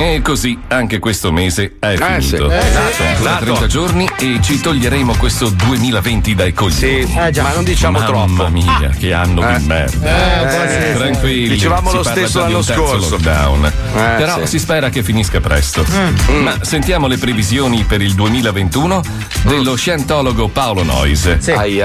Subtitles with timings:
[0.00, 2.28] E così anche questo mese è Eh, sì.
[2.36, 2.50] finito.
[2.52, 2.68] Eh, sì.
[2.94, 3.44] Sono ancora Esatto.
[3.44, 7.04] 30 giorni e ci toglieremo questo 2020 dai coglioni.
[7.04, 7.42] Sì, Eh, già.
[7.42, 8.48] ma non diciamo Mamma troppo.
[8.50, 9.58] mia, che anno Eh.
[9.58, 10.66] di merda.
[10.66, 10.92] Eh, sì, sì.
[10.98, 11.48] Tranquilli.
[11.48, 13.10] Dicevamo lo stesso l'anno scorso.
[13.16, 13.64] lockdown.
[13.66, 13.70] Eh,
[14.18, 14.46] Però sì.
[14.46, 15.84] si spera che finisca presto.
[15.90, 16.42] Mm.
[16.42, 19.02] Ma sentiamo le previsioni per il 2021
[19.42, 21.38] dello scientologo Paolo Noyes.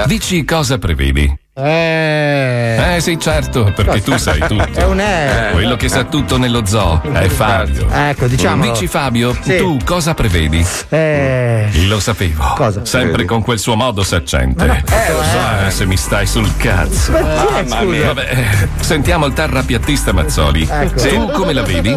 [0.06, 1.42] Dici cosa prevedi?
[1.56, 2.96] Eh.
[2.96, 4.66] Eh sì, certo, perché tu sai tutto.
[4.74, 5.50] È un eh.
[5.52, 7.86] Quello che sa tutto nello zoo è Fabio.
[7.90, 8.72] Ecco, diciamolo.
[8.72, 9.56] Dici Fabio, Sì.
[9.58, 10.66] tu cosa prevedi?
[10.88, 11.68] Eh.
[11.86, 12.54] Lo sapevo.
[12.56, 12.84] Cosa?
[12.84, 14.64] Sempre con quel suo modo saccente.
[14.64, 15.66] Eh, lo so.
[15.66, 17.12] Eh, se mi stai sul cazzo.
[17.12, 17.82] Mamma scusa?
[17.82, 18.06] mia.
[18.06, 20.68] Vabbè, eh, sentiamo il terrapiattista Mazzoli.
[20.68, 21.08] Ecco.
[21.08, 21.96] Tu come la vedi?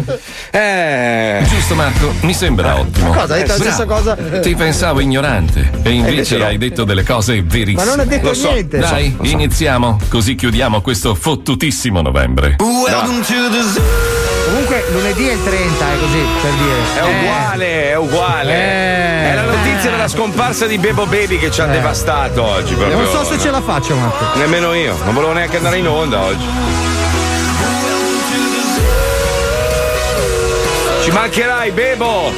[0.50, 1.44] Eh.
[1.48, 3.12] Giusto Marco, mi sembra ottimo.
[3.12, 3.34] Cosa?
[3.34, 3.62] Hai detto la Bravo.
[3.62, 4.16] stessa cosa?
[4.40, 6.44] Ti pensavo ignorante e invece invece no.
[6.44, 7.84] hai detto delle cose verissime.
[7.84, 8.78] Ma non ha detto Lo so, niente.
[8.78, 9.36] Dai, so, lo so.
[9.48, 12.56] Iniziamo, così chiudiamo questo fottutissimo novembre.
[14.44, 16.76] Comunque lunedì è il 30, è così per dire.
[16.94, 18.52] È uguale, è uguale.
[18.52, 19.30] Eh.
[19.30, 22.74] è la notizia della scomparsa di Bebo Baby che ci ha devastato oggi.
[22.74, 22.98] Proprio.
[22.98, 24.38] Non so se ce la faccio, Marco.
[24.38, 26.46] Nemmeno io, non volevo neanche andare in onda oggi.
[31.04, 32.32] Ci mancherai, Bebo!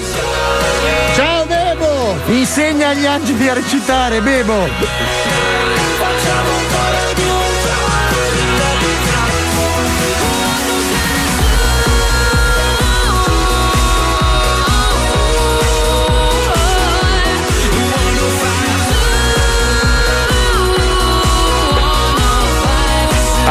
[1.16, 2.16] Ciao Bebo!
[2.26, 4.68] Insegna agli angeli a recitare, Bebo!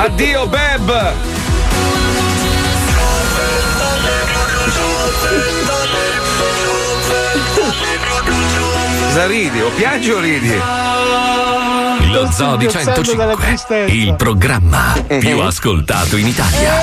[0.01, 1.13] Addio, Beb!
[9.07, 9.59] Cosa ridi?
[9.59, 10.53] O piangi o ridi?
[12.13, 16.75] Lo Zoo di 105, il programma più ascoltato in Italia.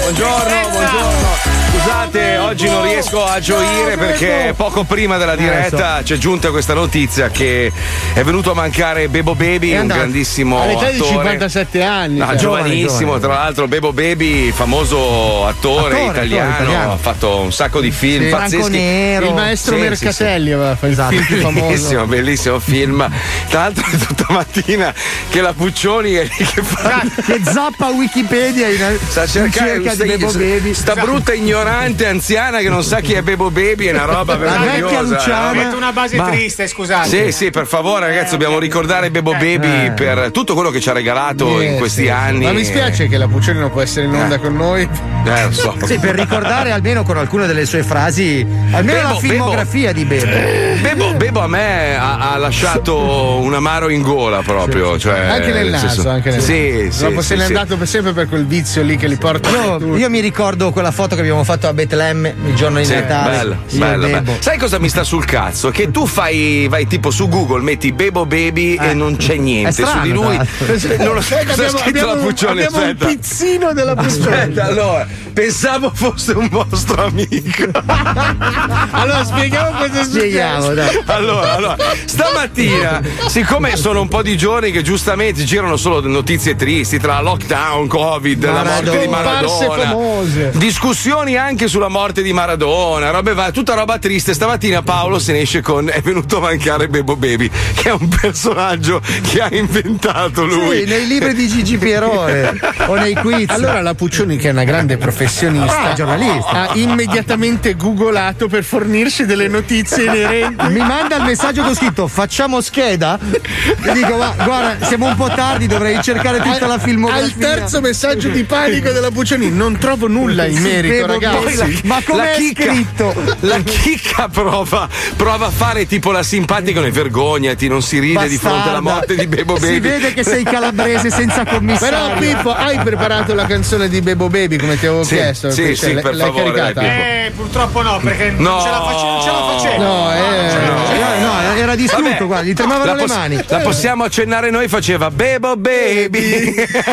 [0.00, 1.59] Buongiorno, buongiorno.
[1.82, 6.74] Scusate, oggi non riesco a gioire perché poco prima della diretta ci è giunta questa
[6.74, 7.72] notizia che
[8.12, 11.12] è venuto a mancare Bebo Baby, un grandissimo All'età di attore.
[11.12, 12.18] 57 anni.
[12.18, 12.36] No, cioè.
[12.36, 16.92] giovanissimo, tra l'altro Bebo Baby, famoso attore, Attore, italiano, attore italiano.
[16.92, 18.30] ha fatto un sacco di film Sì.
[18.30, 18.70] pazzeschi.
[18.70, 19.26] Nero.
[19.26, 21.54] Il maestro Sì, Mercatelli aveva fatto il film.
[21.60, 23.08] Bellissimo, bellissimo film.
[23.48, 24.92] Tra l'altro è tutta mattina
[25.30, 27.02] che la Puccioni è lì che fa.
[27.24, 30.74] Che zappa Wikipedia in, Sta in cercando cerca di Bebo Baby.
[30.74, 31.32] sta brutta
[31.70, 35.52] ignorante anziana che non sa chi è Bebo Baby è una roba meravigliosa Luciana.
[35.52, 35.54] eh.
[35.64, 37.08] Metto una base Ma- triste, scusate.
[37.08, 39.92] Sì, sì, per favore, ragazzi, dobbiamo ricordare Bebo Baby Eh.
[39.92, 42.08] per tutto quello che ci ha regalato Eh, in questi sì.
[42.08, 42.44] anni.
[42.44, 44.82] Ma mi spiace che la Puccioni non può essere in onda con noi.
[45.24, 45.74] Eh, lo so.
[45.84, 50.36] Sì, per ricordare almeno con alcune delle sue frasi, almeno Bebo, la filmografia di Bebo.
[50.80, 54.98] Bebo, Bebo a me ha, ha lasciato un amaro in gola proprio.
[54.98, 57.02] Cioè, anche nel naso, senso- anche nel Sì, sì.
[57.04, 57.46] Dopo sì, se n'è sì.
[57.54, 59.48] andato per sempre per quel vizio lì che li porta.
[59.50, 62.94] Io, io mi ricordo quella foto che abbiamo fatto a Betlemme il giorno di Sì,
[62.94, 63.58] Natale.
[63.72, 64.20] bella, Bebo.
[64.20, 64.36] bella.
[64.40, 65.70] Sai cosa mi sta sul cazzo?
[65.70, 69.92] Che tu fai, vai tipo su Google, metti Bebo Baby e non c'è niente strano,
[69.92, 70.38] su di lui.
[71.00, 72.62] Non lo so cosa abbiamo, scritto la abbiamo- Puccioni.
[72.62, 73.06] abbiamo un Aspetta.
[73.06, 74.26] pizzino della Puccioni.
[74.34, 77.68] Aspetta, allora, pensavo fosse un vostro amico.
[78.92, 81.00] Allora spieghiamo cosa Spieghiamo, dai.
[81.06, 86.98] Allora, allora, stamattina, siccome sono un po' di giorni che giustamente girano solo notizie tristi
[86.98, 90.50] tra lockdown, Covid, la morte di Maradona, famose.
[90.54, 94.32] discussioni anche sulla morte di Maradona, robe va- tutta roba triste.
[94.34, 98.08] Stamattina Paolo se ne esce con è venuto a mancare Bebo Baby, che è un
[98.08, 100.80] personaggio che ha inventato lui.
[100.80, 102.52] Sì, nei libri di Gigi Pierone
[102.86, 103.48] o nei quiz.
[103.50, 106.50] Allora la Puccioni, che è una grande professionista, Ah, giornalista.
[106.50, 110.66] ha immediatamente googolato per fornirci delle notizie inerenti.
[110.68, 115.16] mi manda il messaggio che ho scritto facciamo scheda e dico "Ma, guarda siamo un
[115.16, 119.76] po' tardi dovrei cercare tutta la filmografia Al terzo messaggio di panico della Puccioni, non
[119.78, 121.60] trovo nulla in merito, Bebo ragazzi.
[121.60, 121.80] Baby.
[121.84, 126.90] ma La com'è chicca, scritto la chicca prova, prova a fare tipo la simpatica, ne
[126.90, 128.90] vergognati, non si ride di fronte alla Bastarda.
[128.90, 129.66] morte di Bebo Baby.
[129.74, 134.28] si vede che sei calabrese senza commissario Però Pippo, hai preparato la canzone di Bebo
[134.28, 135.50] Baby come ti avevo Sì, chiesto?
[135.50, 136.80] sì, Cioè, sì, l'hai- per l'hai favore, caricata?
[136.80, 136.88] dai.
[137.26, 138.50] Eh, purtroppo no, perché No.
[138.50, 139.82] non ce la face- non ce la facevo.
[139.82, 140.18] No, eh,
[140.66, 143.44] no, no, era era distrutto, Vabbè, guarda, gli tremavano la le poss- mani.
[143.46, 146.54] La possiamo accennare noi, faceva Bebo Baby.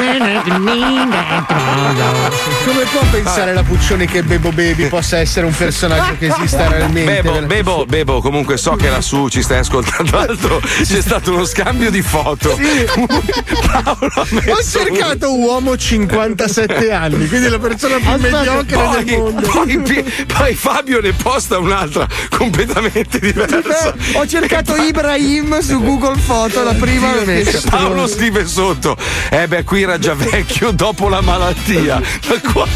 [2.66, 7.22] Come può pensare la Puccioni che Bebo Baby possa essere un personaggio che esista realmente?
[7.22, 10.12] Bebo, Bebo, Bebo, comunque so che lassù ci stai ascoltando.
[10.18, 12.58] L'altro c'è stato uno scambio di foto.
[12.60, 19.18] Paolo ha Ho cercato un uomo 57 anni, quindi la persona più mediocre poi, del
[19.18, 19.48] mondo.
[19.48, 23.96] poi, poi Fabio ne posta un'altra completamente diversa.
[24.14, 27.62] Ho cercato Ibrahim su Google Foto, la prima l'ho messa.
[27.70, 28.98] Paolo scrive sotto:
[29.30, 32.02] Eh beh, qui era già vecchio dopo la malattia.
[32.28, 32.68] Ma qua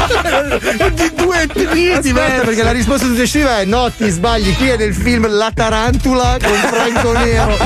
[0.94, 2.44] di due etnie Aspetta, diverse.
[2.46, 6.52] perché la risposta successiva è no, ti sbagli, qui è del film La Tarantula con
[6.54, 7.56] Franco Nero,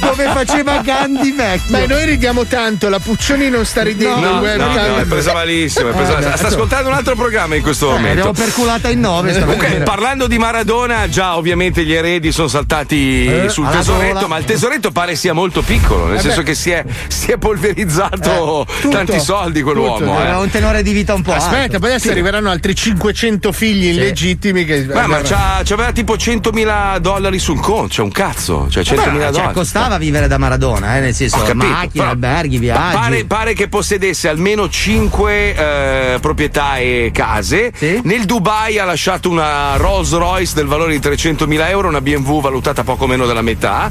[0.00, 1.78] dove faceva Gandhi vecchio.
[1.78, 5.90] Beh, noi ridiamo tanto, la Puccioni non sta ridendo No, No, no, è presa malissimo.
[5.90, 6.18] È presa...
[6.18, 8.10] Eh, Sta ascoltando un altro programma in questo Eh, momento.
[8.28, 9.32] abbiamo perculata in nove.
[9.32, 9.84] Stamattina.
[9.84, 14.26] parlando di Maradona, già ovviamente gli eredi sono saltati Eh, sul tesoretto, gola.
[14.26, 18.66] ma il tesoretto pare sia molto piccolo, nel senso che si è, si è polverizzato
[18.80, 19.98] tutto, tanti soldi quell'uomo.
[19.98, 20.22] tutto, eh.
[20.22, 21.78] Aveva un tenore di vita un po' Aspetta, alto.
[21.78, 24.82] poi adesso arriveranno altri 500 figli illegittimi che.
[24.84, 29.02] Beh, ma c'ha, c'aveva tipo 100.000 dollari sul conto, cioè un cazzo, cioè 100.000 Beh,
[29.02, 29.52] cioè, dollari.
[29.54, 32.94] costava vivere da Maradona, eh, nel senso capito, macchine, però- alberghi, viaggi.
[32.96, 37.72] Pare, pare che possedesse almeno 5 proprietà e case.
[37.74, 38.00] Sì.
[38.04, 42.84] Nel Dubai ha lasciato una Rolls Royce del valore di 300.000 euro, una BMW valutata
[42.84, 43.90] poco meno della metà.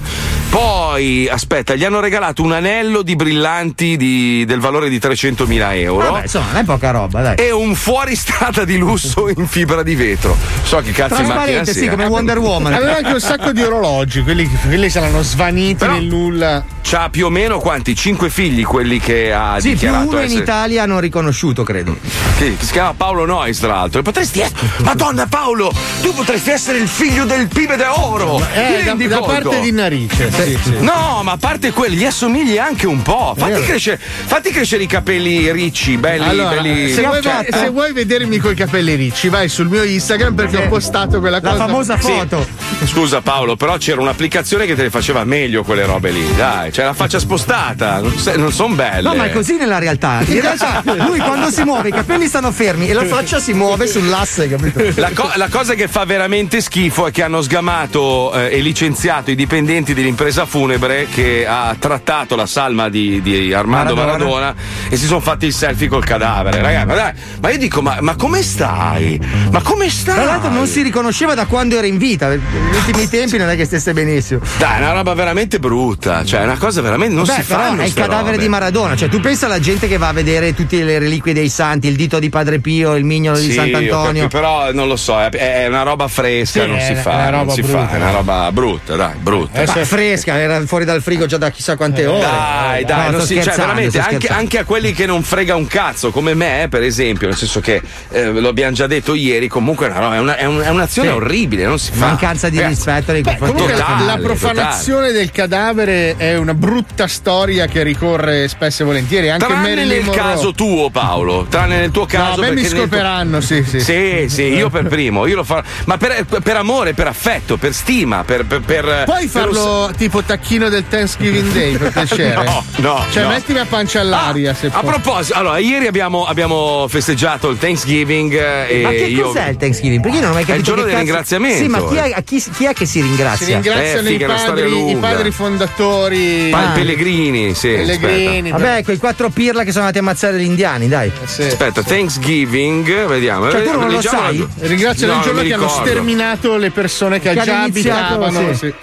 [0.49, 6.11] Poi, aspetta, gli hanno regalato un anello di brillanti di- del valore di 300.000 euro.
[6.11, 7.35] Vabbè, insomma, non è poca roba, dai.
[7.35, 10.35] E un fuoristrada di lusso in fibra di vetro.
[10.63, 11.89] So che cazzo di macchina Trasparente, sì, sia.
[11.91, 12.73] come Wonder Woman.
[12.73, 16.65] Aveva anche un sacco di orologi, quelli, quelli saranno svaniti Però- nel nulla.
[16.87, 17.95] C'ha più o meno quanti?
[17.95, 20.41] 5 figli quelli che ha Sì, più dichiarato uno in essere.
[20.43, 21.97] Italia non riconosciuto, credo.
[22.37, 24.01] Che, che si chiama Paolo Nois, tra l'altro.
[24.01, 24.59] E potresti essere.
[24.83, 25.73] Madonna Paolo,
[26.03, 28.37] tu potresti essere il figlio del pibe d'oro.
[28.53, 29.49] Eh, da, rendi da conto?
[29.49, 30.31] parte di narice.
[30.31, 30.75] Sì, sì.
[30.81, 33.33] No, ma a parte quelli, gli assomigli anche un po'.
[33.35, 36.91] Fatti crescere, fatti crescere i capelli ricci, belli, Allora, belli.
[36.93, 40.67] se, vuoi, cioè, se vuoi vedermi coi capelli ricci, vai sul mio Instagram perché ho
[40.67, 41.65] postato quella La cosa.
[41.65, 42.11] famosa Sì.
[42.11, 42.45] foto.
[42.85, 46.35] Scusa Paolo, però c'era un'applicazione che te le faceva meglio quelle robe lì.
[46.35, 49.07] Dai, c'è la faccia spostata, non, non sono belle.
[49.07, 50.19] No, ma è così nella realtà.
[50.27, 53.87] In realtà, lui quando si muove, i capelli stanno fermi e la faccia si muove
[53.87, 54.83] sull'asse, capito?
[54.95, 59.31] La, co- la cosa che fa veramente schifo è che hanno sgamato eh, e licenziato
[59.31, 64.29] i dipendenti dell'impresa funebre che ha trattato la salma di, di Armando Maradona.
[64.51, 64.55] Maradona.
[64.89, 66.61] e si sono fatti il selfie col cadavere.
[66.61, 69.19] Ragazzi, ma, dai, ma io dico, ma, ma come stai?
[69.51, 70.15] Ma come stai?
[70.15, 72.29] Tra l'altro non si riconosceva da quando era in vita.
[72.29, 72.41] Negli
[72.75, 74.41] ultimi tempi non è che stesse benissimo.
[74.57, 76.23] Dai, è una roba veramente brutta.
[76.25, 77.13] Cioè, è una cosa veramente.
[77.15, 78.41] Non Beh, si fanno è il cadavere robe.
[78.43, 78.95] di Maradona.
[78.95, 81.95] Cioè, tu pensa alla gente che va a vedere tutte le reliquie dei santi, il
[81.95, 84.21] dito di Padre Pio, il mignolo di Sì, ho Sant'Antonio.
[84.23, 87.11] capito, però non lo so, è, è una roba fresca, Sì, non si fa.
[87.11, 87.87] è una non roba si brutta.
[87.87, 89.63] fa, è una roba brutta, dai, brutta.
[89.65, 92.19] Ma fresca, era fuori dal frigo già da chissà quante ore.
[92.21, 95.67] Dai, dai, No, non si, cioè, veramente, anche, anche a quelli che non frega un
[95.67, 97.81] cazzo, come me, per esempio, nel senso che
[98.11, 100.69] eh, lo abbiamo già detto ieri, comunque è, una roba- è, una- è un- è
[100.69, 101.13] un'azione Sì.
[101.15, 102.05] orribile, non si fa.
[102.05, 106.53] Mancanza di Ragazzi, rispetto nei confronti Comunque la- Totale, la profanazione del cadavere è una
[106.53, 109.29] brutta storia che ricorre spesso e volentieri.
[109.29, 110.15] Anche Tranne Marilyn nel Monroe.
[110.23, 111.45] caso tuo, Paolo.
[111.49, 112.39] Tranne nel tuo No, caso.
[112.41, 113.79] a me mi nel tuo- scoperanno, sì, sì.
[113.81, 115.61] Sì, sì, io per primo, io lo farò.
[115.85, 118.45] Ma per, per amore, per affetto, per stima, per.
[118.45, 122.43] per, per Puoi per farlo tipo tacchino del Thanksgiving Day per piacere?
[122.45, 123.29] No, no, Cioè, no.
[123.29, 124.93] mettimi a pancia all'aria se A puoi.
[124.93, 129.23] proposito, allora, ieri abbiamo, abbiamo festeggiato il Thanksgiving eh, e Ma che io.
[129.27, 130.01] cos'è il Thanksgiving?
[130.01, 130.67] Perché io non ho mai È il capito.
[130.67, 131.57] giorno del cazzo- ringraziamento.
[131.63, 133.55] Sì, ma chi è, a chi, chi è che si Si ringrazia?
[133.59, 136.47] ringraziano Eh, i, padri, i padri fondatori.
[136.51, 136.71] Pa- Ah.
[136.71, 137.69] Pellegrini, sì.
[137.69, 138.51] Pellegrini.
[138.51, 141.11] Vabbè, quei quattro pirla che sono andati a ammazzare gli indiani, dai.
[141.25, 141.41] Sì.
[141.43, 143.49] Aspetta, aspetta, Thanksgiving, vediamo.
[143.51, 144.37] Cioè, tu non lo Leggiamo sai?
[144.39, 148.53] la- Ringraziano No, il giorno che hanno sterminato le persone che, Che già abitavano.
[148.53, 148.73] sì, sì.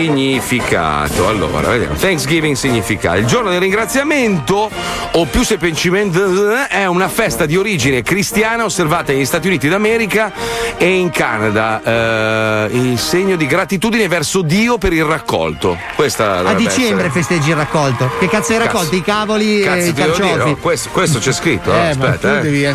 [0.00, 1.94] Significato, allora vediamo.
[1.94, 3.18] Thanksgiving significato.
[3.18, 4.70] Il giorno del ringraziamento,
[5.12, 6.18] o più semplicemente
[6.68, 10.32] è una festa di origine cristiana osservata negli Stati Uniti d'America
[10.76, 11.82] e in Canada.
[11.82, 15.76] Eh, il segno di gratitudine verso Dio per il raccolto.
[15.94, 17.10] Questa A dicembre essere.
[17.10, 18.10] festeggi il raccolto.
[18.18, 18.72] Che cazzo hai Cazzo.
[18.72, 18.94] raccolto?
[18.96, 20.50] I cavoli Cazzo, e i dire, carciofi.
[20.50, 21.70] oh, questo, questo c'è scritto.
[21.72, 22.42] Eh, tu aspetta, eh.
[22.42, 22.64] devi.
[22.64, 22.74] eh,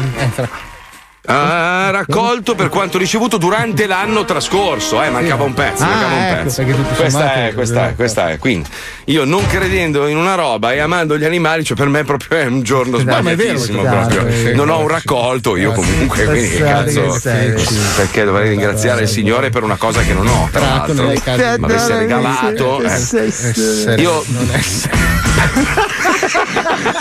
[1.26, 5.02] Ah, raccolto per quanto ricevuto durante l'anno trascorso.
[5.04, 6.64] Eh, mancava un pezzo, Ah, mancava un ecco, pezzo.
[6.96, 8.38] Questa è, questa è, questa è.
[8.38, 8.70] Quindi,
[9.06, 12.46] io non credendo in una roba e amando gli animali, cioè per me proprio è
[12.46, 13.82] un giorno vero, sbagliatissimo.
[13.82, 14.56] proprio.
[14.56, 17.20] Non ho un raccolto io comunque, quindi cazzo.
[17.96, 21.08] Perché dovrei ringraziare il Signore per una cosa che non ho, tra l'altro.
[21.08, 21.20] Mi
[21.62, 22.82] avesse regalato.
[22.82, 23.96] eh.
[24.02, 24.24] Io-.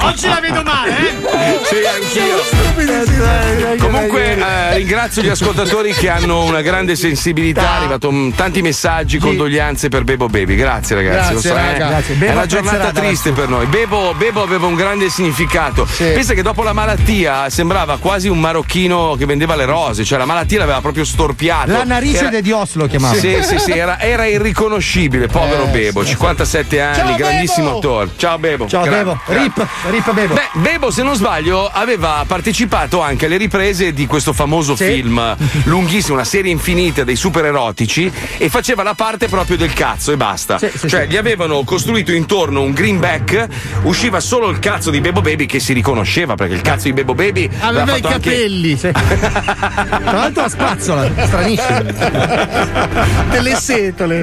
[0.00, 1.60] Oggi la vedo male, eh?
[1.64, 3.76] Sì, anch'io.
[3.78, 7.62] Comunque eh, ringrazio gli ascoltatori che hanno una grande sensibilità.
[7.62, 10.54] È arrivato mm, tanti messaggi, condoglianze per Bebo Baby.
[10.56, 11.16] Grazie ragazzi.
[11.16, 11.88] Grazie, Lo so, eh, raga.
[11.88, 12.18] Grazie.
[12.18, 13.66] È una giornata triste per noi.
[13.66, 15.86] Bebo, Bebo aveva un grande significato.
[15.86, 16.04] Sì.
[16.04, 20.24] Pensa che dopo la malattia sembrava quasi un marocchino che vendeva le rose, cioè la
[20.26, 21.70] malattia l'aveva proprio storpiato.
[21.70, 23.14] La narice Era- di Dios lo chiamava.
[23.14, 26.10] Sì, sì, sì, era, era irriconoscibile, povero Eh, Bebo, sì.
[26.10, 27.77] 57 anni, Ciao, grandissimo Bebo!
[27.78, 28.10] Attore.
[28.16, 28.66] Ciao Bebo.
[28.68, 29.20] Ciao Gra- Bebo.
[29.26, 30.34] gra- Rip, rip Bebo.
[30.34, 34.84] Beh, Bebo, se non sbaglio, aveva partecipato anche alle riprese di questo famoso Sì.
[34.84, 40.12] film lunghissimo, una serie infinita dei super erotici, e faceva la parte proprio del cazzo
[40.12, 40.58] e basta.
[40.58, 41.08] Sì, sì, cioè, sì.
[41.08, 43.46] gli avevano costruito intorno un greenback,
[43.82, 47.14] usciva solo il cazzo di Bebo Baby che si riconosceva, perché il cazzo di Bebo
[47.14, 48.76] Baby Aveva i fatto anche- capelli.
[48.78, 51.82] Tra l'altro la spazzola, stranissimo.
[53.30, 54.22] Delle setole.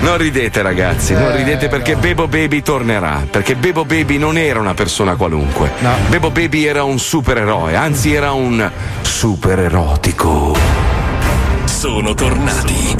[0.00, 4.74] Non ridete ragazzi, non ridete perché Bebo Baby tornerà, perché Bebo Baby non era una
[4.74, 5.72] persona qualunque.
[6.08, 8.70] Bebo Baby era un supereroe, anzi era un
[9.02, 10.56] super erotico.
[11.64, 12.96] Sono tornati.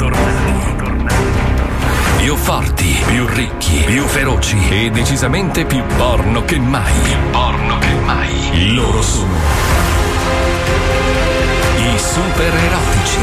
[2.16, 6.92] Più forti, più ricchi, più feroci e decisamente più porno che mai.
[7.02, 8.74] Più porno che mai.
[8.74, 9.32] Loro sono
[11.76, 13.18] i super erotici.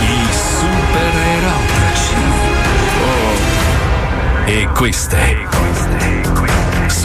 [0.00, 2.14] I super erotici.
[4.48, 5.46] E queste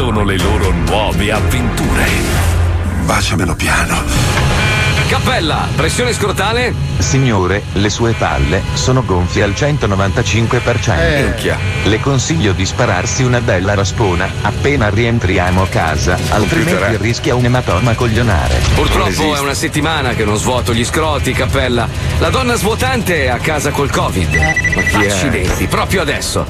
[0.02, 2.08] sono le loro nuove avventure.
[3.06, 4.41] Baciamelo piano.
[5.12, 6.74] Cappella, pressione scrotale?
[7.00, 11.00] Signore, le sue palle sono gonfie al 195%.
[11.02, 11.24] Eh.
[11.24, 11.58] Minchia.
[11.84, 16.98] Le consiglio di spararsi una bella raspona appena rientriamo a casa, altrimenti Computer, eh.
[16.98, 18.62] rischia un ematoma coglionare.
[18.74, 21.90] Purtroppo è una settimana che non svuoto gli scroti, Cappella.
[22.20, 24.34] La donna svuotante è a casa col Covid.
[24.76, 26.46] Ma chi Accidenti, proprio adesso.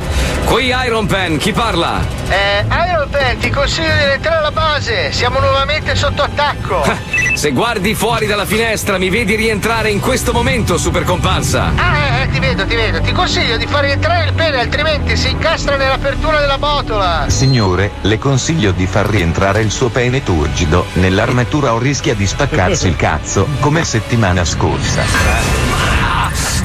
[0.46, 2.00] Qui Iron Pen, chi parla?
[2.30, 5.12] Eh, Iron Man, ti consiglio di rientrare alla base.
[5.12, 6.84] Siamo nuovamente sotto attacco.
[7.34, 11.72] Se guardi fuori dalla finestra mi vedi rientrare in questo momento, super comparsa.
[11.74, 13.00] Ah, eh, eh, ti vedo, ti vedo.
[13.00, 17.30] Ti consiglio di far rientrare il pene, altrimenti si incastra nell'apertura della botola.
[17.30, 22.88] Signore, le consiglio di far rientrare il suo pene turgido nell'armatura o rischia di spaccarsi
[22.88, 25.02] il cazzo, come settimana scorsa.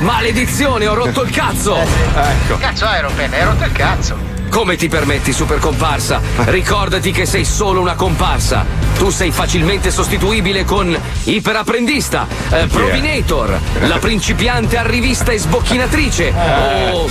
[0.00, 1.76] Maledizione, ho rotto il cazzo!
[1.76, 2.58] Ecco.
[2.58, 4.35] Cazzo, Iron Man, hai rotto il cazzo.
[4.50, 6.20] Come ti permetti, super comparsa?
[6.44, 8.64] Ricordati che sei solo una comparsa.
[8.96, 16.32] Tu sei facilmente sostituibile con Iperapprendista, eh, Provinator, la principiante arrivista e sbocchinatrice.
[16.92, 17.08] O.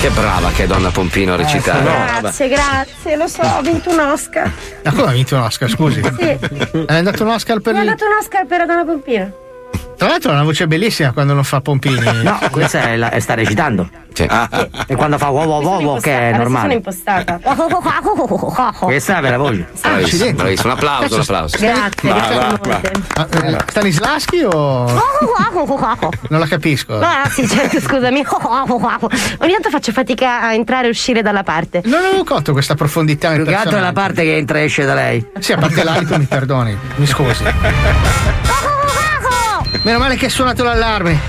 [0.00, 1.82] Che brava che è Donna Pompino a recitare.
[2.20, 4.50] Grazie, grazie, lo so, ho vinto un Oscar.
[4.84, 6.00] Ma come ha vinto un Oscar, scusi?
[6.00, 6.38] Sì,
[6.86, 7.88] È andato un Oscar per mi ha il...
[7.88, 9.32] dato un Oscar per Adana Pompino.
[9.98, 11.98] Tra l'altro ha una voce bellissima quando non fa pompini.
[12.22, 13.88] No, questa è la- sta recitando.
[14.86, 16.74] E quando fa wow wow wow, wow che è Adesso sono normale.
[16.74, 17.38] impostata.
[18.78, 19.66] Questa è per la voce.
[19.80, 20.68] Bravissimo, bravissimo.
[20.72, 21.56] Un applauso, un applauso.
[21.58, 22.92] Grazie, Va, grazie va, molte.
[23.14, 24.86] Ah, eh, Stanislaschi o.
[26.28, 26.98] Non la capisco.
[26.98, 28.24] Ah, sì, certo, scusami.
[28.24, 31.82] Ogni tanto faccio fatica a entrare e uscire dalla parte.
[31.84, 34.84] Non avevo colto questa profondità Più che altro è la parte che entra e esce
[34.84, 35.24] da lei.
[35.38, 36.76] Sì, a parte l'alito, mi perdoni.
[36.96, 37.44] Mi scusi.
[39.82, 41.20] Meno male che ha suonato l'allarme.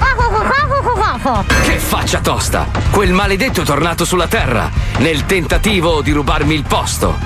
[1.63, 2.67] Che faccia tosta!
[2.91, 7.17] Quel maledetto è tornato sulla terra nel tentativo di rubarmi il posto.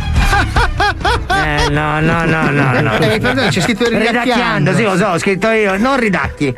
[1.29, 2.97] Eh, no, no, no, no, no.
[2.97, 4.21] Eh, mi perdoni, c'è scritto ridacchiando.
[4.21, 5.77] Ridacchiando, sì, lo so, ho scritto io.
[5.77, 6.55] Non ridacchi.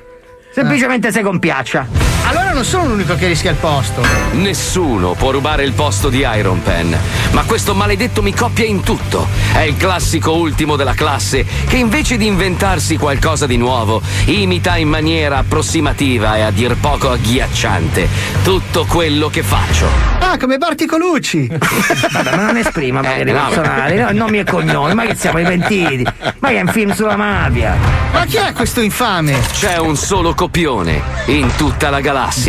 [0.52, 1.86] Semplicemente se compiaccia.
[2.28, 4.02] Allora non sono l'unico che rischia il posto.
[4.32, 6.98] Nessuno può rubare il posto di Iron Pen,
[7.32, 9.28] ma questo maledetto mi coppia in tutto.
[9.52, 14.88] È il classico ultimo della classe che invece di inventarsi qualcosa di nuovo, imita in
[14.88, 18.08] maniera approssimativa e a dir poco agghiacciante
[18.42, 19.90] tutto quello che faccio.
[20.20, 21.48] Ah, come Barti Colucci.
[21.52, 23.48] Vabbè, ma non esprima magari Eh, no.
[23.50, 26.08] personali, no, nomi e cognomi, ma che siamo i pentiti?
[26.40, 27.76] Ma che è un film sulla mafia?
[28.14, 29.38] Ma chi è questo infame?
[29.52, 32.44] C'è un solo copione in tutta la galassia.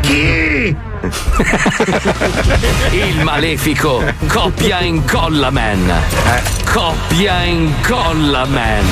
[0.00, 0.74] Chi?
[2.90, 5.92] Il malefico Coppia Incolla Man.
[6.64, 8.84] Coppia Incolla Man.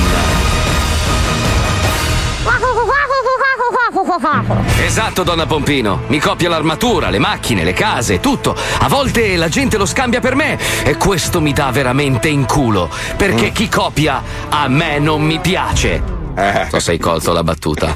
[4.85, 6.01] Esatto, donna Pompino.
[6.07, 8.55] Mi copia l'armatura, le macchine, le case, tutto.
[8.81, 12.87] A volte la gente lo scambia per me e questo mi dà veramente in culo.
[13.17, 16.20] Perché chi copia a me non mi piace.
[16.69, 17.93] Tu sei colto la battuta.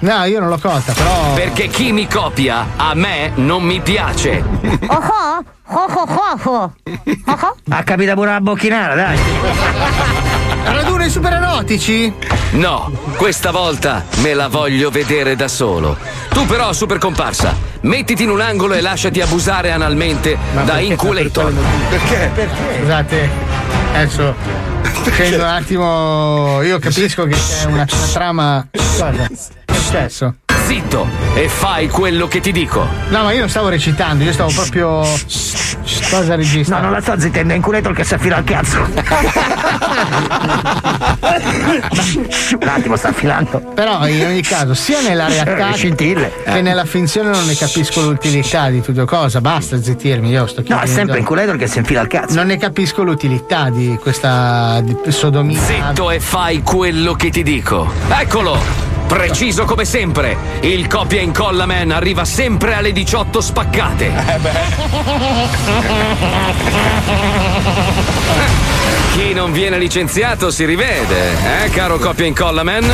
[0.00, 1.34] No, io non l'ho colta, però.
[1.34, 4.42] Perché chi mi copia a me non mi piace.
[7.68, 9.18] Ha capito pure la bocchinara, dai.
[10.64, 12.12] Raduno i supererotici?
[12.52, 15.96] No, questa volta me la voglio vedere da solo.
[16.30, 21.52] Tu però, super comparsa, mettiti in un angolo e lasciati abusare analmente da Inculator.
[21.88, 22.48] Perché?
[22.78, 23.30] Scusate,
[23.92, 24.34] adesso
[25.10, 26.62] scendo un attimo.
[26.62, 28.68] Io capisco che c'è una, una trama.
[28.70, 29.64] Cosa?
[29.76, 30.34] Che è successo?
[30.66, 32.88] Zitto e fai quello che ti dico.
[33.10, 35.00] No, ma io non stavo recitando, io stavo proprio.
[36.10, 36.76] Cosa regista?
[36.76, 38.78] No, non la sto zittendo, è Inculetor che si affila al cazzo.
[42.58, 43.60] Un attimo, sta affilando.
[43.74, 46.32] Però in ogni caso, sia nella realtà Scintille.
[46.44, 49.40] che nella finzione non ne capisco l'utilità di tutto cosa.
[49.42, 50.90] Basta zittirmi, io sto No, chiedendo.
[50.90, 52.34] è sempre Inculetor che si infila al cazzo.
[52.34, 55.60] Non ne capisco l'utilità di questa di sodomia.
[55.60, 57.92] Zitto e fai quello che ti dico.
[58.08, 58.85] Eccolo!
[59.06, 64.10] Preciso come sempre, il copia e incolla man arriva sempre alle 18 spaccate.
[69.12, 72.84] Chi non viene licenziato si rivede, eh, caro copia e incolla man?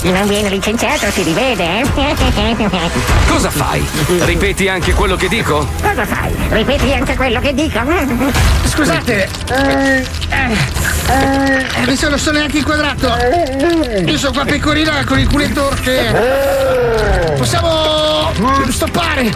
[0.00, 1.86] Chi non viene licenziato si rivede, eh?
[3.26, 3.84] Cosa fai?
[4.20, 5.66] Ripeti anche quello che dico?
[5.82, 6.32] Cosa fai?
[6.50, 7.80] Ripeti anche quello che dico.
[8.64, 10.56] Scusate, eh, eh,
[11.10, 13.16] eh, mi sono, sono neanche inquadrato.
[14.04, 17.34] Io sono qua pecorina con il culetto che.
[17.36, 18.30] Possiamo
[18.70, 19.30] stoppare.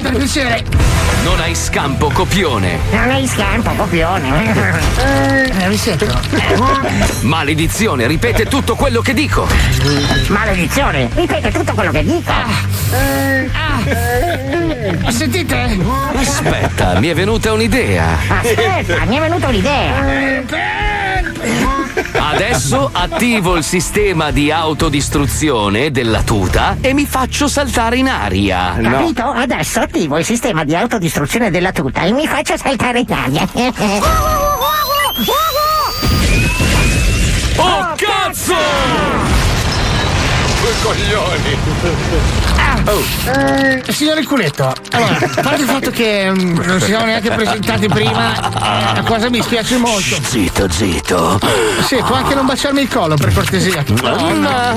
[0.00, 0.87] Per piacere.
[1.24, 2.78] Non hai scampo, copione.
[2.90, 4.54] Non hai scampo, copione.
[5.60, 6.06] Eh, mi sento.
[7.22, 9.46] Maledizione, ripete tutto quello che dico.
[10.28, 12.32] Maledizione, ripete tutto quello che dico.
[15.08, 15.76] Sentite?
[16.14, 18.18] Aspetta, mi è venuta un'idea.
[18.28, 20.97] Aspetta, mi è venuta un'idea.
[22.30, 28.76] Adesso attivo il sistema di autodistruzione della tuta e mi faccio saltare in aria.
[28.80, 29.22] Capito?
[29.22, 33.48] Adesso attivo il sistema di autodistruzione della tuta e mi faccio saltare in aria.
[37.56, 38.54] Oh cazzo!
[40.60, 42.37] Due coglioni.
[43.34, 47.86] Eh, signore Culetto, allora, a parte il fatto che mm, non ci siamo neanche presentati
[47.88, 50.16] prima, è una cosa mi spiace molto.
[50.22, 51.40] Zitto, zitto.
[51.86, 53.84] Sì, può anche non baciarmi il collo, per cortesia.
[54.02, 54.74] Mamma,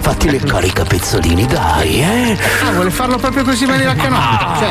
[0.00, 2.38] fatti leccare i capezzolini, dai, eh.
[2.64, 4.56] Ah, vuole farlo proprio così in maniera canonica.
[4.58, 4.70] Cioè,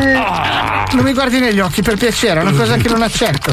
[0.00, 3.52] eh, non mi guardi negli occhi per piacere, è una cosa che non accetto.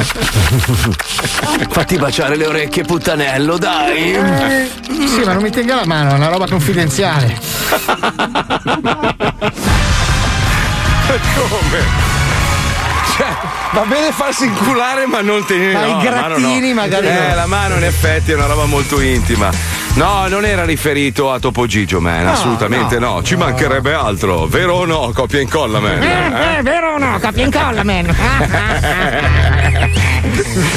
[1.70, 4.18] Fatti baciare le orecchie, puttanello, dai.
[5.08, 7.59] Sì, ma non mi tenga la mano, è una roba confidenziale.
[11.10, 12.19] Come?
[13.20, 13.28] Cioè,
[13.74, 16.76] va bene farsi inculare, ma non tenere Ma i no, la mano grattini no.
[16.76, 17.36] magari Eh, no.
[17.36, 19.50] la mano in effetti è una roba molto intima.
[19.96, 22.26] No, non era riferito a Topo Gigio, man.
[22.28, 24.46] assolutamente no, Ci mancherebbe altro.
[24.48, 25.12] Vero o no?
[25.14, 26.02] Copia e incolla, man.
[26.02, 27.20] Eh, eh, vero o no?
[27.20, 28.16] Copia e incolla, man.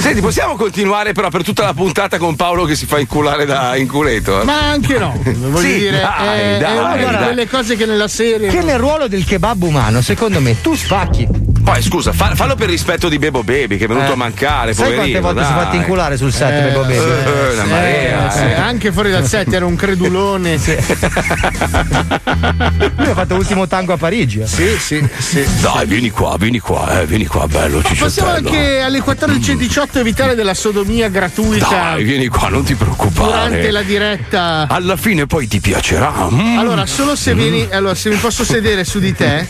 [0.01, 3.77] Senti, possiamo continuare però per tutta la puntata con Paolo che si fa inculare da
[3.77, 4.41] inculeto?
[4.45, 8.09] Ma anche no, voglio Sì, dire, dai, è, dai, è una quelle cose che nella
[8.09, 8.49] serie.
[8.49, 11.29] Che nel ruolo del kebab umano, secondo me, tu spacchi.
[11.63, 14.13] Poi scusa, fa- fallo per rispetto di Bebo Baby che è venuto Eh.
[14.13, 15.21] a mancare, Sai poverino.
[15.21, 15.65] quante volte si è dai.
[15.65, 16.95] fatto inculare sul set, Eh, Bebo Baby?
[16.95, 18.31] Eh, una marea.
[18.31, 18.55] sì, eh.
[18.55, 20.59] anche fuori dal set era un credulone.
[22.97, 24.41] Lui ha fatto l'ultimo tango a Parigi.
[24.41, 24.47] eh.
[24.47, 25.45] Sì, sì, sì.
[25.61, 28.49] Dai, vieni qua, vieni qua, eh, vieni qua, bello Possiamo cicciottello.
[28.49, 33.31] anche alle 14.18 evitare della sodomia gratuita Dai, vieni qua, non ti preoccupare.
[33.31, 34.67] durante la diretta.
[34.69, 36.29] Alla fine poi ti piacerà.
[36.31, 36.59] Mm.
[36.59, 37.69] Allora, solo se vieni.
[37.71, 39.47] Allora, se mi posso sedere su di te,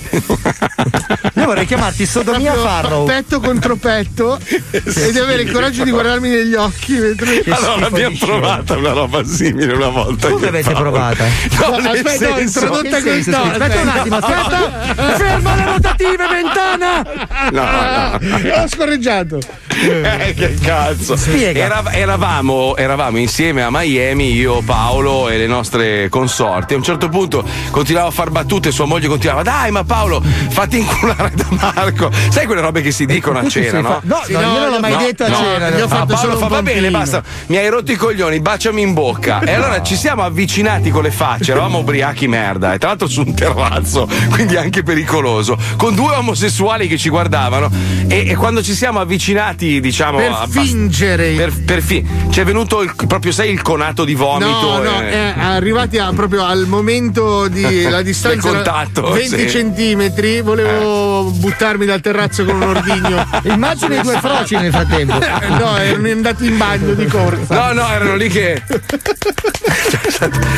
[1.34, 3.06] Io vorrei chiamarti Sodomia proprio Farrow.
[3.06, 4.38] petto contro petto,
[4.70, 7.42] e di avere il coraggio di guardarmi negli occhi mentre.
[7.48, 10.28] Allora, abbiamo provato una roba simile una volta.
[10.30, 10.90] Come avete Paolo.
[10.90, 11.24] provata?
[11.60, 13.38] No, nel Aspetta, ho introdotta questa.
[13.38, 13.52] scusa?
[13.52, 15.16] Aspetta un attimo, aspetta!
[15.16, 17.02] Ferma le rotative, ventana!
[17.50, 18.62] No, no.
[18.62, 19.38] Ho scorreggiato.
[19.82, 21.16] Eh, che cazzo.
[21.16, 21.60] Spiega.
[21.64, 26.74] Era- eravamo, eravamo insieme a Miami, io, Paolo e le nostre consorti.
[26.74, 30.78] A un certo punto continuavo a far battute, sua moglie continuava: Dai, ma Paolo, fatti
[30.78, 31.91] inculare da Marco.
[32.30, 33.88] Sai quelle robe che si dicono a cena, no?
[33.88, 35.70] fa- No, Sì, no, no, io non l'ho mai No, detto a no, cena.
[35.70, 37.22] gli ho No, fatto Paolo solo un fa va bene, pompino." basta.
[37.46, 39.40] Mi hai rotto i coglioni, baciami in bocca.
[39.40, 43.22] E allora ci siamo avvicinati con le facce, eravamo ubriachi merda, e tra l'altro su
[43.22, 47.70] un terrazzo, quindi anche pericoloso, con due omosessuali che ci guardavano.
[48.08, 50.18] E, e quando ci siamo avvicinati, diciamo.
[50.18, 51.32] Per abbast- fingere.
[51.32, 54.50] Per, per fi- ci è venuto il- proprio, sai, il conato di vomito.
[54.50, 55.12] No, no, eh.
[55.12, 59.50] eh, arrivati a- proprio al momento di la distanza Del contatto, 20 sì.
[59.50, 63.26] centimetri, volevo buttarmi buttarmi dal terrazzo con un ordigno.
[63.44, 65.20] Immagino i due froci nel frattempo.
[65.20, 67.54] Eh, no, erano andati in bagno di corsa.
[67.54, 68.62] No, no, erano lì che.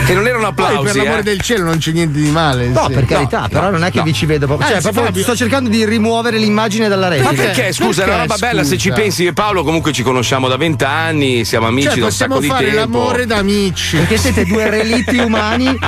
[0.06, 0.92] che non erano Poi, applausi.
[0.92, 1.22] per l'amore eh.
[1.22, 2.68] del cielo non c'è niente di male.
[2.68, 2.92] No, sì.
[2.94, 4.04] per carità, però non è che no.
[4.04, 4.66] vi ci vedo proprio.
[4.66, 7.22] Cioè, Anzi, proprio Fabio- sto cercando di rimuovere l'immagine dalla rete.
[7.22, 7.72] Ma perché?
[7.72, 9.00] Scusa, è una roba Perché, bella se ci scusa?
[9.00, 9.22] pensi.
[9.22, 12.58] Io e Paolo comunque ci conosciamo da vent'anni, siamo amici Cioè, da un sacco possiamo
[12.58, 12.98] di fare tempo.
[12.98, 13.96] l'amore da amici.
[13.96, 15.78] Perché siete due relitti umani.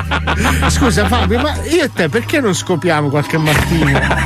[0.68, 4.25] Scusa Fabio, ma io e te perché non scopiamo qualche mattina?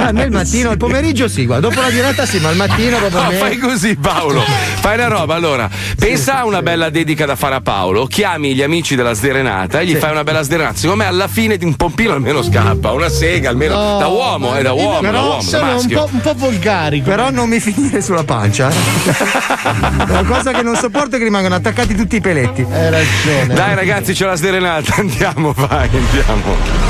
[0.00, 2.96] A me il mattino, il pomeriggio sì, guarda, dopo la diretta sì, ma il mattino
[2.98, 3.36] proprio No, me.
[3.36, 4.42] fai così Paolo,
[4.80, 8.62] fai una roba, allora, pensa a una bella dedica da fare a Paolo, chiami gli
[8.62, 11.74] amici della sderenata e gli fai una bella sderenata, secondo me alla fine di un
[11.76, 15.34] pompino almeno scappa, una sega almeno, No, da uomo, eh, da uomo, da Però uomo,
[15.36, 15.98] da sono un maschio.
[16.04, 17.00] po', un po' volgari.
[17.02, 18.68] Però non mi finire sulla pancia.
[18.70, 18.74] eh.
[20.12, 22.64] La cosa che non sopporto è che rimangono attaccati tutti i peletti.
[22.70, 23.54] Hai ragione.
[23.54, 26.89] Dai ragazzi, c'è la sderenata, andiamo, vai, andiamo.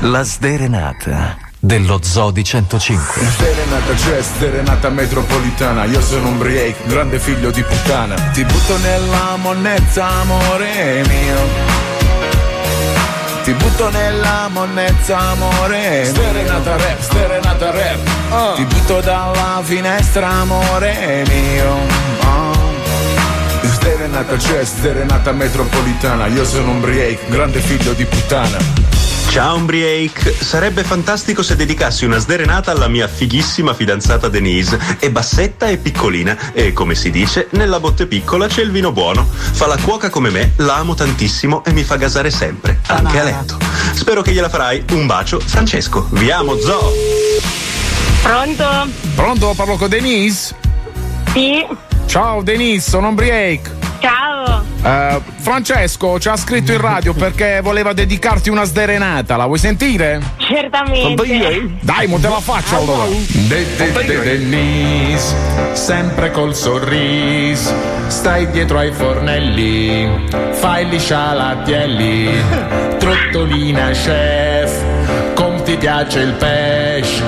[0.00, 3.22] La sderenata dello Zodi 105.
[3.36, 5.84] Serenata c'è, serenata metropolitana.
[5.84, 8.14] Io sono un break, grande figlio di puttana.
[8.32, 11.78] Ti butto nella monnezza, amore mio.
[13.44, 18.54] Ti butto nella monnezza, amore Serenata rap, serenata rap.
[18.56, 21.76] Ti butto dalla finestra, amore mio.
[22.24, 22.68] Oh.
[23.80, 26.26] Serenata c'è, serenata metropolitana.
[26.26, 28.89] Io sono un break, grande figlio di puttana
[29.30, 34.76] Ciao Umbriake, sarebbe fantastico se dedicassi una sderenata alla mia fighissima fidanzata Denise.
[34.98, 39.24] È bassetta e piccolina e, come si dice, nella botte piccola c'è il vino buono.
[39.24, 43.22] Fa la cuoca come me, la amo tantissimo e mi fa gasare sempre, anche a
[43.22, 43.56] letto.
[43.92, 44.84] Spero che gliela farai.
[44.90, 46.08] Un bacio, Francesco.
[46.10, 46.92] Vi amo, Zo!
[48.22, 48.88] Pronto?
[49.14, 49.52] Pronto?
[49.54, 50.56] Parlo con Denise?
[51.32, 51.64] Sì.
[52.06, 54.39] Ciao Denise, sono Umbriake Ciao.
[54.82, 60.20] Eh, Francesco ci ha scritto in radio perché voleva dedicarti una sderenata, la vuoi sentire?
[60.38, 61.78] Certamente.
[61.80, 63.04] Dai, mo te la faccio allora.
[63.04, 65.34] De, de, de, Denise,
[65.72, 67.72] sempre col sorriso,
[68.06, 70.08] stai dietro ai fornelli,
[70.52, 72.30] fai gli scialatielli,
[72.98, 74.82] trottolina chef,
[75.34, 77.22] come ti piace il pesce,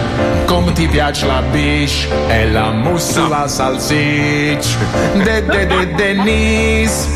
[0.53, 4.79] come ti piace la bish e la mousse la salsiccia.
[5.15, 7.09] De, de, de, Denise,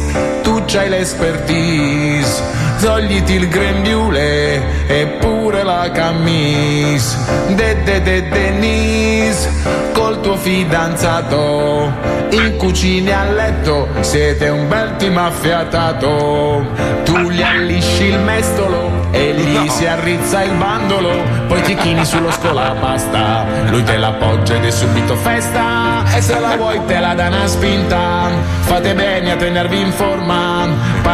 [0.42, 2.42] tu c'hai l'espertise,
[2.80, 7.16] togliti il grembiule e pure la cammis.
[7.54, 9.48] De, de, de, Denise,
[9.92, 11.92] col tuo fidanzato,
[12.30, 16.66] in cucina a letto, siete un bel team affiatato.
[17.04, 21.10] Tu gli allisci il mestolo e lì si arrizza il bandolo,
[21.46, 26.38] poi ti chini sullo scolapasta, lui te la appoggia ed è subito festa, e se
[26.38, 28.28] la vuoi te la dà una spinta,
[28.60, 30.55] fate bene a tenervi in forma,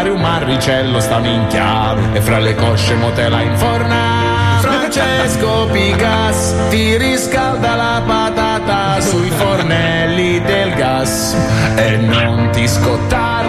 [0.03, 4.59] pare un marricello sta minchia, e fra le cosce mo te la inforna.
[4.59, 11.37] Francesco Pigas ti riscalda la patata sui fornelli del gas.
[11.77, 13.47] E non ti scottar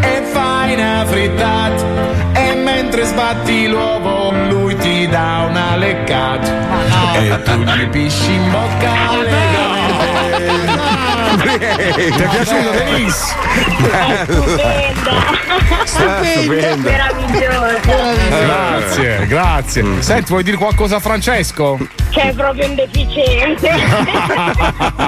[0.00, 1.84] e fai una frittata
[2.34, 8.92] e mentre sbatti l'uovo lui ti dà una leccata e tu gli pisci in bocca
[9.28, 10.89] le
[11.36, 13.34] Ti è piaciuto Denise?
[15.84, 16.98] Stupenda.
[18.28, 19.84] Grazie, grazie.
[20.02, 21.78] Senti, vuoi dire qualcosa a Francesco?
[22.10, 23.68] Che è proprio un deficiente.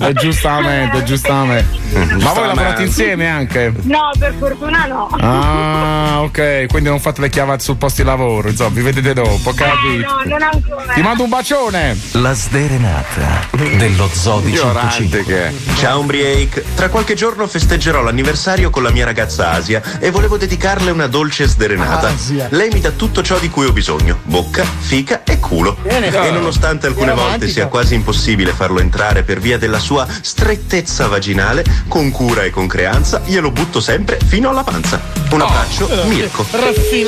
[0.00, 1.78] Eh, giustamente, giustamente.
[2.20, 3.72] Ma voi lavorate insieme anche?
[3.82, 5.08] No, per fortuna no.
[5.20, 9.50] Ah, ok, quindi non fate le chiavate sul posto di lavoro, insomma, vi vedete dopo,
[9.50, 10.06] Eh, capito?
[10.08, 10.92] no, non ancora.
[10.92, 11.98] Ti mando un bacione!
[12.12, 15.69] La sderenata dello Zodi 105.
[15.76, 20.90] Ciao Umbriake, tra qualche giorno festeggerò l'anniversario con la mia ragazza Asia e volevo dedicarle
[20.90, 22.08] una dolce sderenata.
[22.08, 22.48] Asia.
[22.50, 25.76] Lei mi dà tutto ciò di cui ho bisogno: bocca, fica e culo.
[25.80, 26.08] Bene.
[26.08, 31.64] E nonostante alcune volte sia quasi impossibile farlo entrare per via della sua strettezza vaginale,
[31.88, 35.00] con cura e con creanza glielo butto sempre fino alla panza.
[35.30, 36.44] Un abbraccio, Mirko.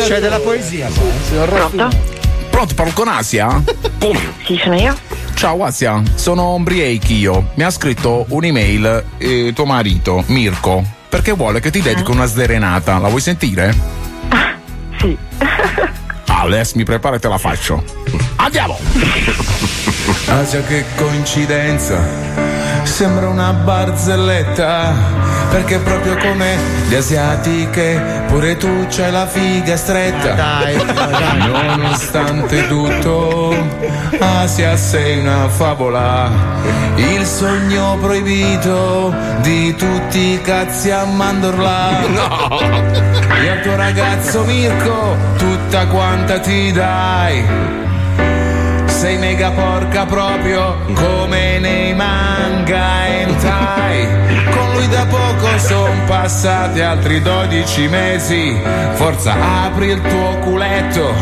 [0.06, 1.04] C'è della poesia qua.
[1.90, 2.20] eh.
[2.48, 3.62] Pronto, parlo con Asia?
[4.46, 4.96] Sì, sono io.
[5.34, 7.50] Ciao Asia, sono Umbriake io.
[7.54, 12.98] Mi ha scritto un'email eh, tuo marito, Mirko, perché vuole che ti dedico una sderenata.
[12.98, 13.74] La vuoi sentire?
[14.98, 15.18] Sì.
[16.26, 17.82] Alex, mi prepara e te la faccio.
[18.36, 18.78] Andiamo!
[20.26, 24.92] Asia che coincidenza Sembra una barzelletta
[25.50, 26.56] Perché proprio come
[26.88, 30.32] le asiatiche Pure tu c'hai la figa stretta.
[30.34, 31.76] Dai, dai.
[31.76, 33.54] Nonostante tutto
[34.18, 36.30] Asia sei una favola.
[36.96, 41.90] Il sogno proibito Di tutti i cazzi a mandorla.
[43.42, 47.81] E al tuo ragazzo Mirko Tutta quanta ti dai
[49.02, 54.06] sei mega porca proprio come nei manga hentai.
[54.48, 58.56] Con lui da poco son passati altri 12 mesi.
[58.92, 59.34] Forza,
[59.64, 61.12] apri il tuo culetto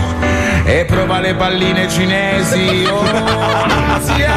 [0.65, 2.87] e prova le palline cinesi.
[2.87, 4.35] Oh, zia,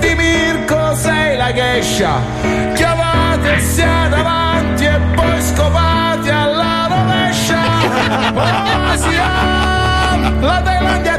[0.00, 2.20] di Mirko sei la gescia.
[2.74, 7.62] Chiamate sia davanti e poi scopate alla rovescia.
[8.34, 9.30] Oh, zia,
[10.40, 11.13] la Thailandia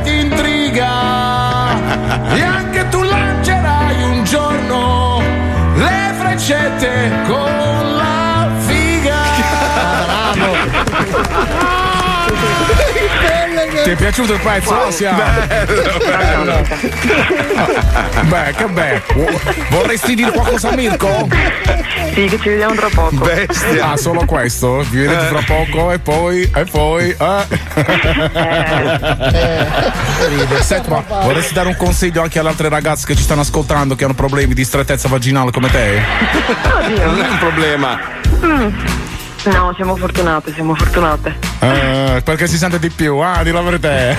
[0.76, 5.22] intriga e anche tu lancerai un giorno
[5.76, 9.24] le freccette con la figa.
[13.84, 15.14] Ti è piaciuto il pezzo, Osia?
[15.14, 16.64] Bello,
[18.24, 19.02] Beh, che beh.
[19.70, 21.28] Vorresti dire qualcosa a Mirko?
[22.14, 23.26] Sì, che ci vediamo tra poco.
[23.26, 23.92] Bestia.
[23.92, 24.84] Ah, solo questo?
[24.90, 27.46] Vi vedete tra poco e poi, e poi, eh.
[30.62, 34.06] Senti, ma vorresti dare un consiglio anche alle altre ragazze che ci stanno ascoltando che
[34.06, 36.02] hanno problemi di strettezza vaginale come te?
[36.88, 38.00] Non è un problema.
[38.44, 38.70] Mm.
[39.52, 41.38] No, siamo fortunate, siamo fortunate.
[41.66, 44.16] Eh, perché si sente di più, ah, di la verità.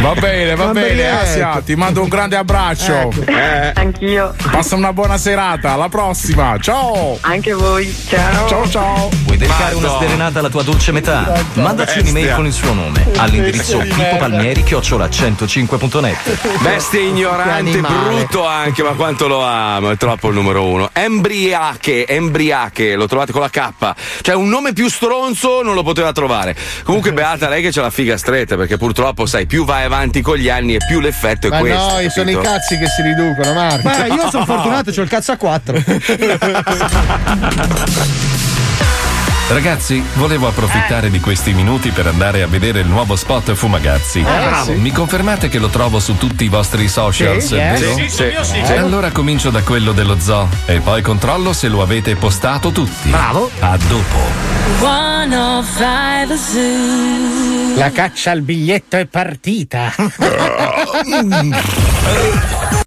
[0.00, 1.08] Va bene, va, Va bene, bene.
[1.08, 3.10] Asia, ti mando un grande abbraccio.
[3.26, 3.72] Eh.
[3.74, 4.34] Anch'io.
[4.50, 7.18] Passa una buona serata, alla prossima, ciao!
[7.20, 8.48] Anche voi, ciao.
[8.48, 9.08] Ciao ciao!
[9.24, 11.42] Vuoi dedicare una sdrenata alla tua dolce metà?
[11.54, 16.58] Mandaci un'email con il suo nome all'indirizzo pippopalmieri 105.net.
[16.60, 20.90] Bestia ignorante, brutto anche, ma quanto lo amo, è troppo il numero uno.
[20.92, 23.94] Embriache, embriache, lo trovate con la K.
[24.22, 26.56] Cioè un nome più stronzo non lo poteva trovare.
[26.84, 30.36] Comunque beata lei che c'ha la figa stretta, perché purtroppo sai, più vai avanti con
[30.36, 31.78] gli anni e più l'effetto è Ma questo.
[31.78, 32.40] no, sono i capito?
[32.40, 33.88] cazzi che si riducono, Marco.
[33.88, 35.76] Ma io sono fortunato, c'ho il cazzo a quattro.
[39.48, 44.20] Ragazzi, volevo approfittare di questi minuti per andare a vedere il nuovo spot Fumagazzi.
[44.20, 44.72] Eh, sì.
[44.72, 47.56] Mi confermate che lo trovo su tutti i vostri social, Sì, eh.
[47.56, 47.94] vero?
[47.94, 48.58] Sì, sì, sì.
[48.58, 53.08] E Allora comincio da quello dello zoo e poi controllo se lo avete postato tutti.
[53.08, 53.50] Bravo.
[53.60, 54.18] A dopo.
[54.80, 57.78] 105 Zoo.
[57.78, 59.94] La caccia al biglietto è partita.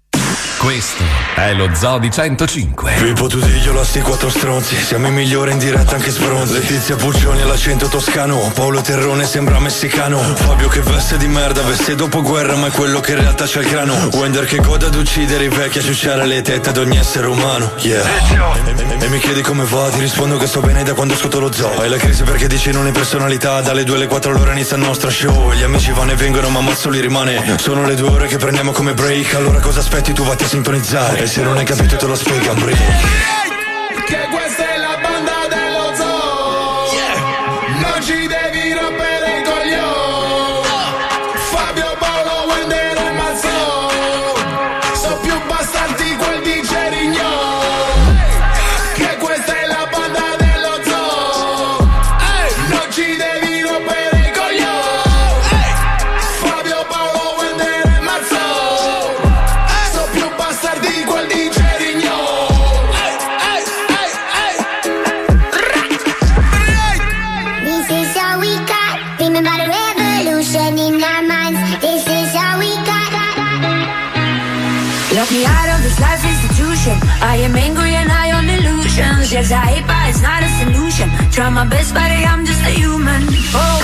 [0.62, 1.02] Questo
[1.34, 2.92] è lo Zoo di 105.
[2.92, 4.76] Pippo tu diglielo a sti quattro stronzi.
[4.76, 6.52] Siamo i migliori in diretta anche sbronzi.
[6.52, 8.38] Letizia Puccioni all'accento toscano.
[8.54, 10.18] Paolo Terrone sembra messicano.
[10.20, 13.58] Fabio che veste di merda Veste dopo guerra ma è quello che in realtà c'ha
[13.58, 14.08] il grano.
[14.12, 17.72] Wender che goda ad uccidere i vecchi A ciucciare le tette ad ogni essere umano.
[17.78, 18.04] Yeah.
[18.04, 21.40] E, e- e mi chiedi come va Ti rispondo che sto bene da quando ascolto
[21.40, 21.80] lo zoo.
[21.80, 23.60] Hai la crisi perché dici non hai personalità.
[23.62, 25.52] Dalle due alle quattro allora inizia il nostro show.
[25.54, 27.58] Gli amici vanno e vengono ma mazzo li rimane.
[27.58, 29.34] Sono le due ore che prendiamo come break.
[29.34, 30.12] Allora cosa aspetti?
[30.12, 31.22] Tu vatti a sintonizzare.
[31.22, 33.61] E se non hai capito te lo spiega break
[77.22, 79.32] I am angry and I on illusions.
[79.32, 81.08] Yes, I hate, but it's not a solution.
[81.30, 83.22] Try my best, but I'm just a human.
[83.54, 83.78] Oh,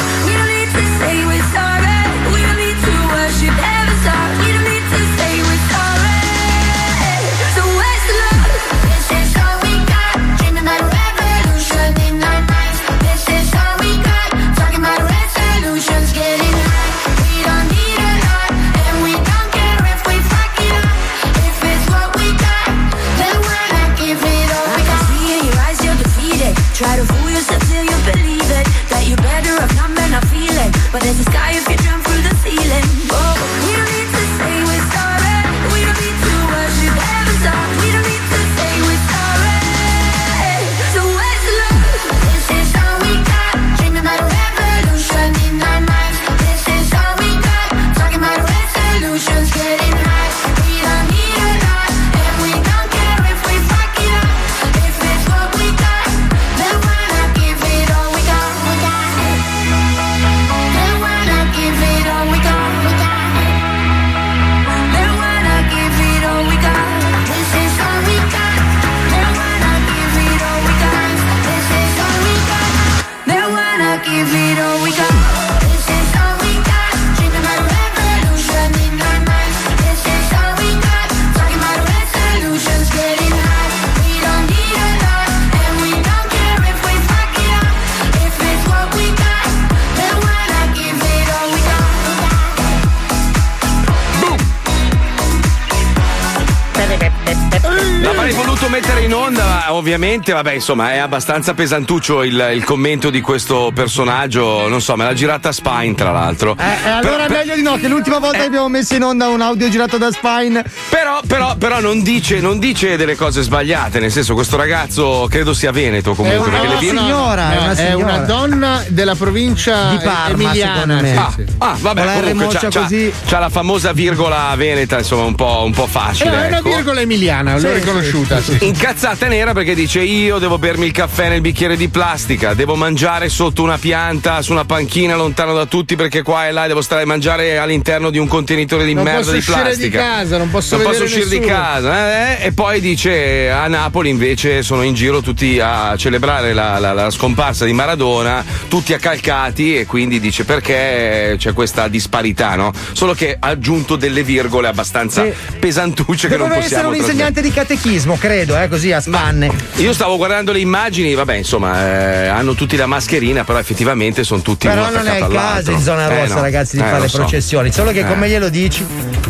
[99.59, 104.69] ma ovviamente, vabbè, insomma, è abbastanza pesantuccio il, il commento di questo personaggio.
[104.69, 106.57] Non so, me l'ha girata Spine, tra l'altro.
[106.59, 109.27] Eh, eh, allora è meglio di no, che l'ultima volta che abbiamo messo in onda
[109.29, 110.65] un audio girato da Spine.
[110.89, 115.53] Però, però, però non, dice, non dice delle cose sbagliate, nel senso, questo ragazzo credo
[115.55, 116.51] sia veneto comunque.
[116.51, 118.19] perché le vie- signora, è una è una signora.
[118.19, 120.99] donna della provincia Di Parma, emiliana.
[121.01, 121.45] sì, Ah, sì.
[121.59, 123.13] ah, vabbè, Con la comunque c'ha, così.
[123.27, 126.31] c'ha la famosa virgola veneta, insomma, un po', un po' Eh, facile.
[126.31, 126.69] no, è una ecco.
[126.69, 128.41] virgola emiliana, l'ho Sì, riconosciuta.
[128.41, 128.59] sì.
[128.61, 133.29] Incazzata nera perché dice io devo bermi il caffè nel bicchiere di plastica, devo mangiare
[133.29, 137.03] sotto una pianta, su una panchina lontano da tutti perché qua e là devo stare
[137.03, 139.99] a mangiare all'interno di un contenitore di Non merda posso di uscire di plastica.
[139.99, 141.55] casa, non posso Non vedere uscire di nessuno.
[141.57, 142.39] casa.
[142.39, 146.93] eh, E poi dice a Napoli invece sono in giro tutti a celebrare la, la-
[146.93, 152.73] la scomparsa di Maradona, tutti accalcati e quindi dice perché c'è questa disparità, no?
[152.93, 155.33] Solo che ha aggiunto delle virgole abbastanza Sì.
[155.59, 159.38] pesantucce che non Doveva essere possiamo un insegnante di catechismo, credo, eh, così a spanne.
[159.77, 161.81] Io stavo guardando le immagini, vabbè, insomma,
[162.25, 165.71] eh, hanno tutti la mascherina, però effettivamente sono tutti Però uno non è il caso
[165.71, 166.41] in zona Eh, rossa, no.
[166.43, 167.19] ragazzi, di Eh, fare so.
[167.19, 167.73] processioni.
[167.73, 168.07] Solo che Eh.
[168.07, 168.85] come glielo dici?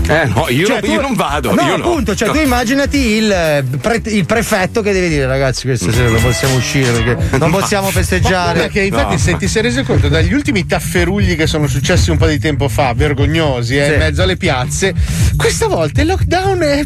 [0.06, 1.54] Eh, no, io, Cioè, io non vado.
[1.54, 1.84] No, io no.
[1.84, 2.34] appunto, cioè No.
[2.34, 6.54] tu immaginati il, eh, pre- il prefetto che deve dire, ragazzi, questa sera non possiamo
[6.56, 8.60] uscire perché non possiamo festeggiare.
[8.60, 12.26] Perché infatti se ti sei reso conto dagli ultimi tafferugli che sono successi un po'
[12.26, 13.92] di tempo fa, vergognosi, eh, Sì.
[13.92, 14.94] in mezzo alle piazze,
[15.36, 16.82] questa volta il lockdown è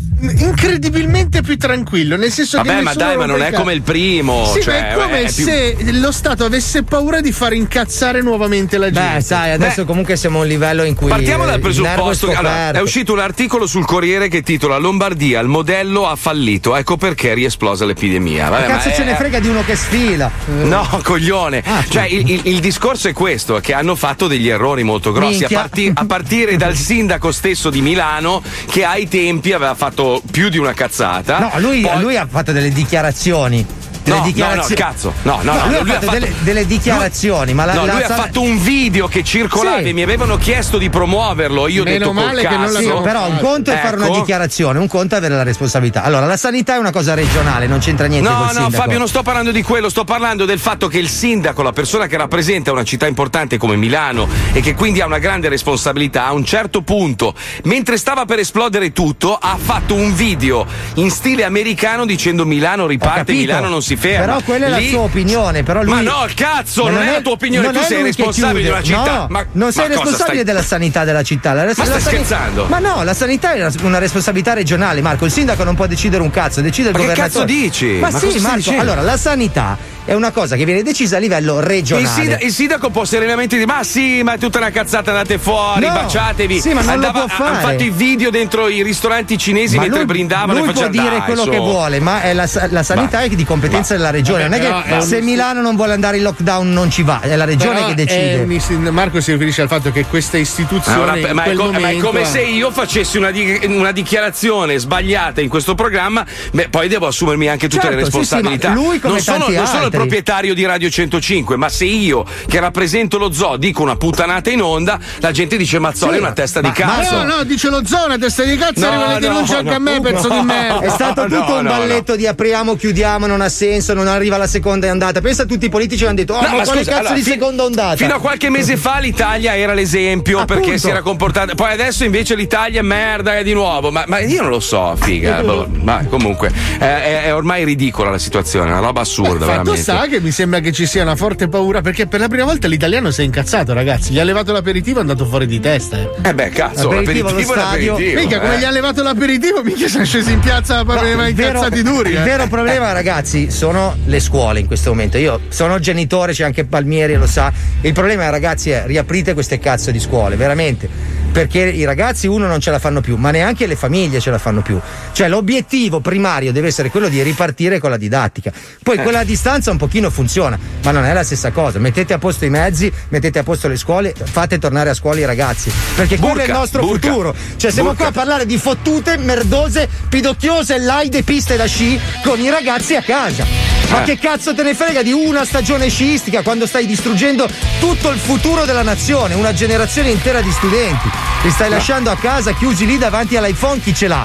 [0.56, 4.46] incredibilmente più tranquillo, nel senso che Vabbè, ma dai, ma non è come il primo.
[4.52, 8.20] Sì, cioè, ma è come è più- se lo Stato avesse paura di far incazzare
[8.20, 9.14] nuovamente la gente.
[9.16, 11.08] Beh, sai, adesso comunque siamo a un livello in cui.
[11.08, 15.48] Partiamo dal presupposto che allora, è uscito un articolo sul Corriere che titola Lombardia, il
[15.48, 18.48] modello ha fallito, ecco perché è riesplosa l'epidemia.
[18.48, 20.30] Vabbè, Che cazzo ma ce è- ne frega di uno che sfila?
[20.62, 21.62] No, coglione.
[21.66, 25.44] Ah, cioè, il, il- il discorso è questo: che hanno fatto degli errori molto grossi.
[25.44, 30.48] A, parti- a partire dal sindaco stesso di Milano, che ai tempi aveva fatto più
[30.48, 31.38] di una cazzata.
[31.38, 33.64] No, lui, Poi- lui ha fatto delle dichiarazioni.
[34.02, 34.80] Delle No, no, dichiarazioni.
[34.80, 35.12] no, cazzo.
[35.22, 37.92] No, no, no, lui, ha lui ha fatto delle, delle dichiarazioni, ma la, no, la
[37.94, 39.88] lui ha fatto un video che circolava Sì.
[39.88, 41.68] e mi avevano chiesto di promuoverlo.
[41.68, 42.78] Io ho Meno detto col male che non cazzo.
[42.78, 44.18] Sì, però un conto è fare una Ecco.
[44.18, 46.02] dichiarazione, un conto è avere la responsabilità.
[46.02, 48.70] Allora, la sanità è una cosa regionale, non c'entra niente No, col no, sindaco.
[48.82, 52.06] Fabio, non sto parlando di quello, sto parlando del fatto che il sindaco, la persona
[52.06, 56.32] che rappresenta una città importante come Milano e che quindi ha una grande responsabilità, a
[56.32, 57.34] un certo punto,
[57.64, 62.86] mentre stava per esplodere tutto, ha fatto un video in stile americano dicendo Milano Ho
[62.86, 63.32] riparte.
[63.32, 64.24] Milano non si ferma.
[64.26, 65.62] Però quella è la Lì- sua opinione.
[65.62, 65.92] Però lui...
[65.94, 68.22] Ma no, cazzo, Ma non, è la tua opinione, non tu è sei lui che
[68.24, 68.84] responsabile chiude.
[68.84, 69.16] città.
[69.16, 71.52] No, ma, non sei ma responsabile stai- della sanità della città.
[71.52, 72.66] La, Ma stai la sani- scherzando?
[72.68, 75.24] Ma no, la sanità è una, responsabilità regionale, Marco.
[75.24, 77.44] Il sindaco non può decidere un cazzo, decide il Ma che governatore.
[77.46, 77.86] cazzo dici?
[78.00, 78.56] Ma, Ma sì, stai Marco.
[78.56, 78.80] dicendo?
[78.82, 82.08] Allora, la sanità è una cosa che viene decisa a livello Il, regionale.
[82.08, 85.86] sinda- il sindaco può serenamente dire: Ma sì, ma è tutta una cazzata, andate fuori,
[85.86, 86.60] No, baciatevi.
[86.60, 87.50] sì, ma non lo Andava- può fare.
[87.56, 90.82] Hanno fatto i video dentro i ristoranti cinesi Ma mentre lui, brindavano lui e può
[90.82, 91.50] facevano dire "Dai, quello su".
[91.50, 94.48] che vuole, ma è la, la sanità è di competenza della regione.
[94.48, 97.02] Vabbè, non è che è un- se Milano non vuole andare in lockdown non ci
[97.02, 98.74] va, è la regione Però che è decide.
[98.74, 101.78] un Marco si riferisce al fatto che questa istituzione Allora, in ma, è co- ma
[101.78, 106.68] è momento come se io facessi una, di- una dichiarazione sbagliata in questo programma, beh,
[106.68, 108.68] poi devo assumermi anche tutte Certo, le sì, sì, responsabilità.
[108.68, 112.24] ma lui come non sono, non sono il proprietario di Radio 105, ma se io
[112.46, 116.20] che rappresento lo zoo dico una puttanata in onda, la gente dice Mazzoli Sì, è
[116.20, 117.16] una testa ma- di cazzo.
[117.16, 119.76] No, no, dice lo zona, testa di cazzo, No, arriva le no, denunce anche no,
[119.76, 120.38] a me, pezzo no.
[120.40, 120.80] di merda.
[120.80, 124.36] È stato No, tutto un no, balletto di apriamo, chiudiamo, non ha senso, non arriva
[124.36, 125.20] la seconda ondata.
[125.20, 127.14] Pensa a tutti i politici che hanno detto: Oh, No, ma, ma quale cazzo allora,
[127.14, 127.96] di fi- seconda ondata?
[127.96, 130.60] Fino a qualche mese fa l'Italia era l'esempio Appunto.
[130.62, 131.54] perché si era comportata.
[131.54, 133.90] Poi adesso invece l'Italia è merda è di nuovo.
[133.90, 135.40] Ma, ma io non lo so, figa.
[135.42, 139.46] boh, ma comunque eh, è, è ormai ridicola la situazione, è una roba assurda, Fatto
[139.46, 139.80] veramente.
[139.80, 142.68] sta che mi sembra che ci sia una forte paura perché per la prima volta
[142.68, 144.12] l'italiano si è incazzato, ragazzi.
[144.12, 145.98] Gli ha levato l'aperitivo e è andato fuori di testa.
[145.98, 146.28] Eh.
[146.28, 147.90] Eh beh, cazzo, L'aperitivo l'aperitivo, è stadio.
[147.92, 148.20] l'aperitivo.
[148.20, 148.58] Minchia, come eh.
[148.58, 150.84] gli ha levato l'aperitivo, minchia sono scesi in piazza No,
[151.16, 152.10] ma il vero- incazzati duri.
[152.10, 152.22] Il eh.
[152.22, 155.18] vero problema, ragazzi, sono le scuole in questo momento.
[155.18, 157.52] Io sono genitore, c'è anche Palmieri, lo sa.
[157.82, 161.21] Il problema, ragazzi, è riaprite queste cazzo di scuole, veramente.
[161.32, 164.36] Perché i ragazzi, uno, non ce la fanno più, ma neanche le famiglie ce la
[164.38, 164.78] fanno più.
[165.12, 168.52] Cioè, l'obiettivo primario deve essere quello di ripartire con la didattica.
[168.82, 169.02] Poi Eh.
[169.02, 171.78] quella a distanza un pochino funziona, ma non è la stessa cosa.
[171.78, 175.24] Mettete a posto i mezzi, mettete a posto le scuole, fate tornare a scuola i
[175.24, 175.72] ragazzi.
[175.96, 177.08] Perché quello è il nostro burka.
[177.08, 177.34] futuro.
[177.56, 178.10] Cioè, siamo Burka.
[178.10, 183.02] qua a parlare di fottute, merdose, pidocchiose, laide piste da sci con i ragazzi a
[183.02, 183.81] casa.
[183.92, 187.46] Ma che cazzo te ne frega di una stagione sciistica quando stai distruggendo
[187.78, 191.10] tutto il futuro della nazione, una generazione intera di studenti?
[191.42, 194.24] Li stai lasciando a casa chiusi lì davanti all'iPhone, chi ce l'ha?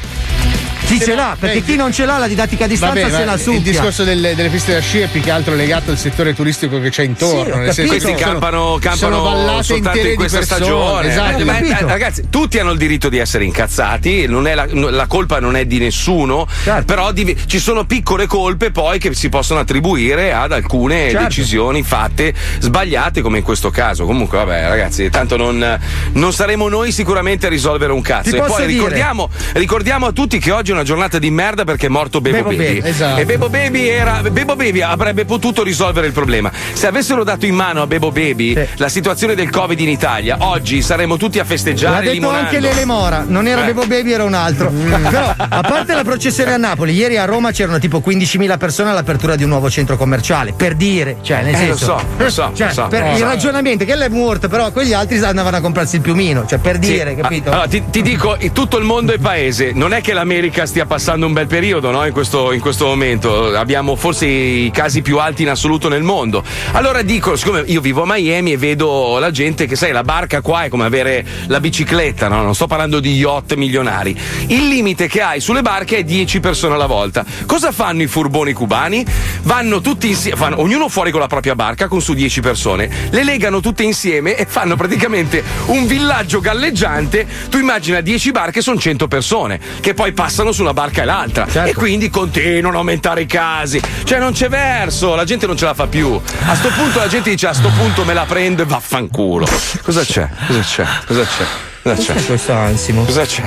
[0.88, 1.36] Chi ce l'ha?
[1.38, 3.54] Perché chi non ce l'ha la didattica a distanza Vabbè, se la succhia.
[3.58, 6.80] Il discorso delle, delle piste da sci è più che altro legato al settore turistico
[6.80, 7.54] che c'è intorno.
[7.56, 10.62] Sì, nel senso Questi campano, campano sono soltanto in questa persone.
[10.66, 11.10] stagione.
[11.12, 14.66] Esatto, Eh, ma- eh, ragazzi, tutti hanno il diritto di essere incazzati, non è la,
[14.72, 16.86] la colpa non è di nessuno, Certo.
[16.86, 21.24] però di- ci sono piccole colpe poi che si possono attribuire ad alcune Certo.
[21.28, 24.06] decisioni fatte sbagliate, come in questo caso.
[24.06, 25.80] Comunque, vabbè, ragazzi, tanto non,
[26.14, 28.30] non saremo noi sicuramente a risolvere un cazzo.
[28.30, 31.30] Ti e posso poi dire- ricordiamo, ricordiamo a tutti che oggi è una giornata di
[31.32, 32.76] merda perché è morto Bebo, Bebo Baby.
[32.76, 33.20] Baby, esatto.
[33.22, 36.52] E Bebo Baby, era, Bebo Baby avrebbe potuto risolvere il problema.
[36.74, 40.82] Se avessero dato in mano a Bebo Baby la situazione del Covid in Italia, oggi
[40.82, 42.46] saremmo tutti a L'ha festeggiare detto limonando.
[42.48, 43.66] anche Lele Mora, non era Eh.
[43.66, 44.70] Bebo Baby, era un altro.
[44.72, 49.36] Però, a parte la processione a Napoli, ieri a Roma c'erano tipo 15.000 persone all'apertura
[49.36, 50.54] di un nuovo centro commerciale.
[50.54, 51.98] Per dire, cioè, nel Eh, lo senso.
[51.98, 52.88] so, lo so, Cioè, lo so.
[52.88, 53.24] per Lo il so.
[53.26, 56.46] ragionamento, che lei è morto, però quegli altri andavano a comprarsi il piumino.
[56.46, 57.50] Cioè, per Sì, dire, ma- capito?
[57.52, 59.72] allora, ti, ti dico, tutto il mondo è paese.
[59.74, 62.06] Non è che l'America stia passando un bel periodo no?
[62.06, 63.56] in, questo, in questo momento.
[63.56, 66.44] Abbiamo forse i casi più alti in assoluto nel mondo.
[66.74, 70.42] Allora dico, siccome io vivo a Miami e vedo la gente che, sai, la barca
[70.42, 72.44] qua è come avere la bicicletta, no?
[72.44, 74.16] non sto parlando di yacht milionari.
[74.48, 77.26] Il limite che hai sulle barche è 10 persone alla volta.
[77.46, 79.06] Cosa fanno i furboni cubani?
[79.44, 83.62] Vanno tutti insieme, ognuno fuori con la propria barca con su 10 persone, le legano
[83.62, 87.26] tutte insieme e fanno praticamente un villaggio galleggiante.
[87.50, 91.46] Tu immagina 10 barche sono 100 persone che poi passano su una barca e l'altra
[91.50, 91.70] Certo.
[91.70, 93.80] e quindi continuano a aumentare i casi.
[94.04, 96.20] Cioè non c'è verso, la gente non ce la fa più.
[96.48, 99.48] A sto punto la gente dice a sto punto me la prendo e vaffanculo.
[99.84, 100.28] Cosa c'è?
[100.48, 100.86] Cosa c'è?
[101.06, 101.46] Cosa c'è?
[101.84, 102.14] Cosa c'è?
[102.14, 103.04] Cos'è questo ansimo?
[103.04, 103.44] Cosa c'è?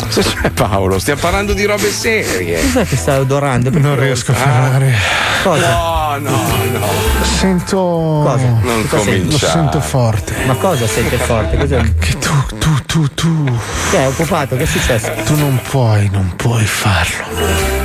[0.00, 0.98] Cosa c'è Paolo?
[1.00, 2.60] Stiamo parlando di robe serie.
[2.60, 3.70] Cos'è che sta odorando?
[3.70, 4.94] Non riesco a parlare.
[5.42, 5.70] Cosa?
[5.70, 6.88] No, no, no.
[7.22, 7.76] Sento.
[8.24, 8.46] Cosa?
[8.62, 9.30] Non Cosa senti?
[9.32, 10.34] Lo sento forte.
[10.46, 11.56] Ma cosa sente forte?
[11.56, 11.80] Cos'è?
[11.98, 13.44] Che tu, tu, tu, tu.
[13.90, 14.56] Che è occupato?
[14.56, 15.10] Che è successo?
[15.24, 17.24] Tu non puoi, non puoi farlo.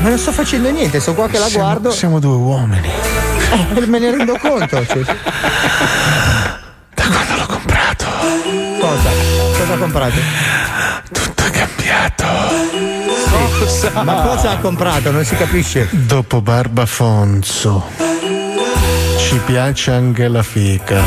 [0.02, 1.92] Ma non sto facendo niente, sono qua che la Siamo- guardo.
[1.92, 2.90] Siamo due uomini.
[3.76, 4.86] Eh, me ne rendo conto.
[4.86, 5.02] cioè.
[5.04, 8.06] Da quando l'ho comprato,
[8.80, 9.10] Cosa?
[9.58, 10.16] Cosa ha comprato?
[11.12, 12.26] tutto è cambiato.
[14.04, 15.12] Ma cosa ha comprato?
[15.12, 15.88] Non si capisce.
[15.92, 17.86] Dopo Barbafonso.
[19.32, 21.02] Ci piace anche la fica.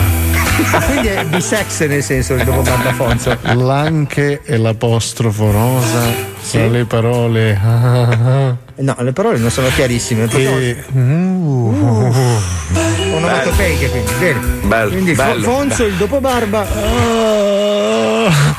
[0.86, 3.36] Quindi è bisex nel senso dopo Barbafonso.
[3.52, 6.00] L'anche e l'apostrofo rosa
[6.40, 6.56] Sì.
[6.56, 7.60] tra le parole.
[8.76, 10.26] No, le parole non sono chiarissime.
[10.30, 10.82] E.
[10.92, 11.74] Uh.
[13.12, 14.12] Onomatopeiche quindi.
[14.18, 14.40] Bene.
[14.62, 15.42] Bello, quindi bello.
[15.42, 16.66] Fonso il dopo barba.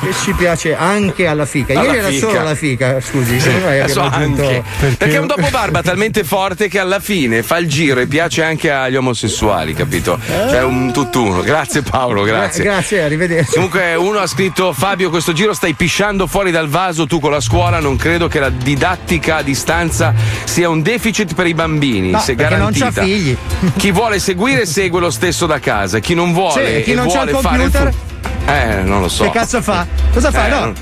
[0.00, 1.72] Che ci piace anche alla fica.
[1.72, 2.26] Ieri Alla era fica.
[2.28, 3.40] solo la fica, scusi.
[3.40, 4.62] Sì, abbiamo aggiunto- anche.
[4.98, 5.14] Perché...
[5.14, 8.70] è un dopo barba talmente forte che alla fine fa il giro e piace anche
[8.70, 10.18] agli omosessuali, capito?
[10.26, 11.40] Cioè un tutt'uno.
[11.42, 12.62] Grazie Paolo, grazie.
[12.62, 13.54] Gra- grazie, arrivederci.
[13.54, 17.40] Comunque uno ha scritto Fabio questo giro stai pisciando fuori dal vaso tu con la
[17.40, 20.14] scuola non credo che la didattica a distanza
[20.44, 23.36] sia un deficit per i bambini No, se perché non garantita c'ha figli.
[23.76, 27.06] chi vuole seguire segue lo stesso da casa chi non vuole Sì, chi e non
[27.06, 27.92] c'ha vuole il fare computer?
[27.92, 28.14] fu-
[28.46, 29.86] eh non lo so Che cazzo fa?
[30.12, 30.46] Cosa fa?
[30.46, 30.60] Eh, no.
[30.60, 30.74] non-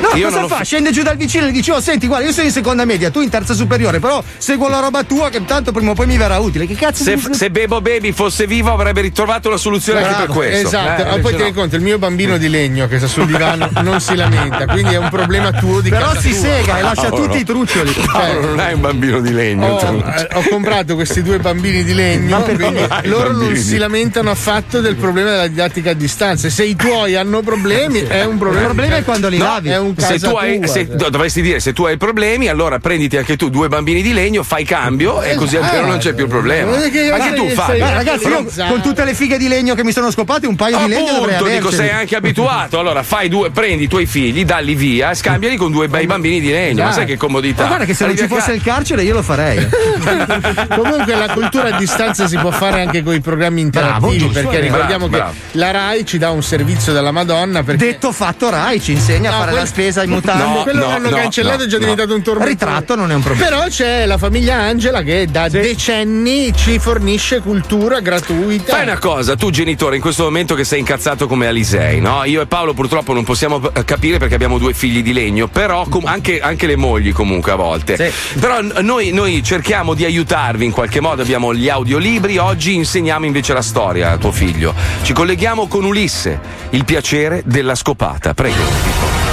[0.00, 0.56] No, Io cosa fa?
[0.56, 2.84] fa- Scende giù dal vicino e gli dice: Oh, senti, guarda, io sono in seconda
[2.84, 6.06] media, tu in terza superiore, però seguo la roba tua che tanto prima o poi
[6.06, 6.66] mi verrà utile.
[6.66, 10.24] Che cazzo se, di- se Bebo Baby fosse vivo avrebbe ritrovato una soluzione anche per
[10.26, 11.60] Bravo, questo Esatto, Eh, ma poi invece tieni no.
[11.60, 14.98] conto, il mio bambino di legno che sta sul divano non si lamenta, quindi è
[14.98, 16.38] un problema tuo di Però casa si tua.
[16.40, 17.24] sega e lascia Paolo.
[17.24, 17.92] tutti i truccioli.
[18.12, 20.02] Paolo non hai un bambino di legno Ho, tu.
[20.06, 24.80] eh, ho comprato questi due bambini di legno, loro bambini non di- si lamentano affatto
[24.80, 26.48] del problema della didattica a distanza.
[26.50, 28.60] Se i tuoi hanno problemi, è un problema.
[28.68, 29.68] Il problema è quando li No, lavi.
[29.70, 31.10] È un se casa tu hai, tua, se- cioè.
[31.10, 34.64] dovresti dire se tu hai problemi, allora prenditi anche tu due bambini di legno, fai
[34.64, 35.72] cambio e così Esatto.
[35.74, 36.82] almeno non c'è più il problema.
[36.82, 37.78] È che Anche tu fai.
[37.80, 40.88] Ragazzi, io con tutte le fighe di legno che mi sono scopate, un paio di
[40.88, 42.78] legno dovrei Appunto, dico, sei anche abituato.
[42.78, 46.40] Allora fai due, prendi i tuoi figli, dalli via e scambiali con due bei bambini
[46.40, 46.84] di legno.
[46.84, 47.62] Ma sai che comodità?
[47.62, 49.66] Ma guarda che se non ci a fosse il carcere io lo farei.
[50.76, 54.56] Comunque la cultura a distanza si può fare anche con i programmi interattivi giusto, perché
[54.58, 58.50] eh, ricordiamo bravo, che la RAI ci dà un servizio della Madonna perché Detto fatto,
[58.50, 60.42] Rai ci insegna a No, fare quel- la spesa in mutande.
[60.42, 61.82] No, quello no, l'hanno no, cancellato no, è già no.
[61.82, 62.50] diventato un tormentone.
[62.50, 63.48] Ritratto non è un problema.
[63.48, 68.72] Però c'è la famiglia Angela che da decenni ci fornisce cultura gratuita.
[68.74, 72.24] Fai una cosa, tu genitore, in questo momento che sei incazzato come Alisei, no?
[72.24, 75.86] Io e Paolo purtroppo non possiamo eh, capire perché abbiamo due figli di legno, però
[75.88, 77.96] com- anche, anche le mogli comunque a volte.
[77.96, 78.38] Sì.
[78.40, 83.52] Però noi, noi cerchiamo di aiutarvi in qualche modo, abbiamo gli audiolibri, oggi insegniamo invece
[83.52, 84.74] la storia a tuo figlio.
[85.02, 88.32] Ci colleghiamo con Ulisse, il piacere della scopata.
[88.32, 89.25] Prego.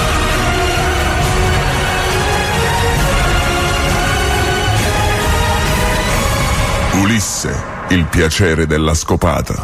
[7.00, 7.52] Ulisse,
[7.88, 9.60] il piacere della scopata.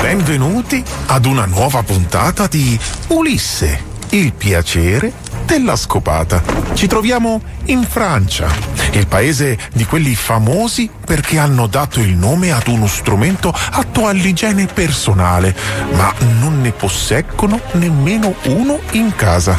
[0.00, 2.78] Benvenuti ad una nuova puntata di
[3.08, 5.12] Ulisse, il piacere
[5.44, 6.42] della scopata.
[6.74, 8.48] Ci troviamo in Francia,
[8.92, 14.66] il paese di quelli famosi perché hanno dato il nome ad uno strumento atto all'igiene
[14.66, 15.54] personale,
[15.92, 19.58] ma non ne posseggono nemmeno uno in casa.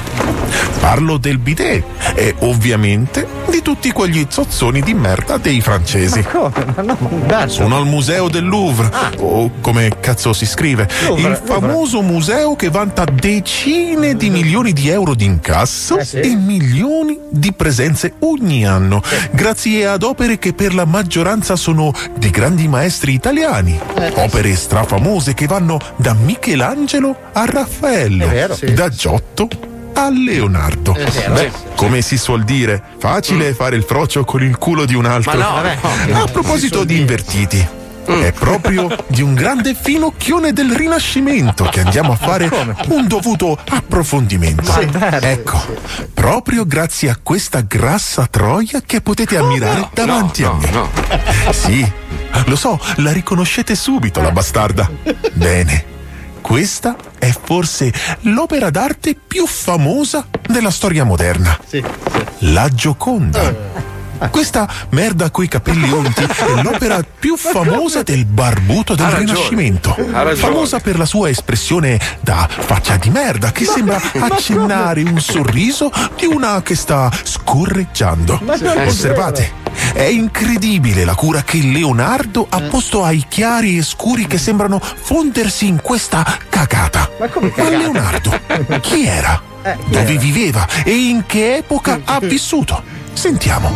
[0.79, 1.83] Parlo del bidet
[2.15, 6.21] e ovviamente di tutti quegli zozzoni di merda dei francesi.
[6.23, 6.65] Come?
[6.75, 7.47] Ma no.
[7.47, 12.69] Sono al museo del Louvre, o come cazzo si scrive, Louvre, il famoso museo che
[12.69, 16.19] vanta decine di milioni di euro di incasso Eh sì.
[16.19, 22.29] e milioni di presenze ogni anno, grazie ad opere che per la maggioranza sono di
[22.29, 23.79] grandi maestri italiani.
[23.95, 24.11] Eh.
[24.15, 28.55] Opere strafamose che vanno da Michelangelo a Raffaello, vero.
[28.55, 28.73] Sì.
[28.73, 29.47] da Giotto
[30.05, 30.93] a Leonardo.
[30.93, 35.31] Beh, come si suol dire, facile fare il frocio con il culo di un altro.
[35.31, 37.67] A proposito di invertiti.
[38.05, 42.49] È proprio di un grande finocchione del Rinascimento che andiamo a fare
[42.87, 44.73] un dovuto approfondimento.
[45.21, 45.61] Ecco,
[46.13, 51.51] proprio grazie a questa grassa troia che potete ammirare davanti a me.
[51.51, 51.87] Sì,
[52.45, 54.89] lo so, la riconoscete subito la bastarda.
[55.33, 55.97] Bene,
[56.49, 61.55] questa è forse l'opera d'arte più famosa della storia moderna.
[62.39, 63.98] La Gioconda.
[64.29, 69.17] Questa merda coi capelli unti è l'opera più famosa del barbuto del Ha.
[69.17, 69.95] Rinascimento.
[70.11, 70.35] Ha.
[70.35, 76.25] Famosa per la sua espressione da faccia di merda che sembra accennare un sorriso di
[76.25, 78.39] una che sta scorreggiando.
[78.43, 78.55] Ma
[78.85, 79.67] Osservate.
[79.93, 85.67] È incredibile la cura che Leonardo ha posto ai chiari e scuri che sembrano fondersi
[85.67, 87.09] in questa cagata.
[87.19, 87.77] Ma come Ma cagata?
[87.77, 88.39] Leonardo,
[88.81, 89.41] chi era?
[89.63, 90.19] Eh, chi Dove era?
[90.19, 92.81] viveva e in che epoca ha vissuto?
[93.19, 93.69] Sentiamo.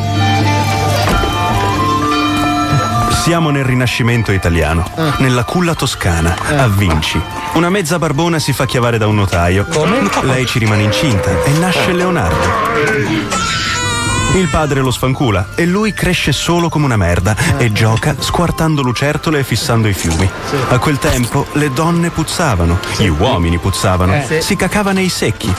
[3.12, 7.20] Siamo nel Rinascimento italiano, nella culla toscana, a Vinci.
[7.56, 9.68] Una mezza barbona si fa chiavare da un notaio.
[10.22, 12.38] Lei ci rimane incinta e nasce Leonardo.
[14.36, 19.40] Il padre lo sfancula e lui cresce solo come una merda e gioca squartando lucertole
[19.40, 20.30] e fissando i fiumi.
[20.70, 25.54] A quel tempo le donne puzzavano, gli uomini puzzavano, Eh, si cacava nei secchi.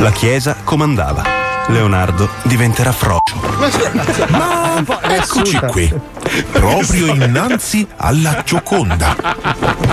[0.00, 1.37] La chiesa comandava.
[1.68, 3.36] Leonardo diventerà frocio.
[4.30, 5.92] Ma eccoci qui,
[6.50, 9.16] proprio innanzi alla Gioconda.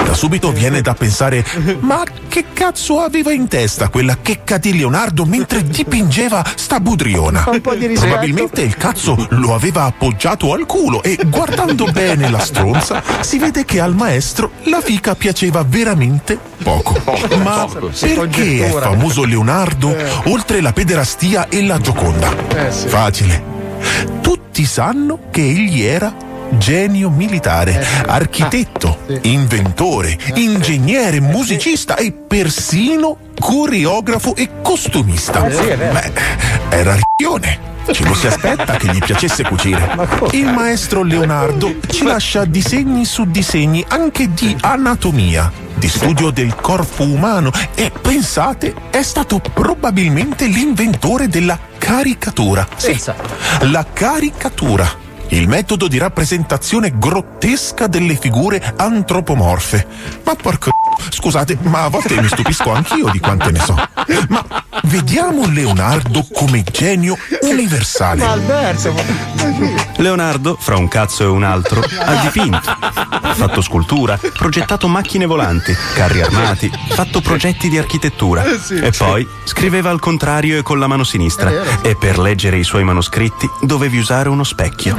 [0.06, 1.46] Da subito viene da pensare,
[1.80, 7.42] ma che cazzo aveva in testa quella checca di Leonardo mentre dipingeva sta budriona?
[7.42, 13.66] Probabilmente il cazzo lo aveva appoggiato al culo e guardando bene la stronza si vede
[13.66, 16.96] che al maestro la fica piaceva veramente poco.
[17.44, 17.68] Ma
[18.00, 19.96] perché è famoso Leonardo
[20.26, 22.32] oltre la pederastia e la Gioconda?
[22.56, 22.88] Eh, sì.
[22.88, 23.44] Facile.
[24.22, 26.14] Tutti sanno che egli era
[26.58, 35.46] genio militare, architetto, inventore, ingegnere, musicista e persino coreografo e costumista.
[35.48, 35.76] Eh.
[35.76, 36.12] Beh,
[36.70, 37.74] era ricchione.
[37.92, 39.96] Ci lo si aspetta che gli piacesse cucire.
[40.32, 47.04] Il maestro Leonardo ci lascia disegni su disegni anche di anatomia, di studio del corpo
[47.04, 52.68] umano e pensate, è stato probabilmente l'inventore della caricatura.
[52.76, 53.00] Sì,
[53.62, 55.04] la caricatura.
[55.30, 59.86] Il metodo di rappresentazione grottesca delle figure antropomorfe.
[60.24, 60.72] Ma porco.
[61.10, 63.76] Scusate, ma a volte mi stupisco anch'io di quante ne so.
[64.30, 68.24] Ma vediamo Leonardo come genio universale.
[68.24, 68.94] Ma Alberto.
[69.98, 72.76] Leonardo, fra un cazzo e un altro, ha dipinto,
[73.34, 80.00] fatto scultura, progettato macchine volanti, carri armati, fatto progetti di architettura e poi scriveva al
[80.00, 84.44] contrario e con la mano sinistra e per leggere i suoi manoscritti dovevi usare uno
[84.44, 84.98] specchio.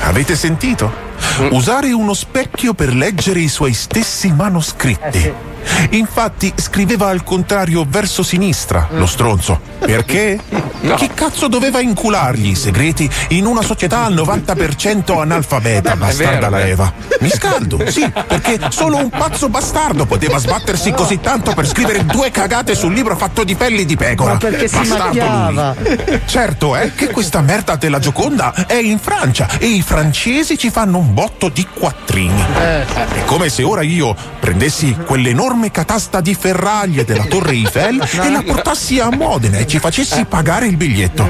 [0.00, 1.05] Avete sentito?
[1.50, 5.54] Usare uno specchio per leggere i suoi stessi manoscritti.
[5.90, 9.60] Infatti scriveva al contrario verso sinistra, lo stronzo.
[9.80, 10.38] Perché?
[10.96, 16.92] Chi cazzo doveva inculargli i segreti in una società al 90% analfabeta, bastarda la Eva?
[17.20, 22.30] Mi scaldo, sì, perché solo un pazzo bastardo poteva sbattersi così tanto per scrivere due
[22.30, 24.34] cagate sul libro fatto di pelli di pecora.
[24.34, 25.74] Ma perché si Bastardo macchiava?
[25.76, 26.20] lui.
[26.26, 30.98] Certo è che questa merda della Gioconda è in Francia e i francesi ci fanno
[30.98, 32.42] un botto di quattrini.
[32.58, 38.42] È come se ora io prendessi quell'enorme catasta di ferraglie della Torre Eiffel e la
[38.42, 41.28] portassi a Modena e ci facessi pagare il biglietto.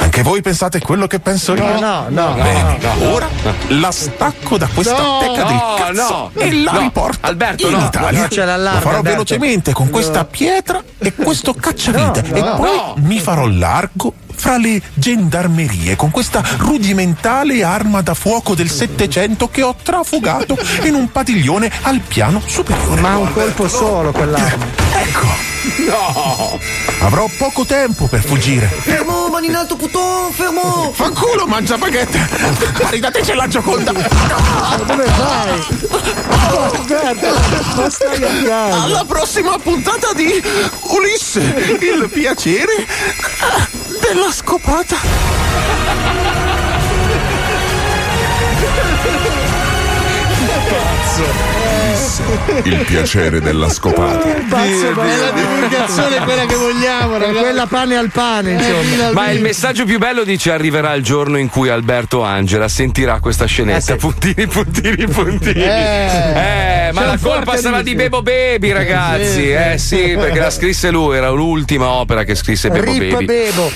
[0.00, 1.64] Anche voi pensate quello che penso io?
[1.64, 2.34] No, no, no.
[2.34, 3.12] Bene, no, no.
[3.14, 3.28] ora
[3.68, 6.78] la stacco da questa No, tecca del no, cazzo no, e la no.
[6.80, 7.84] riporto Alberto, in no.
[7.86, 8.28] Italia.
[8.30, 9.02] No, Lo farò Alberto.
[9.02, 12.94] velocemente con questa pietra e questo cacciavite No, e no, poi no.
[12.98, 14.12] mi farò l'arco
[14.44, 20.92] fra le gendarmerie con questa rudimentale arma da fuoco del Settecento che ho trafugato in
[20.92, 23.00] un padiglione al piano superiore.
[23.00, 24.66] Ma un colpo solo quell'arma.
[24.96, 25.54] Ecco,
[25.86, 26.58] No!
[27.00, 28.66] Avrò poco tempo per fuggire.
[28.66, 30.92] Fermo, mani in alto, puttò, fermo!
[30.92, 32.28] Fanculo, mangia baguette!
[32.90, 33.92] Ridateci la Gioconda!
[33.92, 35.66] Dove vai?
[36.86, 37.32] Guarda,
[37.76, 38.82] ma stai a casa.
[38.82, 40.42] Alla prossima puntata di
[40.82, 42.86] Ulisse, il piacere
[44.06, 44.96] della scopata.
[52.64, 54.28] Il piacere della scopata.
[54.48, 57.38] Pazzo, ma è la divulgazione quella che vogliamo, ragazzi.
[57.38, 59.12] Quella pane al pane, insomma.
[59.12, 63.44] Ma il messaggio più bello dice arriverà il giorno in cui Alberto Angela sentirà questa
[63.46, 63.96] scenetta.
[63.96, 65.62] Puntini, puntini, puntini.
[65.62, 67.94] Eh, Eh, ma la colpa forte sarà di.
[67.94, 69.26] Bebo Baby, ragazzi.
[69.26, 69.96] sì, Eh sì.
[69.96, 73.24] sì, perché la scrisse lui, era l'ultima opera che scrisse Bebo Rip Baby.
[73.24, 73.70] Bebo.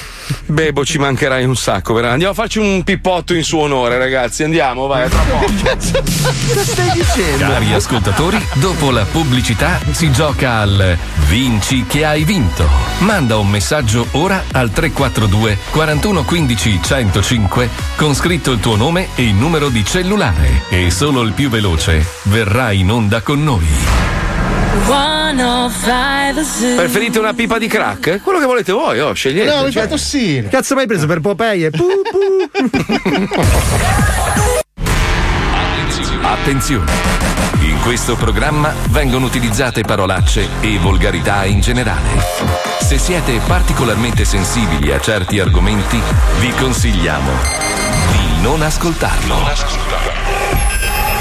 [0.46, 2.24] Bebo, ci mancherai un sacco, veramente.
[2.24, 4.42] Andiamo a farci un pippotto in suo onore, ragazzi.
[4.44, 5.46] Andiamo, vai, a tra poco.
[5.46, 7.38] Cosa stai dicendo?
[7.38, 10.96] Cari ascoltatori, dopo la pubblicità si gioca al
[11.28, 12.66] Vinci che hai vinto.
[12.98, 19.24] Manda un messaggio ora al 342 41 15 105 con scritto il tuo nome e
[19.24, 20.62] il numero di cellulare.
[20.70, 24.27] E solo il più veloce verrà in onda con noi.
[24.86, 26.76] 105 Zoo.
[26.76, 28.20] Preferite una pipa di crack?
[28.22, 29.48] Quello che volete voi, oh, scegliete.
[29.54, 30.48] No, mi Cioè- fa tossire.
[30.48, 31.70] Cazzo mai preso per Popeye?
[31.70, 32.48] Pu, pu.
[36.22, 36.92] Attenzione!
[37.60, 42.22] In questo programma vengono utilizzate parolacce e volgarità in generale.
[42.80, 46.00] Se siete particolarmente sensibili a certi argomenti,
[46.40, 47.30] vi consigliamo
[48.12, 49.36] di non ascoltarlo.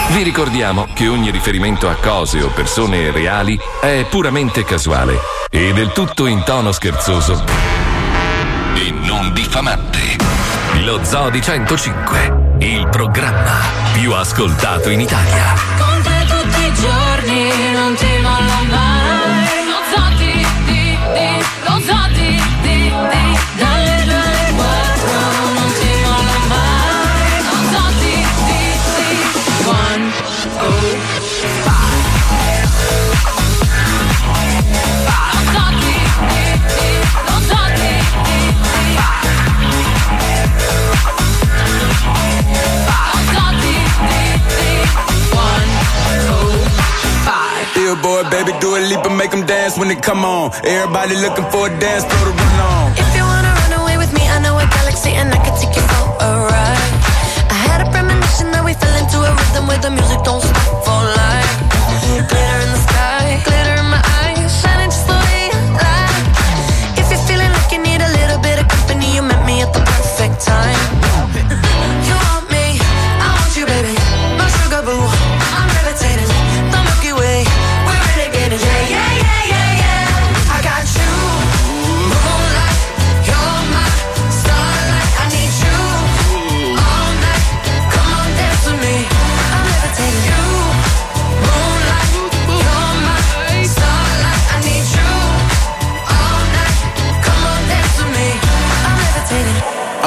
[0.09, 5.91] Vi ricordiamo che ogni riferimento a cose o persone reali è puramente casuale e del
[5.91, 7.43] tutto in tono scherzoso
[8.73, 9.99] e non diffamante.
[10.83, 13.59] Lo Zoo di 105, il programma
[13.93, 15.86] più ascoltato in Italia.
[47.87, 50.51] Billboard, baby, do a leap and make them dance when they come on.
[50.65, 52.91] Everybody looking for a dance floor to run on.
[52.99, 55.73] If you wanna run away with me, I know a galaxy and I can take
[55.73, 56.91] you for a ride.
[57.47, 60.83] I had a premonition that we fell into a rhythm where the music don't stop
[60.83, 61.53] for life.
[62.27, 65.47] Glitter in the sky, glitter in my eyes, shining just the way
[65.79, 66.27] like.
[66.99, 69.71] If you're feeling like you need a little bit of company, you met me at
[69.71, 70.96] the perfect time.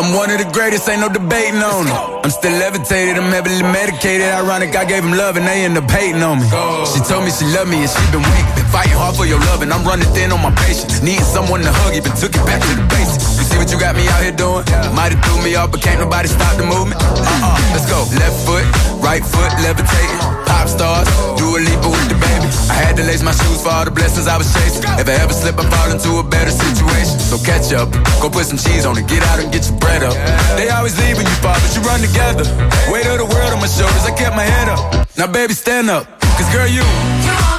[0.00, 1.92] I'm one of the greatest, ain't no debating on it.
[1.92, 4.32] I'm still levitated, I'm heavily medicated.
[4.32, 6.48] Ironic, I gave him love and they end up hating on me.
[6.88, 8.46] She told me she loved me and she been weak.
[8.56, 11.04] Been fighting hard for your love and I'm running thin on my patience.
[11.04, 13.36] Needing someone to hug, even took it back to the basics.
[13.36, 14.64] You see what you got me out here doing?
[14.96, 16.96] Might have threw me off, but can't nobody stop the movement.
[16.96, 18.00] Uh-uh, let's go.
[18.16, 18.64] Left foot,
[19.04, 20.20] right foot, levitating.
[20.48, 22.48] Pop stars, do a leap with the baby.
[22.72, 24.80] I had to lace my shoes for all the blessings I was chasing.
[24.96, 27.20] If I ever slip, I fall into a better situation.
[27.20, 30.02] So catch up, go put some cheese on it, get out and get your bread
[30.02, 30.16] up.
[30.56, 32.48] They always leaving you far, but you run together.
[32.90, 35.06] Weight of the world on my shoulders, I kept my head up.
[35.18, 37.49] Now baby, stand up, cause girl, you.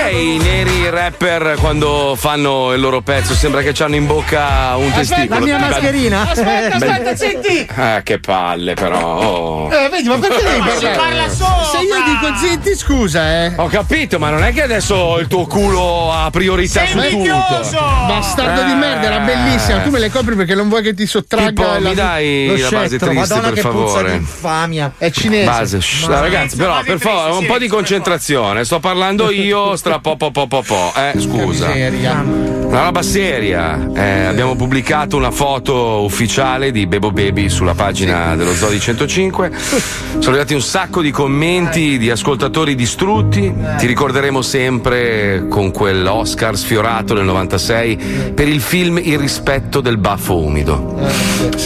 [0.00, 4.90] Perché i neri rapper quando fanno il loro pezzo sembra che hanno in bocca un
[4.92, 5.40] testicolo?
[5.40, 6.30] La mia mascherina.
[6.30, 7.66] Aspetta, Beh- aspetta, senti!
[7.76, 9.18] Eh, che palle però.
[9.20, 9.70] oh.
[9.70, 11.64] Eh, vedi, ma perché devi Ma si parla sopra!
[11.64, 13.52] Se io dico zitti, scusa, eh.
[13.56, 17.06] Ho capito, ma non è che adesso il tuo culo ha priorità Sei su tutto.
[17.10, 17.78] invidioso!
[18.06, 18.64] Bastardo Eh.
[18.64, 19.80] di merda, era bellissima.
[19.80, 22.52] Tu me le copri perché non vuoi che ti sottragga Tipo, la- mi dai lo
[22.54, 23.08] la base scettro.
[23.10, 24.10] triste, Madonna per che puzza favore.
[24.12, 24.92] di infamia.
[24.96, 25.44] È cinese.
[25.44, 28.64] Base, shh, ragazzi, però base per favore, un po' di concentrazione.
[28.64, 30.92] Sto parlando io, stra po po po po po.
[30.94, 31.72] Eh, scusa.
[32.70, 33.90] Una roba seria.
[33.92, 39.50] Eh, abbiamo pubblicato una foto ufficiale di Bebo Baby sulla pagina dello Zoo di 105.
[39.56, 43.52] Sono arrivati un sacco di commenti di ascoltatori distrutti.
[43.76, 50.36] Ti ricorderemo sempre con quell'Oscar sfiorato nel 96 per il film Il rispetto del baffo
[50.36, 50.98] umido.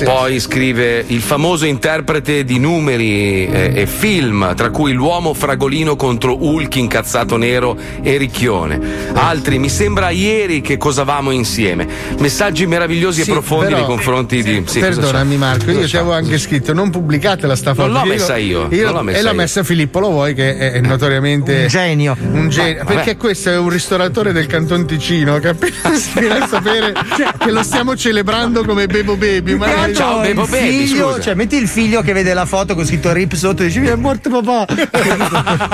[0.04, 6.42] Poi scrive il famoso interprete di numeri eh, e film, tra cui l'uomo fragolino contro
[6.42, 8.78] Hulk incazzato nero e Ricchione.
[9.14, 11.86] Altri, mi sembra ieri che cosavamo insieme.
[12.18, 14.62] Messaggi meravigliosi Sì, e profondi però- nei confronti di.
[14.66, 15.36] Sì, Perdonami?
[15.36, 17.88] Marco, io ti avevo anche scritto non pubblicatela sta foto.
[17.88, 19.36] Non l'ho Io- messa io, non l'ho messa e l'ha io.
[19.36, 22.16] messa Filippo Lo vuoi che è, è notoriamente Un genio.
[22.20, 22.78] Un genio.
[22.78, 22.94] Ma- vabbè.
[22.94, 26.92] perché questo è un ristoratore del Canton Ticino che appena sapere
[27.38, 29.54] che lo stiamo celebrando come Bebo Baby.
[29.54, 31.20] Ma Ciao, il Bebo Baby, figlio, scusa.
[31.22, 33.88] cioè metti il figlio che vede la foto con scritto rip sotto e dici mi
[33.88, 34.66] è morto papà.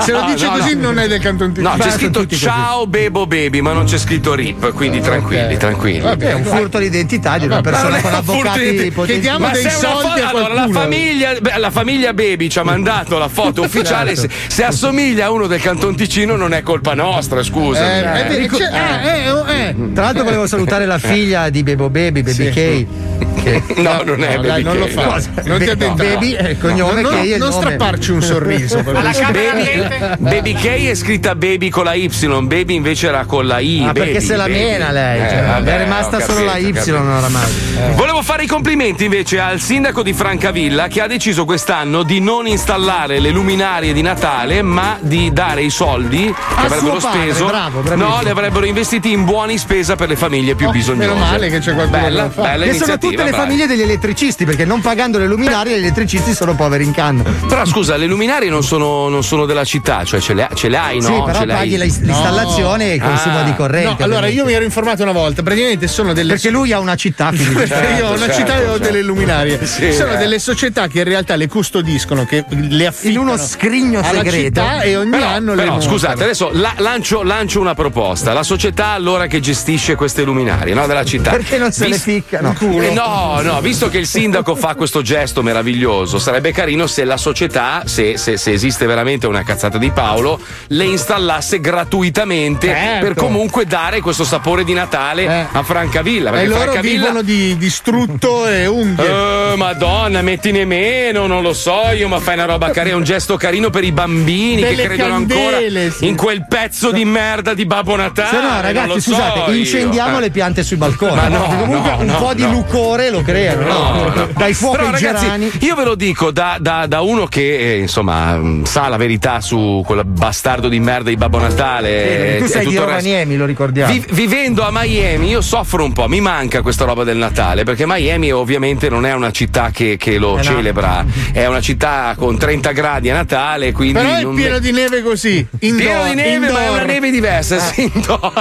[0.03, 0.81] se lo dice No, no, così no.
[0.81, 1.75] non è del Canton Ticino.
[1.75, 5.99] No, c'è scritto ciao Bebo Baby, ma non c'è scritto RIP, quindi tranquilli, tranquilli.
[6.19, 9.29] è un furto di identità di una persona non con un avvocati furto di- potenti.
[9.39, 13.17] Ma se è una foto- allora, la famiglia, beh, la famiglia Baby ci ha mandato
[13.17, 14.15] la foto ufficiale.
[14.15, 14.33] Certo.
[14.47, 17.81] Se, se assomiglia a uno del Canton Ticino, non è colpa nostra, scusa.
[17.81, 19.75] Eh, eh, Rico- eh, eh, oh, eh.
[19.93, 22.53] Tra l'altro volevo salutare la figlia di Bebo Baby, Baby K.
[22.53, 24.79] che- No, non è No, Baby dai, non K.
[24.79, 25.05] lo fa.
[25.05, 25.41] No.
[25.45, 26.05] Non ti Be- addentro.
[26.05, 27.61] Baby è il cognome non, K è il non nome.
[27.63, 28.77] strapparci un sorriso.
[28.85, 30.15] Alla camera Baby?
[30.19, 33.85] Baby K è scritta Baby con la Y, Baby invece era con la I.
[33.87, 34.59] Ah, perché se la Baby.
[34.59, 36.95] mena lei, Eh, cioè, vabbè, è rimasta ho solo la capito, Y capito.
[36.97, 37.51] oramai.
[37.95, 42.47] Volevo fare i complimenti invece al sindaco di Francavilla che ha deciso quest'anno di non
[42.47, 47.29] installare le luminarie di Natale, ma di dare i soldi che A avrebbero suo padre,
[47.31, 47.45] speso.
[47.45, 51.07] bravo, no, li avrebbero investiti in buoni spesa per le famiglie più Oh, bisognose.
[51.07, 53.35] meno male che c'è qualcuno Bella, che bella Che sono tutte le bravi.
[53.45, 57.23] famiglie degli elettricisti, perché non pagando le luminarie, gli elettricisti sono poveri in canna.
[57.47, 60.77] Però scusa, le luminarie non sono, non sono della città, cioè ce le, ce le
[60.77, 61.05] hai, no?
[61.07, 63.43] sì, però ce le hai- paghi la- l'installazione e il consumo Ah.
[63.43, 63.87] di corrente.
[63.89, 64.35] No, allora ovviamente.
[64.39, 67.53] io mi ero informato una volta, praticamente sono delle Perché lui ha una città, quindi
[67.55, 68.83] Perché io ho una certo, città e ho certo.
[68.83, 69.65] delle luminarie.
[69.65, 70.17] Sì, sono eh.
[70.17, 74.37] delle società che in realtà le custodiscono, che le affittano In uno scrigno segreto.
[74.37, 75.91] città e ogni Però, anno le però, montano.
[75.91, 78.33] scusate, adesso la- lancio, lancio una proposta.
[78.33, 81.31] La società allora che gestisce queste luminarie no, della città.
[81.31, 82.55] Perché non se le ficcano?
[82.59, 87.17] Eh, no, no, visto che il sindaco fa questo gesto meraviglioso, sarebbe carino se la
[87.17, 93.05] società, se, se- se esiste veramente una cazzata di Paolo, le installasse gratuitamente Certo.
[93.05, 95.45] per comunque dare questo sapore di Natale Eh.
[95.51, 96.39] a Francavilla.
[96.39, 97.01] E loro Francavilla.
[97.01, 99.51] vivono di, di strutto e unghie.
[99.53, 103.37] Eh, madonna, mettine meno, non lo so io, ma fai una roba carina, un gesto
[103.37, 106.07] carino per i bambini Delle che credono candele, ancora sì.
[106.07, 108.29] in quel pezzo di merda di Babbo Natale.
[108.29, 109.57] Se no, ragazzi, so scusate, io.
[109.57, 110.21] incendiamo Eh.
[110.21, 111.15] le piante sui balconi.
[111.15, 114.27] Ma no, comunque no, un no, po' di lucore lo creano, no?
[114.35, 115.51] Dai fuochi Però, ai ragazzi, gerani.
[115.59, 119.83] io ve lo dico da, da- da uno che eh, insomma sa la verità su
[119.85, 121.80] quel bastardo di merda di Babbo Natale.
[121.89, 122.85] Eh, e- tu e sei di resto.
[122.85, 123.91] Rovaniemi, lo ricordiamo.
[123.91, 127.85] Vi- vivendo a Miami, io soffro un po', mi manca questa roba del Natale, perché
[127.87, 130.43] Miami ovviamente non è una città che, che lo Eh no.
[130.43, 135.01] celebra, è una città con 30 gradi a Natale, quindi Però è pieno di neve
[135.01, 135.45] così.
[135.59, 136.69] Indoor, Pieno di neve, ma è indoor.
[136.75, 138.33] una neve diversa, indoor.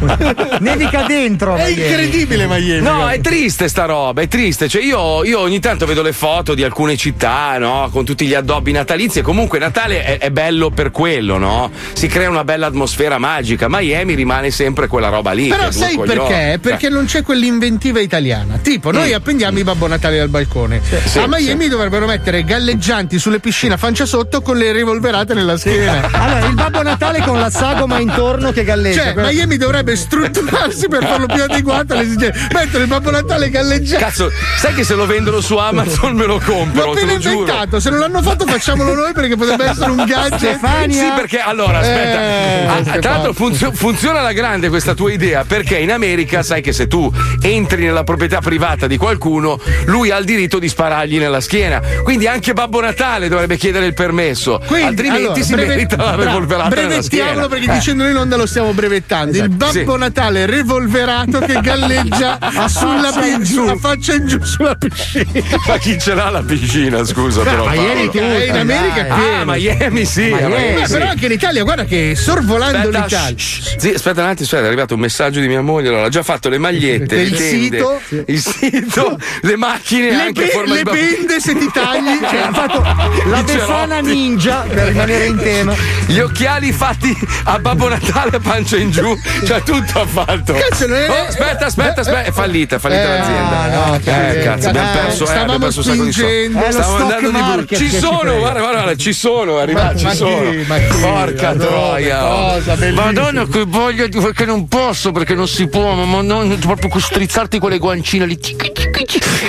[0.60, 1.54] Nevica dentro.
[1.56, 1.82] È Miami.
[1.88, 2.80] incredibile Miami.
[2.82, 4.68] No, è triste sta roba, è triste.
[4.68, 7.88] Cioè, io, io ogni tanto vedo le foto di alcune città, no?
[7.92, 9.20] Con tutti gli addobbi natalizi.
[9.20, 11.70] E comunque Natale è, è bello per quello, no?
[11.92, 13.66] Si crea una bella atmosfera magica.
[13.68, 15.48] Miami rimane sempre quella roba lì.
[15.48, 16.58] Però sai perché?
[16.60, 18.58] Perché non c'è quell'inventiva italiana.
[18.62, 19.14] Tipo, noi Mm.
[19.14, 20.80] appendiamo i Babbo Natale dal balcone.
[21.04, 25.56] Sì, a Miami dovrebbero mettere galleggianti sulle piscine a fancia sotto con le rivolverate nella
[25.56, 26.08] schiena.
[26.20, 29.02] Allora, il Babbo Natale con la sagoma intorno che galleggia.
[29.04, 32.48] Cioè, Quello- Miami dovrebbe strutturarsi per farlo più adeguato alle esigenze.
[32.52, 34.04] Mettere il Babbo Natale galleggiante.
[34.04, 37.38] Cazzo, sai che se lo vendono su Amazon me lo compro, L'ho appena lo giuro.
[37.40, 40.38] inventato, se non l'hanno fatto facciamolo noi perché potrebbe essere un gadget.
[40.38, 41.02] Stefania?
[41.04, 42.22] Sì, perché allora, aspetta.
[42.22, 43.00] Eh, Ah, Stefano.
[43.00, 46.86] tra l'altro funzio- funziona alla grande questa tua idea, perché in America sai che se
[46.86, 47.10] tu
[47.42, 51.80] entri nella proprietà privata di qualcuno, lui ha il diritto di sparargli nella schiena.
[52.02, 54.60] Quindi anche Babbo Natale dovrebbe chiedere il permesso.
[54.66, 57.74] Quindi, altrimenti allora, si breve- merita la revolverata brevettiamolo perché Eh.
[57.74, 59.36] dicendo noi non lo stiamo brevettando.
[59.36, 59.98] Il Babbo Sì.
[59.98, 63.66] Natale revolverato che galleggia sulla faccia in pi- giù.
[63.66, 65.24] a faccia in giù sulla piscina.
[65.66, 67.66] Ma chi ce l'ha la piscina, scusa, però.
[67.68, 68.10] Miami
[68.46, 69.44] in America Ah.
[69.44, 70.22] Miami sì.
[70.22, 70.54] Miami.
[70.54, 70.92] Miami Eh, sì.
[70.92, 73.34] Però anche in Italia, guarda che sorvolando Aspetta, l'Italia.
[73.38, 75.88] shh, sì, aspetta un attimo, aspetta, è arrivato un messaggio di mia moglie.
[75.88, 78.00] Allora, ha già fatto le magliette, Il le tende, sito.
[78.26, 82.18] il sito, le macchine, Le, anche pe- le pende se ti tagli.
[82.28, 82.82] Cioè, ha fatto
[83.28, 85.74] la befana ninja per rimanere in tema.
[86.06, 89.16] Gli occhiali fatti a Babbo Natale pancia in giù,
[89.46, 90.52] cioè tutto ha fatto.
[90.54, 93.86] Cazzo, non è- Oh, aspetta, aspetta, aspetta, è fallita, è fallita Eh, l'azienda.
[93.86, 96.52] no, eh, che- cazzo, abbiamo eh, perso, eh, abbiamo perso un sacco di soldi.
[96.52, 97.76] lo Stavo andando di brutto.
[97.76, 100.52] Ci sono, guarda, guarda, guarda, ci sono, arriva, ci sono.
[101.00, 101.99] Porca troia.
[102.08, 102.52] Oh.
[102.54, 102.76] Cosa.
[102.92, 107.00] Madonna, che voglia di perché non posso, perché non si può, ma, non proprio con
[107.00, 108.38] strizzarti quelle guancine lì.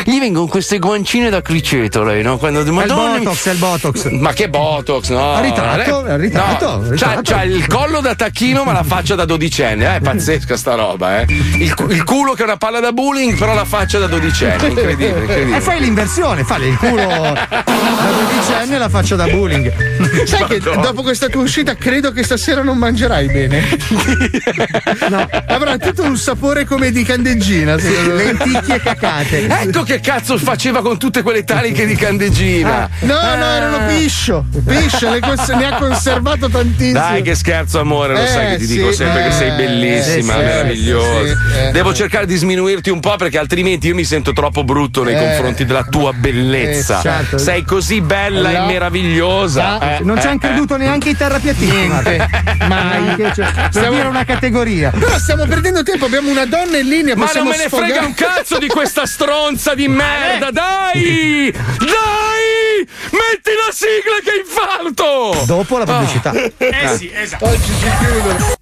[0.04, 2.38] Gli vengono queste guancine da criceto, lei, no?
[2.38, 4.10] Quando È il Madonna, botox, è il botox.
[4.12, 5.34] ma che botox, no?
[5.34, 9.16] A ritratto, Lei- a ritratto, no, C'ha, c'ha il collo da tacchino, ma la faccia
[9.16, 9.86] da dodicenne.
[9.86, 11.26] Eh, è pazzesca sta roba, eh.
[11.30, 14.68] Il, il culo che è una palla da bowling, però la faccia da dodicenne.
[14.68, 15.58] Incredibile, incredibile.
[15.58, 19.72] E fai l'inversione, fai il culo da dodicenne e la faccia da bullying.
[20.26, 23.62] Sai che dopo questa tua uscita credo che stasera stasera non mangerai bene.
[25.46, 27.76] Avrà tutto un sapore come di candeggina.
[27.76, 28.14] me.
[28.16, 29.46] Lenticchie cacate.
[29.48, 32.90] Ecco che cazzo faceva con tutte quelle taniche di candeggina.
[33.02, 34.44] No, no, erano piscio.
[34.66, 36.94] Piscio, le cons- ne ha conservato tantissimo.
[37.00, 39.52] Dai, che scherzo, amore, lo Eh, sai che ti sì, dico sempre che eh, sei
[39.56, 41.26] bellissima, sì, sì, meravigliosa.
[41.28, 41.72] sì, eh.
[41.72, 45.20] Devo cercare di sminuirti un po' perché altrimenti io mi sento troppo brutto nei Eh.
[45.20, 46.98] confronti della tua bellezza.
[46.98, 47.38] Eh, certo.
[47.38, 48.64] Sei così bella No.
[48.64, 49.78] e meravigliosa.
[49.80, 51.50] Ah, Eh, non ci eh, hanno creduto neanche i terrapiattisti.
[51.76, 52.30] Niente,
[52.68, 53.16] mai.
[53.16, 54.90] Che c'è- Per Stiamo- dire una categoria.
[54.92, 57.16] Però stiamo perdendo tempo, abbiamo una donna in linea.
[57.16, 61.52] Ma non me ne sfogare- frega un cazzo di questa stronza di merda, dai!
[61.52, 62.88] Dai!
[63.12, 65.44] Metti la sigla che infarto!
[65.46, 66.32] Dopo la pubblicità.
[66.34, 67.46] Eh sì, esatto.
[67.46, 68.60] Oggi ci chiudono.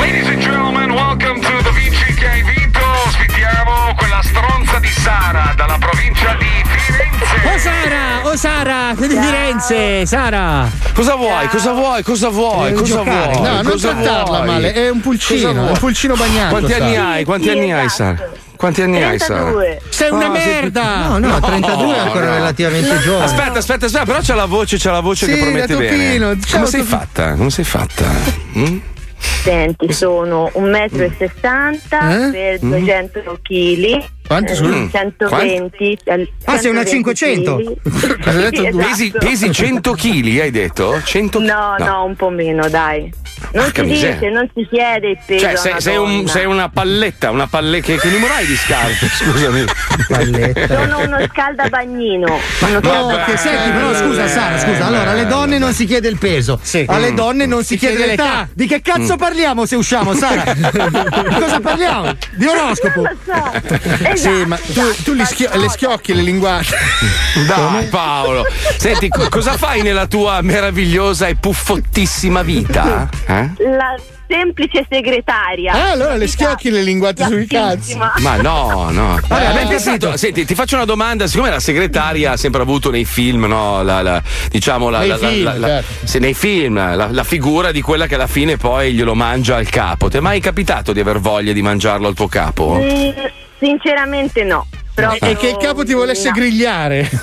[0.00, 1.53] Ladies and gentlemen, welcome to
[5.74, 7.32] dalla provincia di Firenze.
[7.46, 10.70] Oh Sara, oh Sara, di Firenze, Sara.
[10.94, 11.46] Cosa vuoi?
[11.48, 12.02] Cosa vuoi?
[12.02, 12.68] Cosa vuoi?
[12.70, 13.32] Devi Cosa giocare.
[13.34, 13.48] vuoi?
[13.48, 14.46] No, non Cosa trattarla vuoi?
[14.46, 16.50] male, è un pulcino, un pulcino bagnato.
[16.50, 16.80] Quanti sai.
[16.80, 17.24] anni hai?
[17.24, 17.88] Quanti anni hai.
[17.88, 18.28] Sara?
[18.56, 19.34] Quanti anni hai, Sara?
[19.40, 19.80] 32.
[19.88, 21.06] Sei una Ah, sei- merda!
[21.08, 22.34] No, no, 32 è ancora no.
[22.34, 23.24] relativamente giovane.
[23.24, 26.18] Aspetta, aspetta, aspetta, però c'ha la voce, c'ha la voce Sì, che promette da bene.
[26.40, 26.98] Ciao, Come sei Topino.
[26.98, 27.32] fatta?
[27.34, 28.04] Come sei fatta?
[28.56, 28.78] Mm?
[29.42, 32.30] Senti, sono 1,60 m Eh?
[32.30, 34.04] per 200 kg.
[34.26, 34.74] Quanto, scusa?
[34.74, 34.88] Mm.
[34.90, 35.98] 120.
[36.44, 37.62] Ah, sei una 500?
[38.24, 38.62] Cosa hai detto?
[38.62, 38.76] Esatto.
[38.88, 41.00] Pesi, pesi 100 kg, hai detto?
[41.02, 43.12] 100 No, no, un po' meno, dai.
[43.52, 44.14] Non Porca si miseria.
[44.14, 45.44] dice, non si chiede il peso.
[45.44, 47.86] Cioè, sei, una sei un- sei una palletta, una palletta.
[47.86, 49.06] Che, che numero hai di scarpe?
[49.12, 49.64] Scusami.
[50.66, 52.38] Sono uno scaldabagnino.
[52.60, 54.86] Uno No, che senti, però scusa Sara, scusa.
[54.86, 58.48] Allora, alle donne non si chiede il peso, alle donne non si, chiede, l'età.
[58.52, 60.52] Di che cazzo parliamo se usciamo, Sara?
[60.54, 62.14] Di cosa parliamo?
[62.36, 63.02] Di oroscopo.
[64.14, 66.76] Sì, ma tu, tu li schio- le schiocchi le linguate.
[67.46, 68.44] Dai, Paolo.
[68.78, 73.08] Senti, co- cosa fai nella tua meravigliosa e puffottissima vita?
[73.26, 73.50] Eh?
[73.76, 73.94] La
[74.26, 75.72] semplice segretaria.
[75.72, 77.96] Ah, allora le schiocchi le linguate sui cazzi.
[77.96, 79.18] Ma no, no.
[79.26, 80.16] Vabbè, Eh, pensato- capito.
[80.16, 81.26] senti, ti faccio una domanda.
[81.26, 83.82] Siccome la segretaria ha sempre avuto nei film, no?
[83.82, 86.18] La, la- diciamo la, Nei film, la- la- certo.
[86.20, 90.08] nei film, la, la figura di quella che alla fine poi glielo mangia al capo.
[90.08, 92.78] Ti è mai capitato di aver voglia di mangiarlo al tuo capo?
[92.80, 93.10] Mm,
[93.64, 94.66] sinceramente no.
[94.94, 96.34] Proprio- E che il capo ti volesse no.
[96.34, 97.10] grigliare.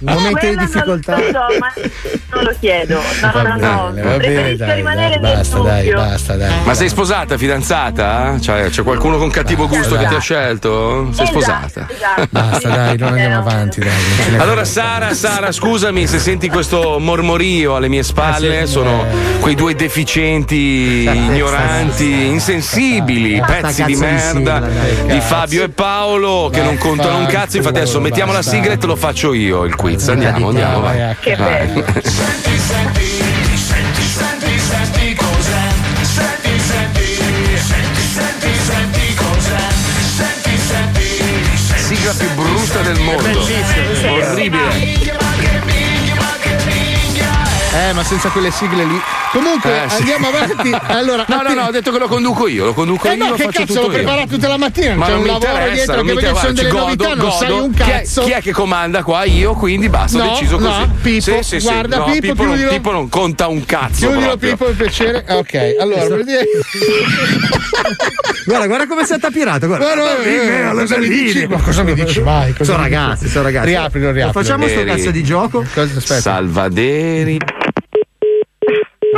[0.00, 1.16] Momento di Quello difficoltà.
[1.16, 1.72] Non lo so, ma
[2.34, 3.00] non lo chiedo.
[3.22, 3.90] No, no, no.
[3.92, 6.52] bene, va bene, dai, rimanere dai, nel basta, dai, basta, dai.
[6.64, 8.38] Ma sei sposata, fidanzata?
[8.40, 11.10] Cioè, c'è qualcuno con cattivo gusto che ti ha scelto?
[11.12, 11.86] Sei Esatto, sposata?
[11.90, 12.26] esatto.
[12.30, 13.90] Basta, dai, non andiamo avanti, dai.
[14.30, 14.64] non Allora.
[14.64, 19.06] Sara, Sara, scusami se senti questo mormorio alle mie spalle, sono
[19.40, 26.62] quei due deficienti, ignoranti, insensibili, Basta pezzi di merda dai, di Fabio e Paolo che
[26.62, 29.74] non contano un cazzo, infatti adesso mettiamo la sigla e te lo faccio io il
[29.74, 30.08] quiz.
[30.08, 31.16] Andiamo, andiamo, vai.
[31.20, 31.66] Che Vai.
[31.66, 31.84] bello.
[32.02, 33.06] Senti, senti,
[33.54, 35.66] senti, senti, senti cos'è.
[36.02, 37.04] Senti, senti,
[37.56, 39.66] senti, senti, senti cos'è.
[40.16, 41.82] Senti, senti, senti.
[41.82, 43.40] Sigla più brutta del mondo.
[44.10, 45.17] Orribile.
[47.88, 49.00] Eh, ma senza quelle sigle lì.
[49.32, 49.96] Comunque, Eh, sì.
[50.00, 50.76] andiamo avanti.
[50.88, 53.30] Allora, No, no, no, ho detto che lo conduco io, lo conduco Eh io, no,
[53.30, 56.02] lo che cazzo tutto l'ho preparato tutta la mattina, Ma c'è non un lavoro dietro
[56.02, 57.64] che interessa, sono delle ci novità, godo, non sai godo.
[57.64, 58.22] un Chi è- cazzo.
[58.24, 59.24] Chi è, che comanda qua?
[59.24, 60.88] Io, quindi basta, ho No, deciso no, così.
[61.02, 62.66] Pippo, Sì, sì, guarda, No, Pippo, Pippo, non.
[62.68, 64.06] Pippo non conta un cazzo.
[64.06, 64.50] Chiudilo proprio.
[64.50, 65.24] Pippo per piacere.
[65.28, 66.44] Ok, allora vuol dire.
[68.44, 69.66] Guarda, guarda come si è tappirato.
[69.66, 71.24] Guarda, Guarda, eh, alle cosa mi belline.
[71.32, 71.46] dici?
[71.46, 72.20] Ma cosa mi dici?
[72.20, 73.66] Vai, cosa Sono ragazzi, sono ragazzi.
[73.68, 74.32] Riaprilo, riaprilo.
[74.42, 75.64] Facciamo sto cazzo di gioco.
[75.98, 77.38] Salvaderi.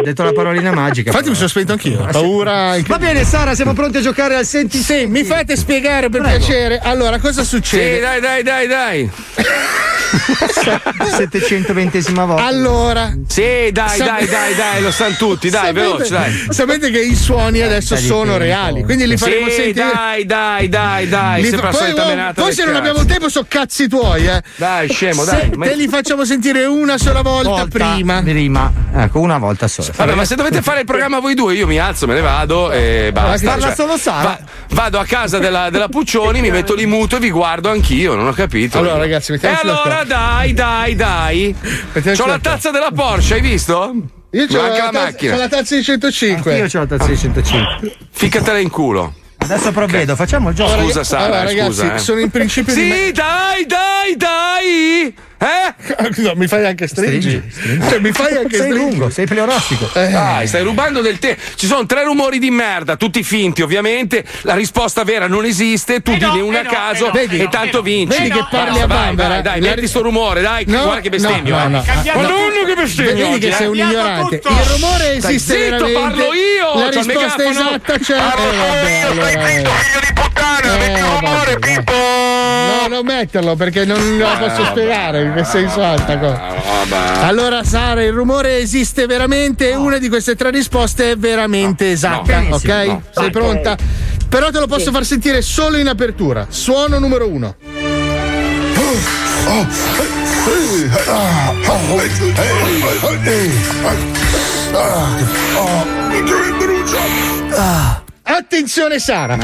[0.01, 1.11] Ho detto la parolina magica.
[1.11, 2.07] Infatti mi sono spento anch'io.
[2.11, 2.75] Paura.
[2.87, 4.79] Va bene, Sara, siamo pronti a giocare al senti.
[4.79, 6.39] Sì, mi fate spiegare per Prego.
[6.39, 6.79] piacere.
[6.79, 8.01] Allora, cosa Sì, succede?
[8.01, 9.11] dai, dai, dai, dai.
[10.11, 12.45] 720esima volta.
[12.45, 16.47] Allora, Sì, dai, Sap- dai, dai, dai, lo sanno tutti, dai, sapete, veloce, dai.
[16.49, 18.39] Sapete che i suoni adesso Dai sono tempo.
[18.39, 19.91] reali, quindi li faremo Sì, sentire.
[19.93, 23.87] dai, dai, dai, dai, Li fa- poi, poi del se non abbiamo tempo sono cazzi
[23.89, 24.43] tuoi, eh.
[24.57, 25.51] Dai, scemo, Se- dai.
[25.55, 28.23] ma- te li facciamo sentire una sola volta, Volta prima.
[28.23, 28.73] prima.
[28.95, 29.90] Ecco, una volta sola.
[29.97, 32.71] Vabbè, ma se dovete fare il programma voi due, io mi alzo, me ne vado
[32.71, 33.51] e basta.
[33.51, 34.23] Parla Cioè, solo Sara.
[34.23, 34.39] va-
[34.71, 38.27] vado a casa della, della Puccioni, mi metto lì muto e vi guardo anch'io, non
[38.27, 38.79] ho capito.
[38.79, 40.15] Allora, ragazzi, E mettiamoci allora, d'accordo.
[40.15, 41.57] dai, dai, dai.
[41.93, 43.95] Mettiamoci C'ho la tazza della Porsche, hai visto?
[44.33, 45.33] Io c'ho Manca la, la tazza- macchina.
[45.35, 46.57] c'ho la tazza di 105.
[46.57, 47.97] Io ho la tazza di 105.
[48.13, 49.15] Ficcatela in culo.
[49.39, 50.71] Adesso provvedo, facciamo il gioco.
[50.73, 51.99] Allora, Scusa, Sara, allora, ragazzi, scusa, eh.
[51.99, 52.89] sono in principio Sì, di.
[52.89, 55.15] me- dai, dai, dai!
[55.43, 55.69] Eh?
[56.17, 57.43] No, mi fai anche stringi.
[57.89, 58.91] Cioè, mi fai anche sei stringi.
[58.91, 59.89] lungo, sei pleonastico.
[59.95, 61.41] Dai, stai rubando del tempo.
[61.55, 64.23] Ci sono tre rumori di merda, tutti finti, ovviamente.
[64.43, 67.39] La risposta vera non esiste, tu dine una a caso Vedi?
[67.39, 68.19] e tanto vinci.
[68.19, 69.41] Vedi che parli a bambera?
[69.41, 71.57] Dai, dai, metti sto rumore, dai, No, guarda che bestemmio.
[71.57, 71.69] no, eh.
[71.69, 72.13] no, no.
[72.15, 73.27] Madonna che bestemmio.
[73.31, 73.53] Vedi che eh.
[73.53, 74.35] sei un ignorante.
[74.45, 75.93] Il rumore Stai esiste zitto, veramente.
[76.01, 78.17] parlo io, La il risposta esatta c'è.
[78.17, 79.65] Parlo Eh, vabbè, allora, eh.
[80.63, 81.85] Eh, vabbè, dai.
[81.87, 86.41] No, non metterlo perché non la posso spiegare che senso ha sta cosa.
[86.89, 87.25] Vabbè.
[87.25, 92.41] Allora, Sara, il rumore esiste veramente e una di queste tre risposte è veramente esatta,
[92.41, 92.85] no, ok?
[92.87, 93.03] no.
[93.13, 93.77] Sei pronta?
[94.29, 94.91] Però te lo posso Sì.
[94.93, 96.47] far sentire solo in apertura.
[96.49, 97.57] Suono numero uno.
[108.23, 109.37] Attenzione Sara!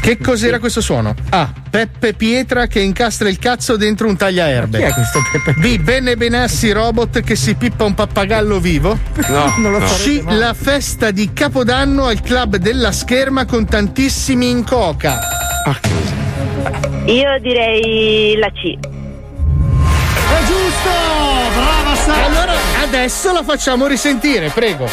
[0.00, 1.14] Che cos'era questo suono?
[1.30, 1.52] A.
[1.68, 4.78] Peppe Pietra che incastra il cazzo dentro un tagliaerbe.
[4.78, 5.78] Chi è questo Peppe B.
[5.80, 8.98] Benne Benassi robot che si pippa un pappagallo vivo.
[9.28, 9.86] No, Non lo no.
[9.86, 10.22] farete C.
[10.22, 10.36] mai.
[10.38, 15.18] La festa di Capodanno al club della scherma con tantissimi in coca.
[17.06, 18.78] Io direi la C.
[20.28, 20.90] È giusto!
[21.54, 22.24] Brava Sara!
[22.24, 24.88] Allora adesso la facciamo risentire, prego.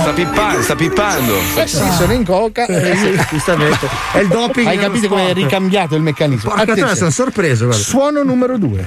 [0.00, 1.36] Sta pippando, sta pippando.
[1.56, 2.66] Eh sì, sono in coca.
[2.66, 3.88] Eh sì, giustamente.
[4.12, 6.48] È il doping Hai capito come è ricambiato il meccanismo?
[6.50, 6.96] Porca Attenzione.
[6.96, 7.82] sono sorpreso, guarda.
[7.82, 8.86] Suono numero due.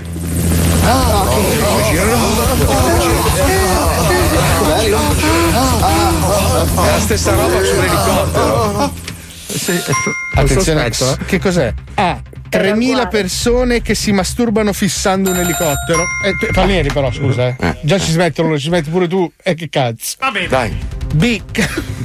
[6.75, 9.12] È la stessa roba su
[9.47, 10.15] un elicottero.
[10.35, 11.25] Attenzione, sospetto, eh.
[11.25, 11.73] che cos'è?
[11.95, 12.21] A.
[12.53, 16.05] 3.000 persone che si masturbano fissando un elicottero.
[16.23, 17.77] Eh, Palmieri, però, scusa, eh.
[17.81, 19.31] Già ci smettono, ci smetti pure tu.
[19.41, 20.17] E che cazzo.
[20.19, 20.47] Va bene.
[20.47, 20.77] Dai.
[21.15, 21.41] B.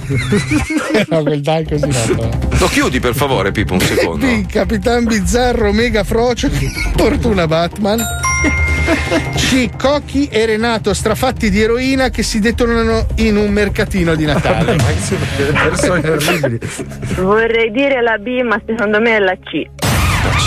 [1.09, 2.30] no, quel dai così no.
[2.59, 4.24] Lo chiudi per favore, Pippo, un secondo.
[4.24, 4.47] B.
[4.47, 6.49] Capitan Bizzarro, Mega Frocio,
[6.97, 8.03] Fortuna Batman.
[9.36, 9.68] C.
[9.76, 14.76] Cocchi e Renato strafatti di eroina che si detonano in un mercatino di Natale.
[15.53, 16.59] persone orribili.
[17.16, 19.66] Vorrei dire la B, ma secondo me è la C.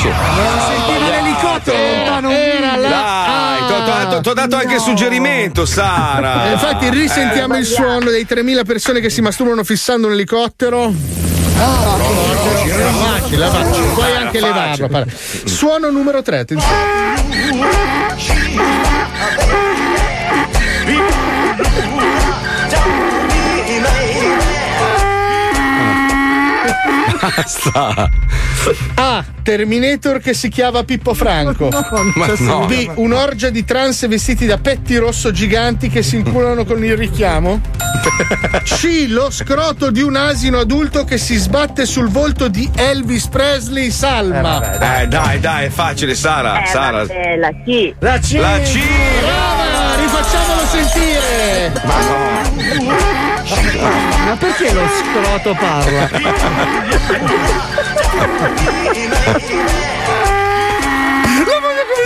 [0.02, 6.52] Sentiva l'elicottero lontano un Era la Dai, ti ho dato, t'ho dato anche suggerimento, Sara.
[6.52, 10.94] Infatti risentiamo il suono dei 3.000 persone che si masturbano fissando un elicottero.
[11.62, 13.88] Facile, facile.
[13.93, 15.05] Puoi anche levarlo.
[15.45, 16.89] Suono numero 3, attenzione.
[27.22, 28.10] Basta.
[28.96, 29.24] A.
[29.44, 31.70] Terminator che si chiama Pippo Franco.
[32.16, 32.66] Ma no.
[32.66, 32.92] B.
[32.96, 37.62] Un'orgia di trans vestiti da petti rosso giganti che si inculano con il richiamo.
[38.66, 39.06] C.
[39.08, 45.02] Lo scroto di un asino adulto che si sbatte sul volto di Elvis Presley Salma.
[45.02, 46.64] Eh, dai, dai, è facile, Sara.
[46.64, 47.06] Eh, Sara.
[47.06, 47.94] vabbè, la C.
[48.00, 48.32] La C.
[48.34, 48.80] La C.
[49.22, 51.72] Brava, rifacciamolo sentire.
[51.84, 53.11] Ma no.
[53.54, 56.10] Ma perché lo scroto parla?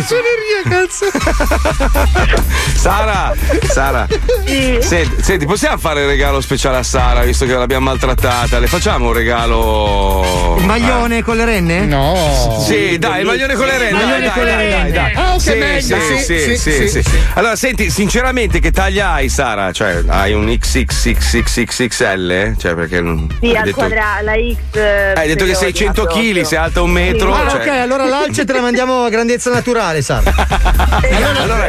[0.05, 1.05] Suoneria, cazzo.
[2.75, 3.33] Sara,
[3.69, 4.05] Sara.
[4.45, 8.59] Senti, senti, possiamo fare il regalo speciale a Sara, visto che l'abbiamo maltrattata?
[8.59, 10.55] Le facciamo un regalo.
[10.59, 11.85] Il maglione con le renne?
[11.85, 12.61] No.
[12.65, 13.91] Sì, dai, il maglione con le renne.
[13.93, 14.91] Maglione dai, con dai, le dai, renne.
[14.91, 15.13] dai, dai.
[15.15, 17.17] Ah, ok, sì, meglio, sì, sì, sì, sì, sì, sì, sì.
[17.33, 19.71] Allora, senti, sinceramente, che taglia hai, Sara?
[19.71, 22.55] Cioè, hai un XXXXXL?
[22.57, 23.27] Cioè, perché non.
[23.39, 25.13] Sì, al detto- quadra- la X.
[25.15, 27.33] Hai detto che sei 100 kg, sei alta un metro.
[27.33, 30.33] Ah, cioè- ok, allora l'alce te la mandiamo a grandezza naturale, Sara.
[31.45, 31.67] Allora,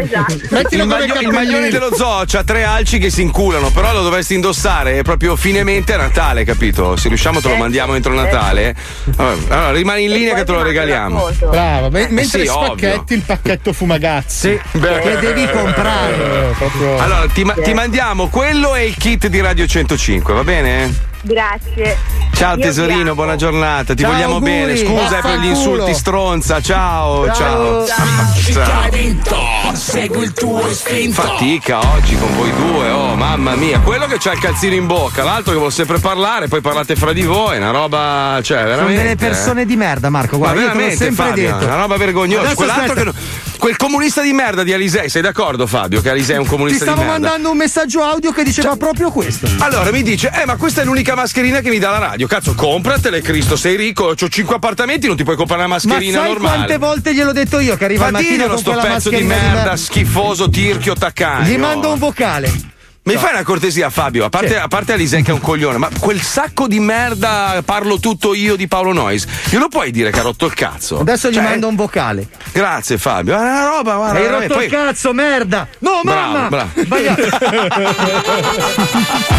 [0.51, 4.03] Mettilo il, maglio- il maglione dello zoo c'ha tre alci che si inculano, però lo
[4.03, 6.97] dovresti indossare proprio finemente a Natale, capito?
[6.97, 8.75] Se riusciamo te lo mandiamo entro Natale.
[9.17, 11.29] Allora, allora, rimani in linea che te lo regaliamo.
[11.51, 14.99] Brava, me- mentre sì, spacchetti il pacchetto fumagazzi Beh.
[15.01, 16.55] Che devi comprare.
[16.59, 21.15] Eh, Allora, ti, ma- ti mandiamo quello e il kit di Radio 105, va bene?
[21.27, 21.99] Grazie.
[22.37, 24.51] Ciao Io tesorino, buona giornata, ti Ciao, vogliamo auguri.
[24.53, 24.77] bene.
[24.77, 26.61] Scusa eh, per gli insulti, stronza.
[26.61, 27.81] Ciao, ciao.
[27.83, 29.37] Hai vinto,
[29.73, 31.23] segui il tuo istinto.
[31.23, 35.25] Fatica oggi con voi due, oh mamma mia, quello che c'ha il calzino in bocca,
[35.25, 39.03] l'altro che vuole sempre parlare, poi parlate fra di voi, una roba, cioè Sono veramente.
[39.03, 40.37] delle persone di merda, Marco.
[40.37, 41.65] Guarda, Ma io te l'ho veramente, sempre Fabio, detto.
[41.65, 42.41] una roba vergognosa.
[42.41, 43.19] Adesso Quell'altro, che aspetta.
[43.19, 46.51] non, quel comunista di merda di Alisei, sei d'accordo Fabio che Alisei è un Ti
[46.51, 47.19] comunista di stavo merda?
[47.21, 49.49] mandando un messaggio audio che diceva proprio questo.
[49.59, 52.27] Allora mi dice, eh, ma questa è l'unica mascherina che mi dà la radio.
[52.27, 56.19] Cazzo, compratele, Cristo, sei ricco, ho 5 appartamenti, non ti puoi comprare una Ma mascherina
[56.21, 56.55] sai normale.
[56.57, 59.17] quante volte gliel'ho detto io che arriva Ma al mattino con sto quella pezzo di
[59.23, 61.49] mascherina merda, schifoso, tirchio, taccagno.
[61.49, 62.75] Gli mando un vocale.
[63.07, 64.25] Mi fai una cortesia, Fabio?
[64.25, 68.01] A parte, a parte Alisei che è un coglione, ma quel sacco di merda parlo
[68.01, 70.99] tutto io di Paolo Nois, glielo puoi dire che ha rotto il cazzo?
[70.99, 72.27] Adesso gli Cioè, mando un vocale.
[72.51, 73.37] Grazie, Fabio.
[73.37, 74.19] È una roba, guarda.
[74.19, 75.69] Hai rotto il poi- cazzo, merda!
[75.79, 76.49] No, Bravo, mamma!
[76.49, 76.71] bravo.
[76.75, 77.23] Sbagliato.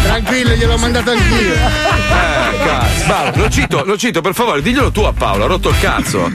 [0.02, 1.52] Tranquillo, gliel'ho mandato anch'io.
[1.52, 3.04] Eh, cazzo.
[3.06, 6.30] Bravo, lo cito, lo cito, per favore, diglielo tu a Paolo, ha rotto il cazzo.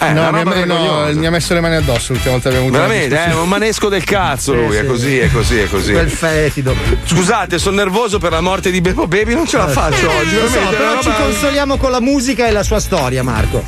[0.00, 1.18] Eh, no, mi, ha- no, vergognosa.
[1.18, 3.42] mi ha messo le mani addosso l'ultima volta che abbiamo avuto Veramente, eh, è discussione.
[3.42, 4.86] un manesco del cazzo lui, Sì, è sì.
[4.86, 5.92] così, è così, è così.
[5.92, 6.76] Quel fetido.
[7.04, 10.34] Scusate, sono nervoso per la morte di Bebo Baby, non ce la faccio oggi.
[10.34, 13.64] Lo so, però ci consoliamo con la musica e la sua storia, Marco.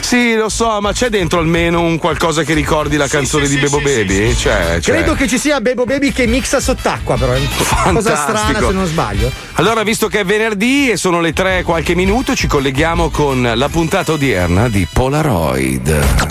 [0.00, 3.80] Sì, lo so, ma c'è dentro almeno un qualcosa che ricordi la canzone di Bebo
[3.80, 4.34] Baby?
[4.34, 4.92] C'è, c'è.
[4.92, 7.32] Credo che ci sia Bebo Baby che mixa sott'acqua, però.
[7.32, 7.40] È
[7.84, 9.30] una cosa strana se non sbaglio.
[9.54, 13.52] Allora, visto che è venerdì e sono le tre e qualche minuto, ci colleghiamo con
[13.54, 16.30] la puntata odierna di Polaroid.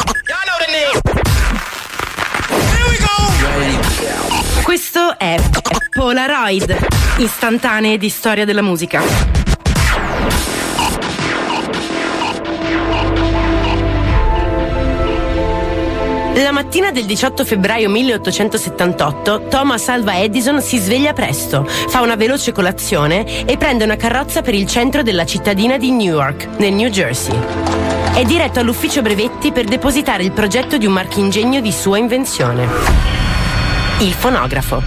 [4.71, 5.35] Questo è
[5.89, 6.73] Polaroid,
[7.17, 9.01] istantanee di storia della musica.
[16.35, 22.53] La mattina del 18 febbraio 1878 Thomas Alva Edison si sveglia presto, fa una veloce
[22.53, 27.37] colazione e prende una carrozza per il centro della cittadina di Newark, nel New Jersey.
[28.13, 33.30] È diretto all'ufficio brevetti per depositare il progetto di un marchingegno di sua invenzione.
[34.01, 34.81] Il fonografo.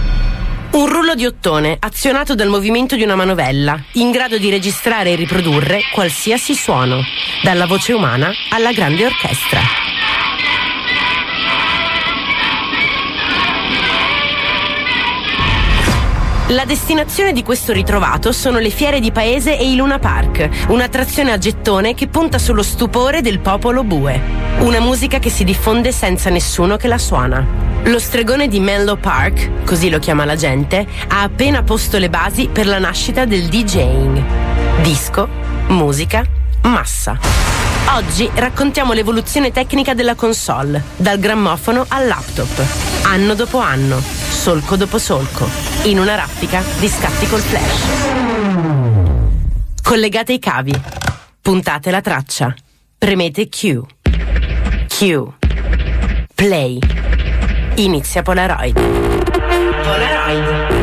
[0.71, 5.15] Un rullo di ottone azionato dal movimento di una manovella, in grado di registrare e
[5.15, 7.01] riprodurre qualsiasi suono,
[7.41, 9.94] dalla voce umana alla grande orchestra.
[16.49, 21.31] La destinazione di questo ritrovato sono le fiere di paese e i Luna Park, un'attrazione
[21.31, 24.21] a gettone che punta sullo stupore del popolo bue.
[24.59, 27.43] Una musica che si diffonde senza nessuno che la suona.
[27.85, 32.47] Lo stregone di Menlo Park, così lo chiama la gente, ha appena posto le basi
[32.51, 34.23] per la nascita del DJing.
[34.83, 35.27] Disco,
[35.69, 36.23] musica,
[36.61, 37.64] massa.
[37.87, 42.61] Oggi raccontiamo l'evoluzione tecnica della console, dal grammofono al laptop,
[43.03, 45.47] anno dopo anno, solco dopo solco,
[45.83, 47.83] in una raffica di scatti col flash.
[49.81, 50.73] Collegate i cavi,
[51.41, 52.53] puntate la traccia,
[52.97, 53.81] premete Q.
[54.87, 55.27] Q.
[56.33, 56.79] Play.
[57.75, 58.77] Inizia Polaroid.
[59.83, 60.73] Polaroid.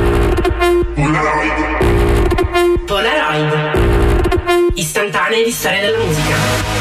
[2.86, 3.80] Polaroid.
[4.74, 6.71] Istantanee di storia della musica.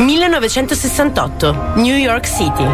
[0.00, 2.66] «1968, New York City.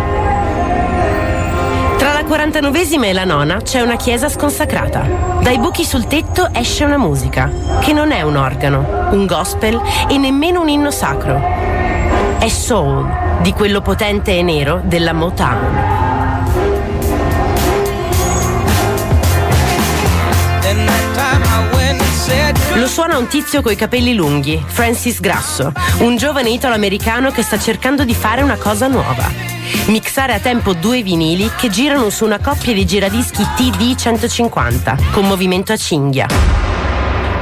[1.99, 5.39] Tra la 49esima e la nona c'è una chiesa sconsacrata.
[5.41, 7.51] Dai buchi sul tetto esce una musica,
[7.81, 11.43] che non è un organo, un gospel e nemmeno un inno sacro.
[12.39, 16.06] È soul, di quello potente e nero della Motown.
[22.75, 28.05] Lo suona un tizio coi capelli lunghi, Francis Grasso, un giovane italo-americano che sta cercando
[28.05, 29.31] di fare una cosa nuova.
[29.87, 35.27] Mixare a tempo due vinili che girano su una coppia di giradischi TD 150 con
[35.27, 36.27] movimento a cinghia.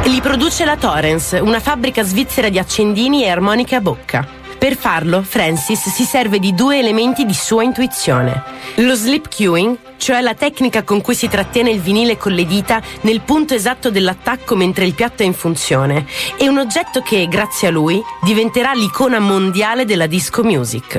[0.05, 4.34] Li produce la Torrens, una fabbrica svizzera di accendini e armoniche a bocca.
[4.65, 8.43] Per farlo, Francis si serve di due elementi di sua intuizione.
[8.77, 12.81] Lo slip cueing, cioè la tecnica con cui si trattiene il vinile con le dita
[13.03, 16.07] nel punto esatto dell'attacco mentre il piatto è in funzione,
[16.39, 20.99] e un oggetto che, grazie a lui, diventerà l'icona mondiale della disco music.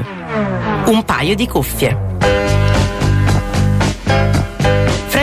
[0.85, 2.64] Un paio di cuffie.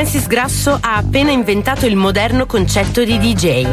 [0.02, 3.66] Francis Grasso ha appena inventato il moderno concetto di DJ.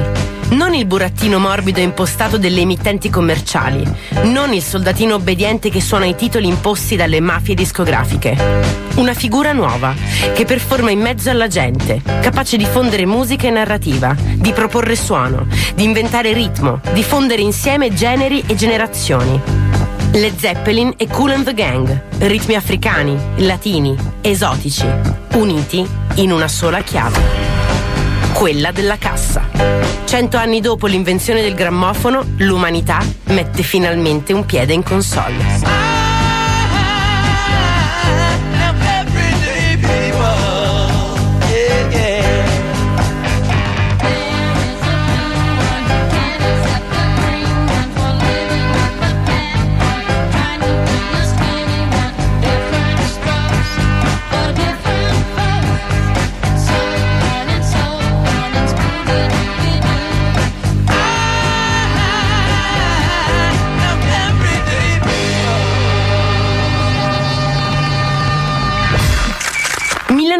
[0.50, 3.84] Non il burattino morbido e impostato delle emittenti commerciali,
[4.26, 8.38] non il soldatino obbediente che suona i titoli imposti dalle mafie discografiche.
[8.98, 9.96] Una figura nuova,
[10.36, 15.48] che performa in mezzo alla gente, capace di fondere musica e narrativa, di proporre suono,
[15.74, 19.69] di inventare ritmo, di fondere insieme generi e generazioni.
[20.12, 23.16] Led Zeppelin e Cool and the Gang, ritmi africani,
[23.46, 24.86] latini, esotici,
[25.34, 27.20] uniti in una sola chiave.
[28.34, 29.48] Quella della cassa.
[30.06, 35.89] Cento anni dopo l'invenzione del grammofono, l'umanità mette finalmente un piede in console.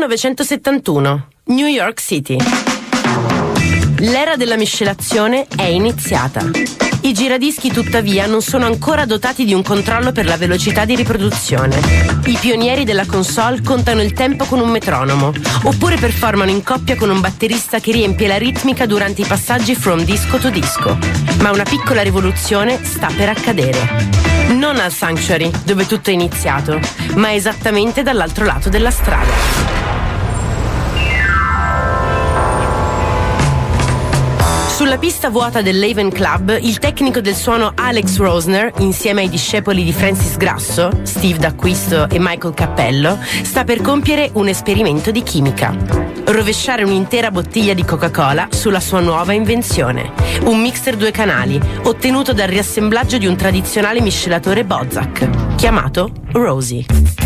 [0.08, 2.38] 1971, New York City.
[4.02, 6.50] L'era della miscelazione è iniziata.
[7.02, 11.78] I giradischi tuttavia non sono ancora dotati di un controllo per la velocità di riproduzione.
[12.26, 17.10] I pionieri della console contano il tempo con un metronomo, oppure performano in coppia con
[17.10, 20.98] un batterista che riempie la ritmica durante i passaggi from disco to disco.
[21.42, 24.08] Ma una piccola rivoluzione sta per accadere.
[24.54, 26.80] Non al Sanctuary, dove tutto è iniziato,
[27.16, 30.09] ma esattamente dall'altro lato della strada.
[34.90, 39.94] Sulla pista vuota dell'Haven Club, il tecnico del suono Alex Rosner, insieme ai discepoli di
[39.94, 45.78] Francis Grasso, Steve D'Acquisto e Michael Cappello, sta per compiere un esperimento di chimica.
[46.26, 50.12] Rovesciare un'intera bottiglia di Coca-Cola sulla sua nuova invenzione.
[50.46, 57.19] Un mixer due canali, ottenuto dal riassemblaggio di un tradizionale miscelatore Bozak, chiamato Rosie.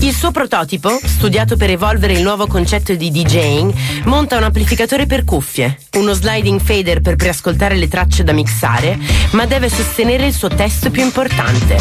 [0.00, 5.24] Il suo prototipo, studiato per evolvere il nuovo concetto di DJing, monta un amplificatore per
[5.24, 8.96] cuffie, uno sliding fader per preascoltare le tracce da mixare,
[9.32, 11.76] ma deve sostenere il suo test più importante: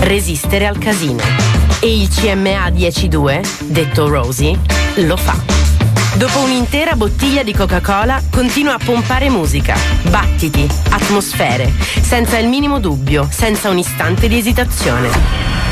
[0.00, 1.22] resistere al casino.
[1.80, 4.58] E il CMA 102, detto Rosie,
[4.96, 5.36] lo fa.
[6.16, 9.76] Dopo un'intera bottiglia di Coca-Cola continua a pompare musica,
[10.10, 15.67] battiti, atmosfere, senza il minimo dubbio, senza un istante di esitazione.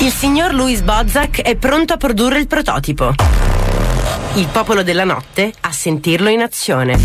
[0.00, 3.14] Il signor Louis Bozak è pronto a produrre il prototipo.
[4.34, 6.98] Il popolo della notte a sentirlo in azione.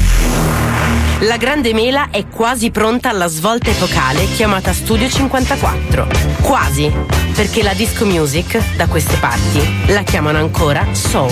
[1.20, 6.08] La grande mela è quasi pronta alla svolta epocale chiamata Studio 54.
[6.42, 6.92] Quasi,
[7.34, 11.32] perché la disco music, da queste parti, la chiamano ancora soul.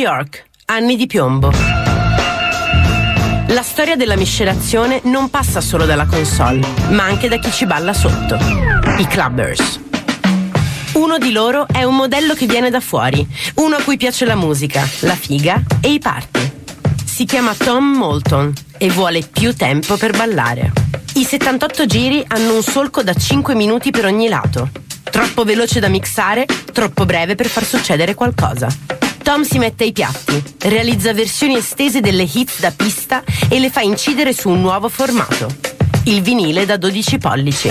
[0.00, 1.52] York, anni di piombo.
[3.48, 7.92] La storia della miscelazione non passa solo dalla console, ma anche da chi ci balla
[7.92, 8.36] sotto.
[8.96, 9.78] I clubbers.
[10.92, 14.36] Uno di loro è un modello che viene da fuori, uno a cui piace la
[14.36, 16.50] musica, la figa e i party.
[17.04, 20.72] Si chiama Tom Moulton e vuole più tempo per ballare.
[21.16, 24.70] I 78 giri hanno un solco da 5 minuti per ogni lato.
[25.10, 28.68] Troppo veloce da mixare, troppo breve per far succedere qualcosa.
[29.22, 33.80] Tom si mette ai piatti, realizza versioni estese delle hits da pista e le fa
[33.80, 35.46] incidere su un nuovo formato,
[36.04, 37.70] il vinile da 12 pollici.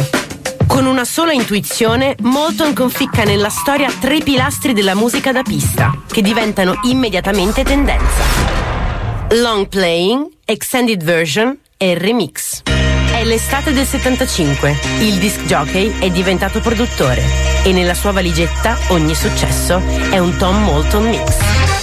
[0.67, 6.21] Con una sola intuizione, Moulton conficca nella storia tre pilastri della musica da pista, che
[6.21, 8.23] diventano immediatamente tendenza.
[9.31, 12.61] Long playing, extended version e remix.
[13.19, 17.21] È l'estate del 75, il disc jockey è diventato produttore
[17.65, 21.78] e nella sua valigetta ogni successo è un Tom Moulton mix.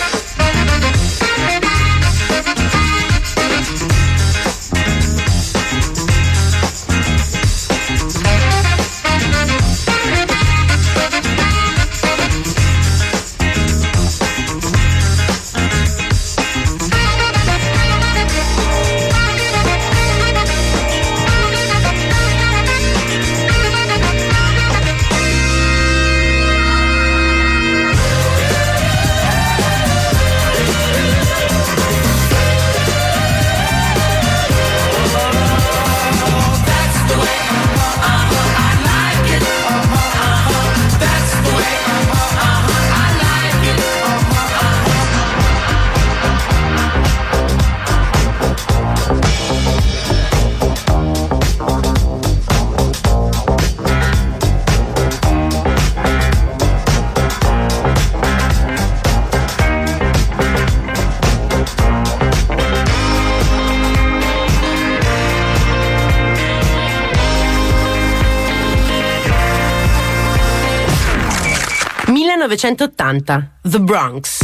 [72.57, 74.39] 1980, The Bronx.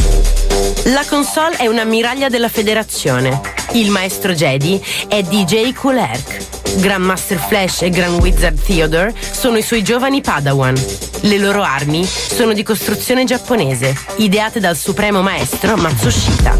[0.85, 3.41] La console è un'ammiraglia della federazione.
[3.71, 6.77] Il maestro Jedi è DJ Herc.
[6.77, 10.75] Grandmaster Flash e Grand Wizard Theodore sono i suoi giovani Padawan.
[11.21, 16.59] Le loro armi sono di costruzione giapponese, ideate dal supremo maestro Matsushita.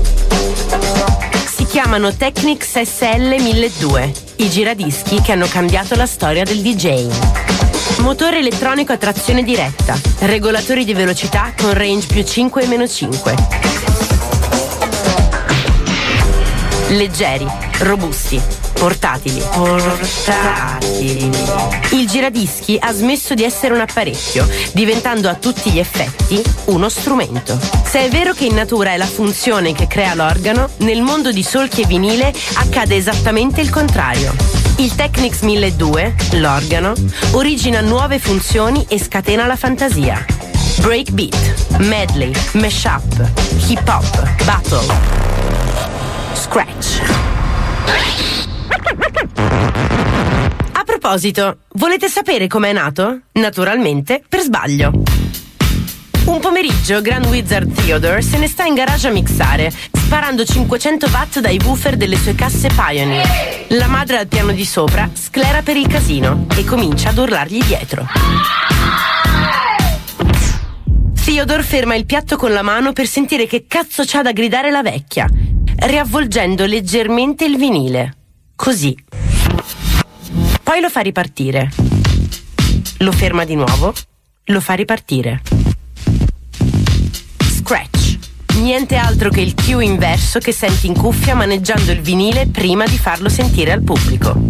[1.46, 7.73] Si chiamano Technics SL 1200, i giradischi che hanno cambiato la storia del DJ.
[8.00, 13.36] Motore elettronico a trazione diretta, regolatori di velocità con range più 5 e meno 5.
[16.90, 17.48] Leggeri,
[17.80, 18.42] robusti,
[18.84, 19.42] Portatili.
[19.54, 21.30] Portatili.
[21.92, 27.58] Il giradischi ha smesso di essere un apparecchio, diventando a tutti gli effetti uno strumento.
[27.86, 31.44] Se è vero che in natura è la funzione che crea l'organo, nel mondo di
[31.44, 34.63] solchi e vinile accade esattamente il contrario.
[34.78, 36.94] Il Technics 1200, l'organo,
[37.32, 40.26] origina nuove funzioni e scatena la fantasia.
[40.82, 43.30] Breakbeat, medley, mashup,
[43.68, 44.94] hip hop, battle,
[46.34, 47.02] scratch.
[50.72, 53.20] A proposito, volete sapere com'è nato?
[53.34, 55.13] Naturalmente, per sbaglio.
[56.26, 61.40] Un pomeriggio Grand Wizard Theodore se ne sta in garage a mixare, sparando 500 watt
[61.40, 63.66] dai woofer delle sue casse Pioneer.
[63.70, 68.08] La madre al piano di sopra sclera per il casino e comincia ad urlargli dietro.
[71.26, 74.82] Theodore ferma il piatto con la mano per sentire che cazzo c'ha da gridare la
[74.82, 75.28] vecchia,
[75.76, 78.16] riavvolgendo leggermente il vinile.
[78.56, 78.96] Così.
[80.64, 81.70] Poi lo fa ripartire.
[83.00, 83.94] Lo ferma di nuovo.
[84.46, 85.63] Lo fa ripartire.
[88.56, 92.98] Niente altro che il cue inverso che senti in cuffia maneggiando il vinile prima di
[92.98, 94.46] farlo sentire al pubblico.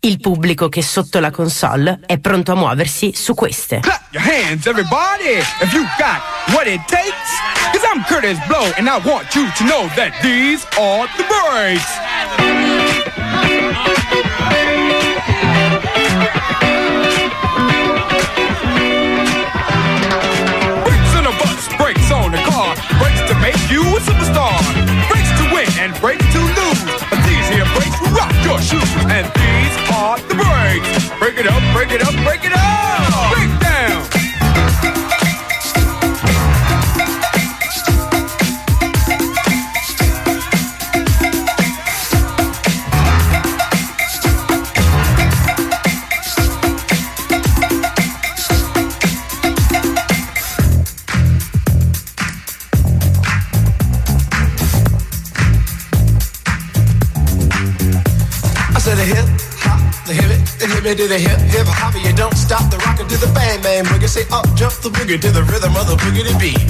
[0.00, 3.80] Il pubblico che sotto la console è pronto a muoversi su queste.
[3.80, 6.20] Clap your hands, everybody, if you got
[6.52, 7.40] what it takes.
[7.72, 12.93] Cause I'm Curtis Blow, and I want you to know that these are the breaks.
[28.64, 31.10] Shoes, and these are the breaks.
[31.18, 32.93] Break it up, break it up, break it up.
[60.86, 61.94] It to the hip hip hop.
[61.94, 64.08] You don't stop the rocker to the bang bang boogie.
[64.08, 66.60] Say up jump the boogie to the rhythm of the boogie beat.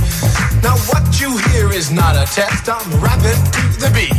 [0.63, 2.69] Now what you hear is not a test.
[2.69, 4.15] I'm rapping to the beat,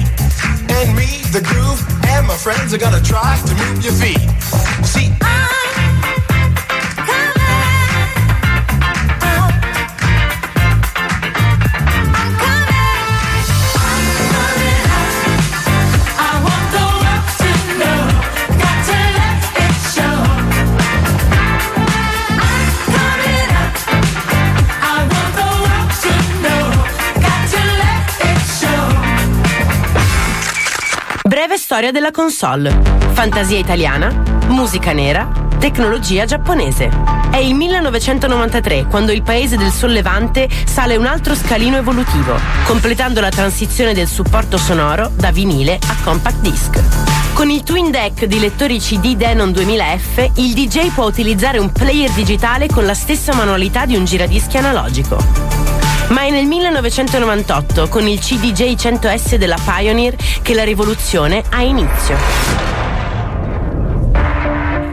[0.71, 4.23] and me, the groove, and my friends are gonna try to move your feet.
[4.83, 5.34] See, I
[31.75, 32.73] storia della console.
[33.11, 34.07] Fantasia italiana,
[34.47, 35.29] musica nera,
[35.59, 36.89] tecnologia giapponese.
[37.29, 43.27] È il 1993 quando il paese del sollevante sale un altro scalino evolutivo, completando la
[43.27, 46.81] transizione del supporto sonoro da vinile a compact disc.
[47.33, 52.09] Con il twin deck di lettori CD Denon 2000F, il DJ può utilizzare un player
[52.11, 55.44] digitale con la stessa manualità di un giradischi analogico.
[56.09, 62.15] Ma è nel 1998, con il CDJ 100S della Pioneer, che la rivoluzione ha inizio.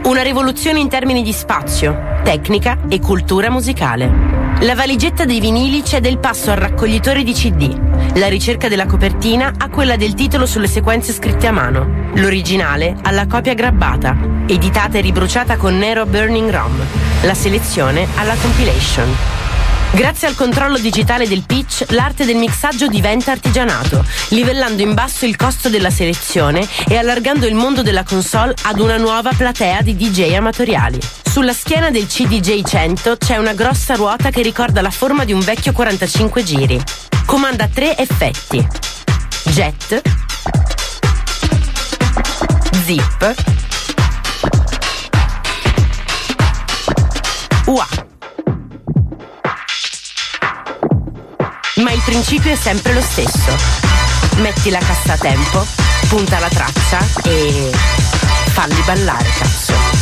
[0.05, 4.41] Una rivoluzione in termini di spazio, tecnica e cultura musicale.
[4.61, 9.53] La valigetta dei vinili cede il passo al raccoglitore di CD, la ricerca della copertina
[9.57, 14.15] a quella del titolo sulle sequenze scritte a mano, l'originale alla copia grabbata,
[14.47, 16.81] editata e ribruciata con nero Burning ROM,
[17.21, 19.42] la selezione alla compilation.
[19.95, 25.35] Grazie al controllo digitale del pitch, l'arte del mixaggio diventa artigianato, livellando in basso il
[25.35, 30.33] costo della selezione e allargando il mondo della console ad una nuova platea di DJ
[30.33, 30.99] amatoriali.
[31.21, 35.41] Sulla schiena del CDJ 100 c'è una grossa ruota che ricorda la forma di un
[35.41, 36.81] vecchio 45 giri.
[37.27, 38.67] Comanda tre effetti:
[39.43, 40.01] jet,
[42.83, 43.35] zip,
[47.65, 48.11] wah.
[51.77, 53.55] Ma il principio è sempre lo stesso.
[54.37, 55.65] Metti la cassa a tempo,
[56.07, 57.71] punta la traccia e
[58.51, 59.92] falli ballare, cazzo.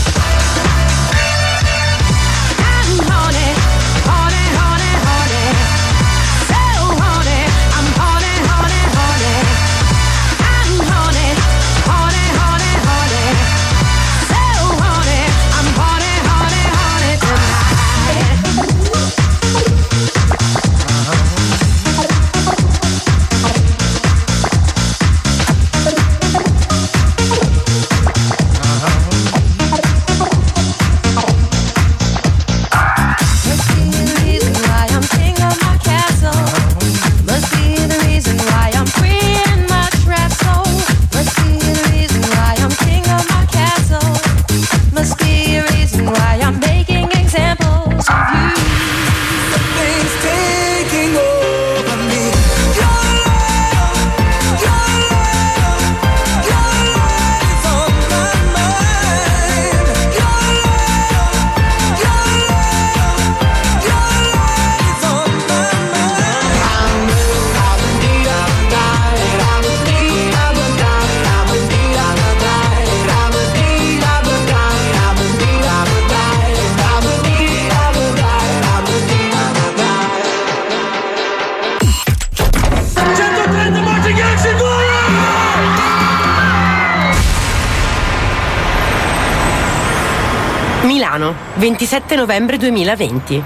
[91.82, 93.44] 27 novembre 2020.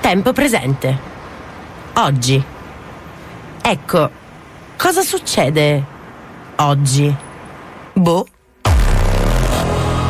[0.00, 0.98] Tempo presente.
[1.96, 2.42] Oggi.
[3.60, 4.10] Ecco,
[4.78, 5.84] cosa succede
[6.56, 7.14] oggi?
[7.92, 8.26] Boh.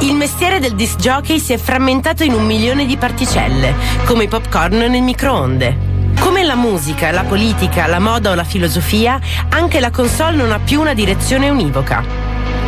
[0.02, 3.74] Il mestiere del disc jockey si è frammentato in un milione di particelle,
[4.04, 6.12] come i popcorn nel microonde.
[6.20, 9.18] Come la musica, la politica, la moda o la filosofia,
[9.48, 12.23] anche la console non ha più una direzione univoca.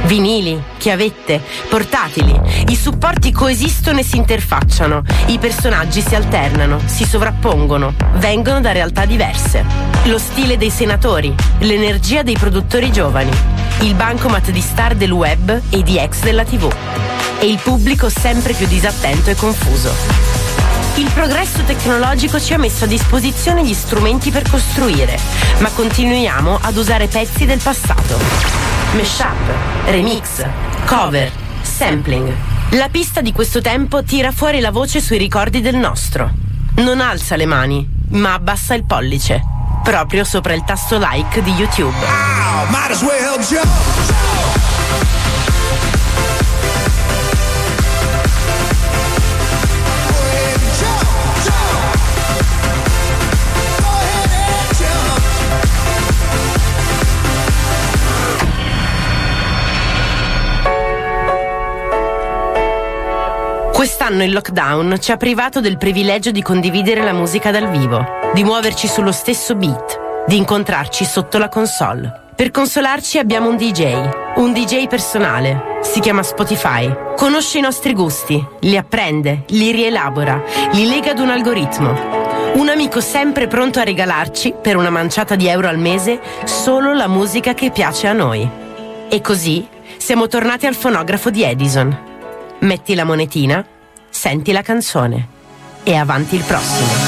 [0.06, 7.92] Vinili, chiavette, portatili, i supporti coesistono e si interfacciano, i personaggi si alternano, si sovrappongono,
[8.14, 9.64] vengono da realtà diverse.
[10.04, 13.32] Lo stile dei senatori, l'energia dei produttori giovani,
[13.80, 16.72] il bancomat di star del web e di ex della tv.
[17.40, 19.92] E il pubblico sempre più disattento e confuso.
[20.94, 25.18] Il progresso tecnologico ci ha messo a disposizione gli strumenti per costruire,
[25.58, 28.18] ma continuiamo ad usare pezzi del passato.
[28.92, 30.44] Mashup, remix,
[30.86, 31.30] cover,
[31.62, 32.34] sampling.
[32.70, 36.30] La pista di questo tempo tira fuori la voce sui ricordi del nostro.
[36.76, 39.42] Non alza le mani, ma abbassa il pollice,
[39.82, 41.94] proprio sopra il tasto like di YouTube.
[42.70, 44.25] Might
[63.76, 68.42] Quest'anno il lockdown ci ha privato del privilegio di condividere la musica dal vivo, di
[68.42, 72.30] muoverci sullo stesso beat, di incontrarci sotto la console.
[72.34, 76.90] Per consolarci abbiamo un DJ, un DJ personale, si chiama Spotify.
[77.16, 80.42] Conosce i nostri gusti, li apprende, li rielabora,
[80.72, 82.54] li lega ad un algoritmo.
[82.54, 87.08] Un amico sempre pronto a regalarci, per una manciata di euro al mese, solo la
[87.08, 88.48] musica che piace a noi.
[89.10, 92.14] E così siamo tornati al fonografo di Edison.
[92.58, 93.64] Metti la monetina,
[94.08, 95.28] senti la canzone
[95.82, 97.05] e avanti il prossimo.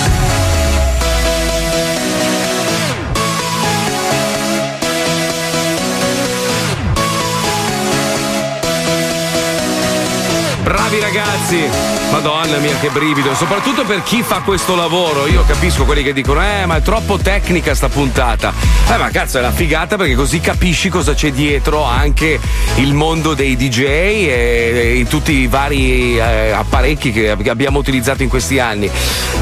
[10.89, 11.69] Bravi ragazzi!
[12.11, 13.35] Madonna mia, che brivido!
[13.35, 15.27] Soprattutto per chi fa questo lavoro.
[15.27, 18.55] Io capisco quelli che dicono: Eh, ma è troppo tecnica sta puntata.
[18.91, 22.41] Eh, ma cazzo, è la figata perché così capisci cosa c'è dietro anche
[22.77, 28.23] il mondo dei DJ e, e tutti i vari eh, apparecchi che ab- abbiamo utilizzato
[28.23, 28.91] in questi anni.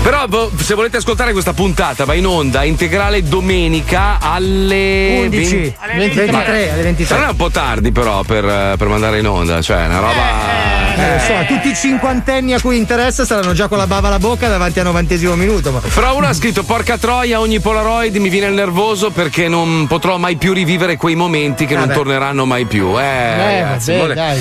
[0.02, 6.72] Però vo- se volete ascoltare questa puntata va in onda integrale domenica alle 11, 23,
[6.72, 7.16] alle 23.
[7.16, 10.76] Non è un po' tardi però per, eh, per mandare in onda, cioè una roba.
[10.96, 14.18] Eh, lo so, tutti i cinquantenni a cui interessa saranno già con la bava alla
[14.18, 15.72] bocca davanti al novantesimo minuto.
[15.72, 15.80] Ma...
[15.80, 20.16] Però uno ha scritto porca troia, ogni Polaroid mi viene il nervoso perché non potrò
[20.18, 21.94] mai più rivivere quei momenti che non Vabbè.
[21.94, 22.98] torneranno mai più.
[22.98, 24.38] Eh, Eh, ragazzi, vabbè, vuole- dai.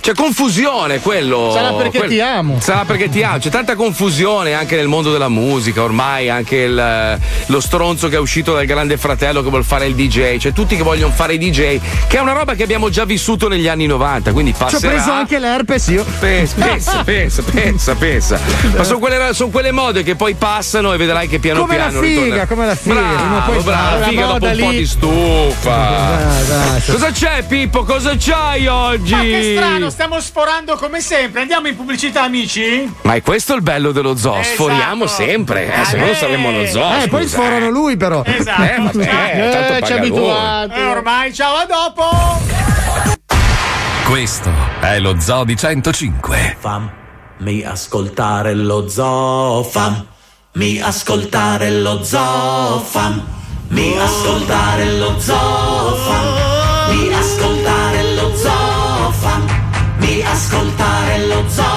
[0.00, 1.50] C'è confusione quello.
[1.52, 2.60] Sarà perché quel- ti amo.
[2.60, 3.38] Sarà perché ti amo.
[3.38, 5.82] C'è tanta confusione anche nel mondo della musica.
[5.82, 9.94] Ormai anche il- lo stronzo che è uscito dal grande fratello che vuol fare il
[9.96, 10.36] DJ.
[10.36, 13.48] C'è tutti che vogliono fare i DJ, che è una roba che abbiamo già vissuto
[13.48, 14.32] negli anni 90.
[14.32, 14.92] Quindi Ci ho passerà.
[14.92, 16.04] preso anche l'herpes io.
[16.36, 16.54] Pensa,
[17.02, 18.40] pensa, pensa, pensa, pensa.
[18.76, 21.84] Ma sono quelle, son quelle mode che poi passano e vedrai che piano Come la
[21.84, 24.58] piano figa, ritorna- come la figa, Bravo, poi bravo, la figa La dopo moda un
[24.58, 24.76] po' lì.
[24.76, 26.18] di stufa.
[26.46, 27.84] Dai, Cosa c'è, Pippo?
[27.84, 29.12] Cosa c'hai oggi?
[29.14, 31.40] Ma che strano, stiamo sforando come sempre.
[31.40, 32.92] Andiamo in pubblicità, amici?
[33.02, 36.66] Ma è questo il bello dello zoo, sforiamo sempre, eh, se no non saremmo lo
[36.66, 37.00] zoo.
[37.02, 38.22] Eh, poi scusa, sforano lui però.
[38.24, 38.62] Esatto.
[38.62, 40.74] Eh, vabbè, tanto ci abituato.
[40.74, 43.15] Eh, ormai, ciao, a dopo.
[44.08, 46.58] Questo è lo Zoo di 105.
[46.60, 58.36] Fammi ascoltare lo zoo, fammi ascoltare lo zoo, fammi ascoltare lo zoo, fammi ascoltare lo
[58.36, 61.75] zoo, fammi ascoltare lo zoo,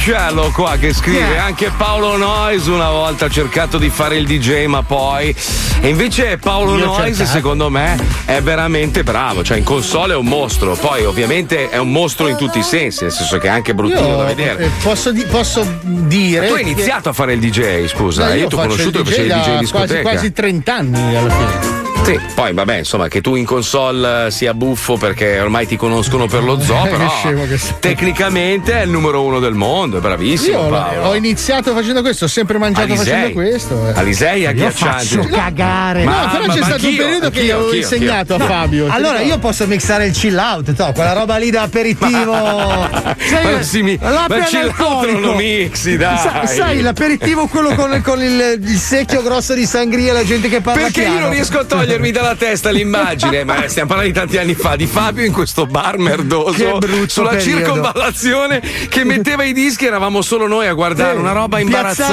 [0.00, 4.64] sbruffoncello qua che scrive anche Paolo Noyes una volta ha cercato di fare il DJ
[4.64, 5.34] ma poi
[5.80, 7.36] e invece Paolo Io Noyes cercato.
[7.36, 11.92] secondo me è veramente bravo cioè in console è un mostro poi ovviamente è un
[11.92, 14.70] mostro in tutti i sensi nel senso che è anche bruttino Io, da vedere eh,
[14.82, 16.46] posso, di- posso dire.
[16.48, 18.98] tu hai che- iniziato a fare il DJ scusa No, io, io ti ho conosciuto
[19.00, 21.69] il che facevi il DJ in quasi, discoteca quasi 30 anni alla fine.
[22.02, 26.26] Sì, poi vabbè, insomma, che tu in console eh, sia buffo perché ormai ti conoscono
[26.26, 27.06] per lo zoo, Eh, però
[27.46, 30.68] che che tecnicamente è il numero uno del mondo, è bravissimo.
[30.68, 33.04] Io ho iniziato facendo questo, ho sempre mangiato Alisei.
[33.06, 33.88] facendo questo.
[33.88, 33.92] eh.
[33.94, 35.04] Alisei è agghiacciante.
[35.04, 36.02] faccio cagare.
[36.04, 37.80] No, Ma- però ma- c'è ma stato un anch'io, periodo che anch'io, io avevo anch'io,
[37.82, 38.46] insegnato anch'io.
[38.46, 38.84] a Fabio.
[38.86, 42.32] ti Allora io posso mixare il chill out, to, quella roba lì da aperitivo.
[43.20, 46.16] Sai, Ma non si mi- ma il chill out non lo mixi, dai.
[46.18, 50.60] Sa- sai, l'aperitivo quello con, con il, il secchio grosso di sangria, la gente che
[50.60, 51.20] parla Perché io piano.
[51.20, 54.86] non riesco a togliermi dalla testa l'immagine, ma stiamo parlando di tanti anni fa, di
[54.86, 57.40] Fabio in questo bar merdoso sulla periodo.
[57.64, 61.62] circonvallazione che metteva i dischi, eravamo solo noi a guardare una roba Piazzale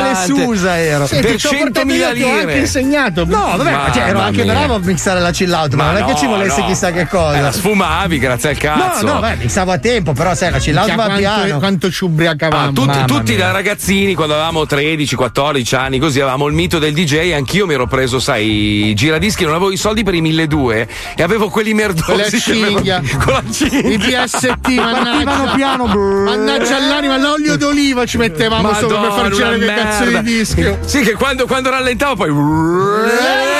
[0.10, 0.34] imbarazzante.
[0.46, 1.06] Susa ero.
[1.06, 2.58] per ti ci ho portato 100.000 io, ti ho anche lire.
[2.60, 3.26] insegnato.
[3.26, 4.54] No, vabbè, ma cioè, ero anche mia.
[4.54, 6.66] bravo a mixare la chill out, ma, non è che no, ci volesse no.
[6.68, 7.40] chissà che Eh, cosa.
[7.42, 9.06] la sfumavi, grazie al no, cazzo.
[9.06, 11.60] no, beh, mixavo a tempo, però sai, la chill out va piano.
[11.60, 12.72] quanto, ci Ah, ubriacavamo.
[12.74, 13.46] tutti, Mamma tutti mia.
[13.46, 17.32] da ragazzini, quando avevamo 13, 14 anni, così avevamo il mito del DJ.
[17.34, 21.24] Anch'io mi ero preso, sai, i giradischi, non avevo i soldi per i 1200 e
[21.24, 22.04] avevo quelli merdosi.
[22.06, 23.02] Con la.
[23.24, 24.24] Con la cinghia.
[24.24, 25.54] I Partivano mannaggia.
[25.56, 25.86] piano.
[25.86, 30.78] Mannaggia all'anima, l'olio d'oliva ci mettevamo sopra per far Madonna, girare che cazzo di disco.
[30.86, 33.57] Sì, che quando, quando rallentavo poi.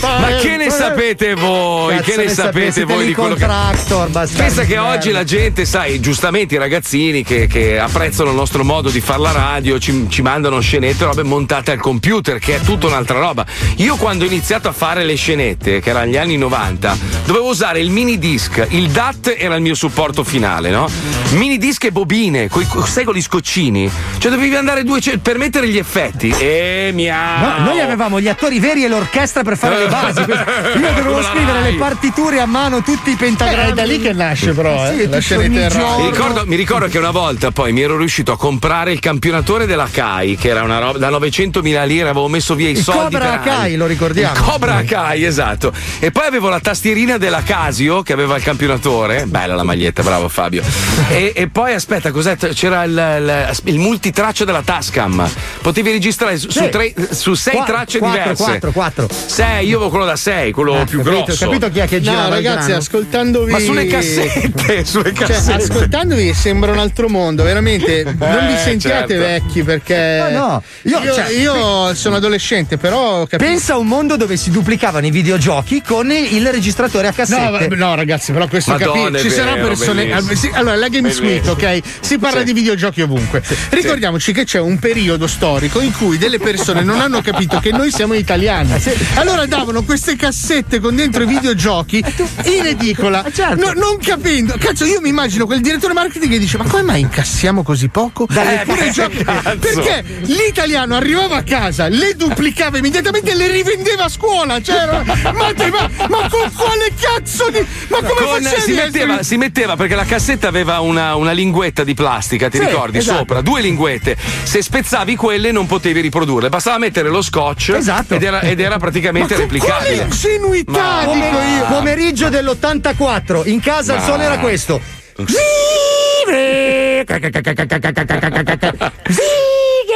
[0.00, 1.96] Ma che ne sapete voi?
[1.96, 3.40] Cazzo che ne ne sapete voi di quello che.
[3.40, 8.36] contractor, bastardi Pensa che oggi la gente, sai, giustamente i ragazzini che, che apprezzano il
[8.36, 12.56] nostro modo di fare la radio ci, ci mandano scenette, robe montate al computer, che
[12.56, 13.44] è tutta un'altra roba.
[13.76, 17.80] Io quando ho iniziato a fare le scenette, che erano gli anni 90, dovevo usare
[17.80, 20.88] il mini disc, il DAT era il mio supporto finale, no?
[21.30, 23.90] Mini disc e bobine, coi, sai con gli scoccini.
[24.18, 26.34] Cioè dovevi andare due per mettere gli effetti.
[26.38, 27.58] E mia.
[27.58, 30.20] No, noi avevamo gli attori veri e l'orchestra per fare le basi.
[30.78, 33.70] Io dovevo la scrivere le partiture a mano, tutti i Eh, pentagrammi.
[33.70, 35.78] è da lì che nasce però, Sì, eh, la tutto scenetta.
[35.98, 39.66] Mi ricordo, mi ricordo che una volta poi mi ero riuscito a comprare il campionatore
[39.66, 43.14] della CAI, che era una roba da 900.000 lire, avevo messo via i Il soldi.
[43.14, 43.32] Cobra.
[43.34, 44.34] Akai, lo ricordiamo.
[44.34, 45.72] Il Cobra Akai, esatto.
[45.98, 49.26] E poi avevo la tastierina della Casio che aveva il campionatore.
[49.26, 50.62] Bella la maglietta, bravo Fabio.
[51.08, 52.36] E, e poi aspetta, cos'è?
[52.36, 55.28] C'era il, il, il multitraccia della Tascam.
[55.62, 56.68] Potevi registrare su, Sì.
[56.68, 58.42] tre- su sei Qua- tracce quattro, diverse.
[58.44, 59.08] quattro, quattro.
[59.26, 61.44] Sei, io avevo quello da 6, quello più capito, grosso.
[61.46, 62.76] capito chi è che gira No, ragazzi, grano?
[62.80, 63.50] ascoltandovi.
[63.52, 65.62] Ma sulle cassette, sulle Cioè, cassette.
[65.64, 68.02] ascoltandovi sembra un altro mondo, veramente.
[68.24, 69.24] Non vi Eh, sentiate certo.
[69.46, 70.28] vecchi perché.
[70.32, 73.50] No, no, io- io, cioè- io sono adolescente, però capisco.
[73.50, 77.68] Pensa a un mondo dove si duplicavano i videogiochi con il registratore a No, cassette.
[77.68, 79.18] va- no, ragazzi, però questo Madonna.
[79.18, 80.04] Ci vero, persone.
[80.06, 80.34] bellissimo.
[80.34, 81.80] sì, Allora, la Games Week, ok?
[82.00, 82.44] Si parla Sì.
[82.46, 83.42] di videogiochi ovunque.
[83.70, 87.90] Ricordiamoci che c'è un periodo storico in cui delle persone non hanno capito che noi
[87.90, 88.72] siamo italiani.
[89.14, 91.98] Allora davano queste cassette con dentro i videogiochi
[92.44, 93.24] in edicola,
[93.56, 94.54] no- non capendo.
[94.58, 98.26] Cazzo, io mi immagino quel direttore marketing che dice: Ma come mai incassiamo così poco?
[98.28, 99.24] Eh, Pure giochi-.
[99.24, 104.60] Perché l'italiano arrivava a casa, le duplicava immediatamente e le rivendeva a scuola.
[104.60, 104.86] Cioè,
[105.32, 107.64] ma, te- ma- ma con quale cazzo di.
[107.88, 108.62] Ma come Con- facevi?
[108.62, 112.58] si, a metteva, si metteva perché la cassetta aveva una, una linguetta di plastica, ti
[112.58, 112.98] Sì, ricordi?
[112.98, 113.18] esatto.
[113.18, 114.16] Sopra, due linguette.
[114.42, 117.93] Se spezzavi quelle non potevi riprodurle, bastava mettere lo scotch Esatto.
[118.08, 120.02] Ed, era, ed era praticamente Quale replicabile.
[120.02, 121.64] ingenuità, Ma- dico io.
[121.68, 124.80] pomeriggio dell'84, in casa il Ma- suono era questo.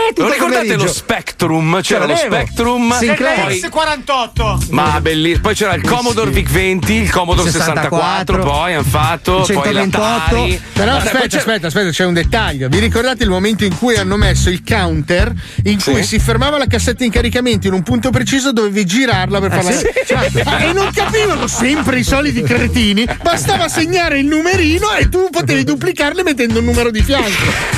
[0.09, 0.85] Tutto Non ricordate pomeriggio.
[0.87, 1.81] lo Spectrum?
[1.83, 2.17] C'era lo.
[2.17, 2.97] Spectrum.
[2.99, 3.45] Sinclair.
[3.45, 4.59] poi- X48.
[4.71, 5.41] ma bellissimo.
[5.43, 9.99] Poi c'era il Commodore VIC 20, il Commodore 64, 64, poi hanno fatto, poi 128.
[9.99, 10.63] l'Atari.
[10.73, 12.69] Però aspetta, aspetta, aspetta, c'è un dettaglio.
[12.69, 15.33] Vi ricordate il momento in cui hanno messo il counter
[15.65, 19.51] in cui si fermava la cassetta in caricamento in un punto preciso, dovevi girarla per
[19.53, 19.71] farla.
[19.73, 20.41] sì, certo.
[20.45, 23.07] Ah, E non capivano sempre i soliti cretini.
[23.23, 27.29] Bastava segnare il numerino e tu potevi duplicarle mettendo un numero di fianco.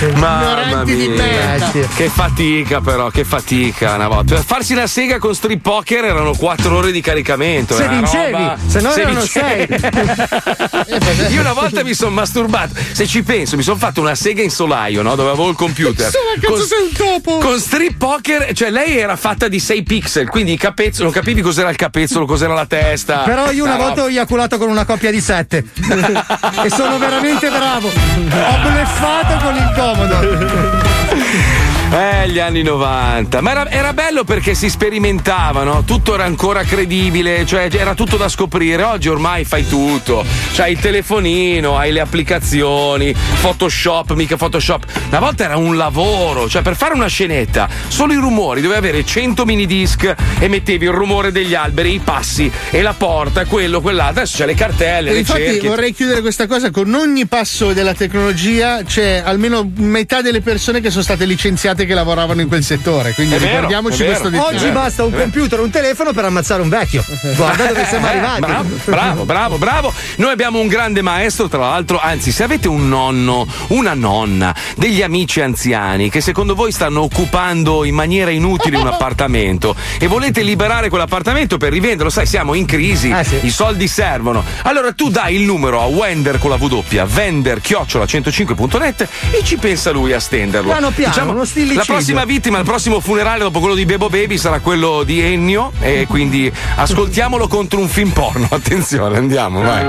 [0.01, 1.71] Ignoranti di merda.
[1.95, 4.35] Che fatica però, che fatica una volta.
[4.35, 7.75] Per farsi la sega con strip poker erano 4 ore di caricamento.
[7.75, 9.77] Se vincevi, roba- se no Se erano vincevi.
[11.35, 12.75] Io una volta mi sono masturbato.
[12.93, 15.15] Se ci penso, mi sono fatto una sega in solaio, no?
[15.15, 16.11] Dove avevo il computer.
[16.45, 17.39] Con- sei un topo?
[17.39, 21.41] Con strip poker, cioè lei era fatta di 6 pixel, quindi i capezzoli, non capivi
[21.41, 23.19] cos'era il capezzolo, cos'era la testa.
[23.21, 25.65] Però io una No, volta ho eiaculato con una coppia di sette.
[26.65, 27.89] e sono veramente bravo.
[27.89, 31.10] Ho bleffato con il comodo.
[31.93, 33.41] Eh, gli anni 90.
[33.41, 38.29] Ma era, era bello perché si sperimentavano, tutto era ancora credibile, cioè era tutto da
[38.29, 38.85] scoprire.
[38.85, 40.25] Oggi ormai fai tutto.
[40.53, 44.85] C'hai il telefonino, hai le applicazioni, Photoshop, mica Photoshop.
[45.09, 49.05] Una volta era un lavoro, cioè per fare una scenetta, solo i rumori, dovevi avere
[49.05, 53.81] 100 mini disc e mettevi il rumore degli alberi, i passi e la porta, quello,
[53.81, 54.21] quell'altro.
[54.21, 55.67] Adesso c'è le cartelle, E le infatti cerchi.
[55.67, 60.91] vorrei chiudere questa cosa con ogni passo della tecnologia c'è almeno metà delle persone che
[60.91, 64.71] sono state licenziate che lavoravano in quel settore quindi È vero, ricordiamoci questo dettaglio Oggi
[64.71, 67.05] basta un computer, un telefono per ammazzare un vecchio.
[67.37, 68.41] Guarda dove siamo Eh, arrivati.
[68.41, 69.93] Bravo, bravo, bravo, bravo.
[70.17, 75.03] Noi abbiamo un grande maestro, tra l'altro, anzi, se avete un nonno, una nonna, degli
[75.03, 80.89] amici anziani che secondo voi stanno occupando in maniera inutile un appartamento e volete liberare
[80.89, 84.45] quell'appartamento per rivenderlo, sai, siamo in crisi, i soldi servono.
[84.63, 89.57] Allora tu dai il numero a Wender con la W, vender chiocciola 105.net e ci
[89.57, 90.69] pensa lui a stenderlo.
[90.73, 91.70] Diciamo, Piano piano, uno stillicidio.
[91.75, 95.71] La prossima vittima, il prossimo funerale dopo quello di Bebo Baby sarà quello di Ennio
[95.81, 98.49] e quindi ascoltiamolo contro un film porno.
[98.51, 99.85] Attenzione, andiamo, vai.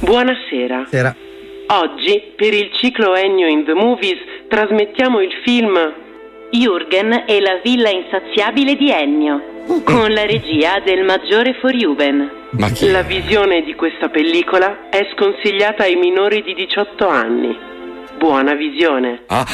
[0.00, 0.86] Buonasera.
[0.90, 1.14] Sera.
[1.68, 4.18] Oggi, per il ciclo Ennio in the Movies,
[4.48, 5.78] trasmettiamo il film
[6.50, 9.40] Jürgen e la villa insaziabile di Ennio,
[9.84, 11.54] con la regia del maggiore
[12.72, 12.90] chi?
[12.90, 17.56] La visione di questa pellicola è sconsigliata ai minori di 18 anni.
[18.20, 19.22] Buona visione.
[19.28, 19.46] Ah.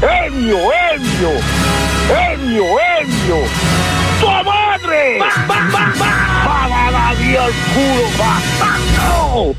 [0.00, 1.32] Ennio, Ennio!
[2.08, 2.64] Ennio,
[2.98, 3.46] Ennio!
[4.20, 5.18] ¡Tua madre!
[5.18, 6.10] ¡Va, va, va, va!
[6.46, 9.54] ¡Va, va, va, via il culo, bastardo!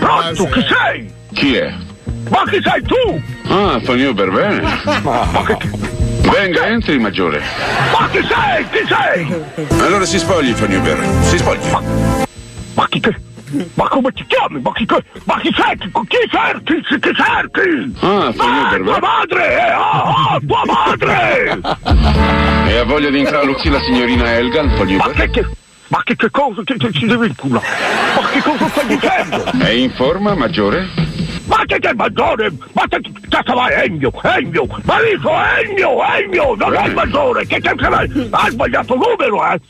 [0.00, 1.12] Pronto, chi sei?
[1.32, 1.91] Chi è?
[2.32, 3.22] Ma chi sei tu?
[3.48, 4.60] Ah, Fanio per bene.
[5.02, 5.56] Ma che...
[6.30, 7.42] Venga, entri, maggiore.
[7.92, 8.66] Ma chi sei?
[8.70, 9.80] Chi sei?
[9.80, 10.98] Allora si spogli, per.
[11.22, 11.60] Si spogli.
[12.74, 13.14] Ma chi che...
[13.74, 14.60] Ma come ti chiami?
[14.62, 15.76] Ma chi, che- ma chi sei?
[15.76, 16.80] Chi, chi cerchi?
[16.88, 17.94] Chi, chi cerchi?
[18.00, 19.52] Ah, Fanio per tua madre!
[19.52, 21.60] Eh, ah, ah, tua madre!
[22.72, 25.14] E ha voglia di incraluzzi la signorina Elga, Fanio Ma per?
[25.14, 25.46] che, che,
[25.88, 27.60] ma che, che cosa che, che ci deve vincula?
[27.60, 29.44] Ma che cosa stai dicendo?
[29.62, 30.88] È in forma, maggiore?
[31.44, 32.52] Ma che che maggiore?
[32.72, 34.12] Ma che cazzo vai Ennio?
[34.22, 34.66] Ennio!
[34.84, 36.04] Ma dico Ennio!
[36.04, 36.54] Ennio!
[36.54, 37.46] Non è il maggiore!
[37.46, 39.60] Che che che Hai sbagliato numero, eh!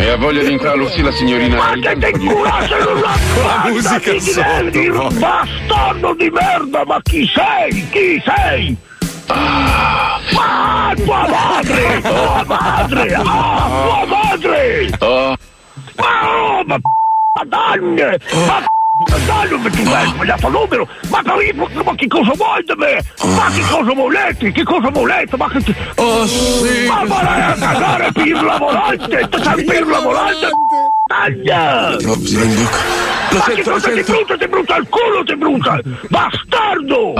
[0.00, 2.88] E ha voglia di incraluzzi la signorina Ma Elga, che te Fanio inculasse per?
[2.88, 3.00] una
[3.42, 6.84] la musica sotto, Bastardo di merda!
[6.86, 7.88] Ma chi sei?
[7.90, 8.76] Chi sei?
[9.28, 12.00] Ma tua madre!
[12.00, 13.14] Tua madre!
[13.14, 14.90] Ah, tua madre!
[14.98, 15.36] Oh,
[15.96, 18.18] Ma, ma p***a danne!
[18.46, 18.79] Ma p***a
[19.26, 20.88] danne, ma tu hai sbagliato numero!
[21.08, 21.22] Ma,
[21.94, 23.02] che cosa vuoi da me?
[23.36, 24.52] Ma che cosa volete?
[24.52, 25.36] Che cosa volete?
[25.36, 25.74] Ma che...
[25.96, 26.86] Oh sì!
[26.86, 29.28] Ma vai a cagare pirla volante!
[29.66, 30.48] Pirla volante!
[31.10, 31.96] Taglia!
[33.32, 34.36] Ma che cosa ti brucia?
[34.36, 35.80] Ti brucia il culo, ti brucia!
[36.08, 37.14] Bastardo!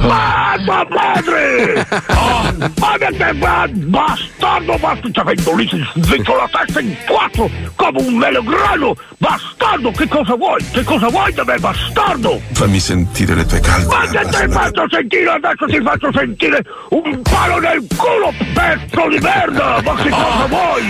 [0.00, 1.86] Ma tua madre!
[2.08, 3.32] Oh, ma che te?
[3.32, 4.76] Bastardo!
[4.76, 8.94] Ma ti avendo lì, ti svecchio la testa in quattro come un melograno!
[9.16, 9.90] Bastardo!
[9.92, 10.62] Che cosa vuoi?
[10.70, 12.38] Che cosa vuoi da me, bastardo?
[12.52, 15.30] Fammi sentire le tue calde Ma che ti faccio sentire?
[15.30, 19.80] Adesso ti faccio sentire un palo nel culo, pezzo di merda!
[19.82, 20.84] Ma che cosa vuoi?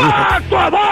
[0.00, 0.87] Ma tua madre!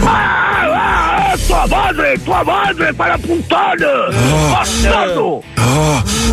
[0.00, 4.08] Ma, ma, tua madre, tua madre, fai la puttana!
[4.50, 5.42] Bastardo!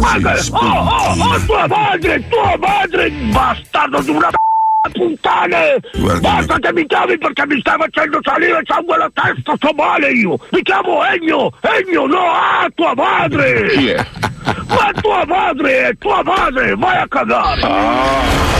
[0.01, 4.29] Ma che, oh, oh, oh, tua madre, tua madre, bastardo di una
[4.91, 5.79] puttane!
[6.19, 10.37] Basta che mi chiami perché mi stai facendo salire sangue alla testa, sto male io!
[10.51, 11.51] Mi chiamo Ennio!
[11.61, 12.31] Ennio, no!
[12.31, 13.69] Ah, tua madre!
[13.69, 14.05] Chi è?
[14.67, 16.75] Ma tua madre tua madre!
[16.75, 18.56] Vai a cagare!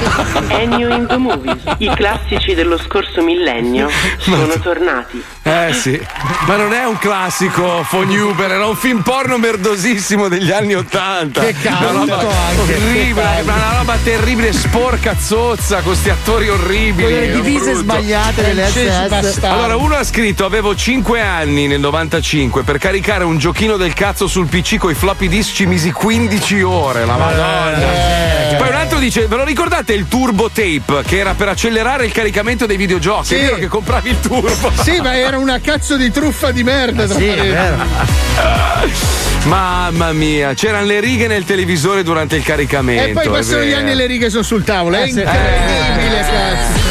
[0.48, 1.62] Ennio in the Movies.
[1.78, 5.22] I classici dello scorso millennio sono tornati.
[5.42, 6.00] Eh sì,
[6.46, 11.40] ma non è un classico Fognuber, era un film porno merdosissimo degli anni Ottanta.
[11.40, 13.42] Che cazzo Una roba anche, orribile, cazzo.
[13.50, 17.02] una roba terribile, sporca zozza, con questi attori orribili.
[17.02, 19.42] Con le divise sbagliate delle SS.
[19.42, 24.26] Allora, uno ha scritto: Avevo 5 anni nel 95 per caricare un giochino del cazzo
[24.26, 27.04] sul PC con i floppy disk ci misi 15 ore.
[27.04, 28.56] La madonna.
[28.56, 32.12] Poi un altro dice: Ve lo ricordate il turbo tape che era per accelerare il
[32.12, 33.26] caricamento dei videogiochi?
[33.26, 33.34] Sì.
[33.36, 34.70] È vero che compravi il turbo.
[34.82, 37.06] Sì, ma era una cazzo di truffa di merda.
[37.08, 37.76] sì, è vero.
[39.44, 43.08] Mamma mia, c'erano le righe nel televisore durante il caricamento.
[43.20, 44.96] E poi passano gli anni e le righe sono sul tavolo.
[44.96, 46.89] È Eh, incredibile, Eh, cazzo.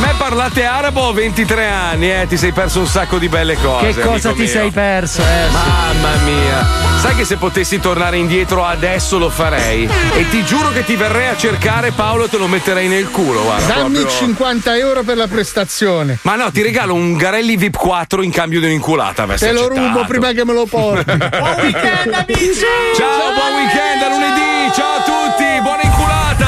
[0.00, 3.86] Me parlate arabo a 23 anni, eh, ti sei perso un sacco di belle cose.
[3.86, 4.48] Che cosa amico ti mio.
[4.48, 5.22] sei perso?
[5.22, 5.48] Eh.
[5.50, 6.66] Mamma mia,
[7.00, 9.88] sai che se potessi tornare indietro adesso lo farei?
[10.14, 13.42] E ti giuro che ti verrei a cercare, Paolo, e te lo metterei nel culo.
[13.42, 16.18] Guarda, Dammi proprio- 50 euro per la prestazione.
[16.22, 19.26] Ma no, ti regalo un Garelli VIP 4 in cambio di un'inculata.
[19.26, 19.68] Te lo accettato.
[19.88, 21.04] rubo prima che me lo porti.
[21.16, 22.64] Buon weekend, amici!
[22.94, 24.72] Ciao, buon weekend a lunedì.
[24.74, 26.47] Ciao a tutti, buona inculata.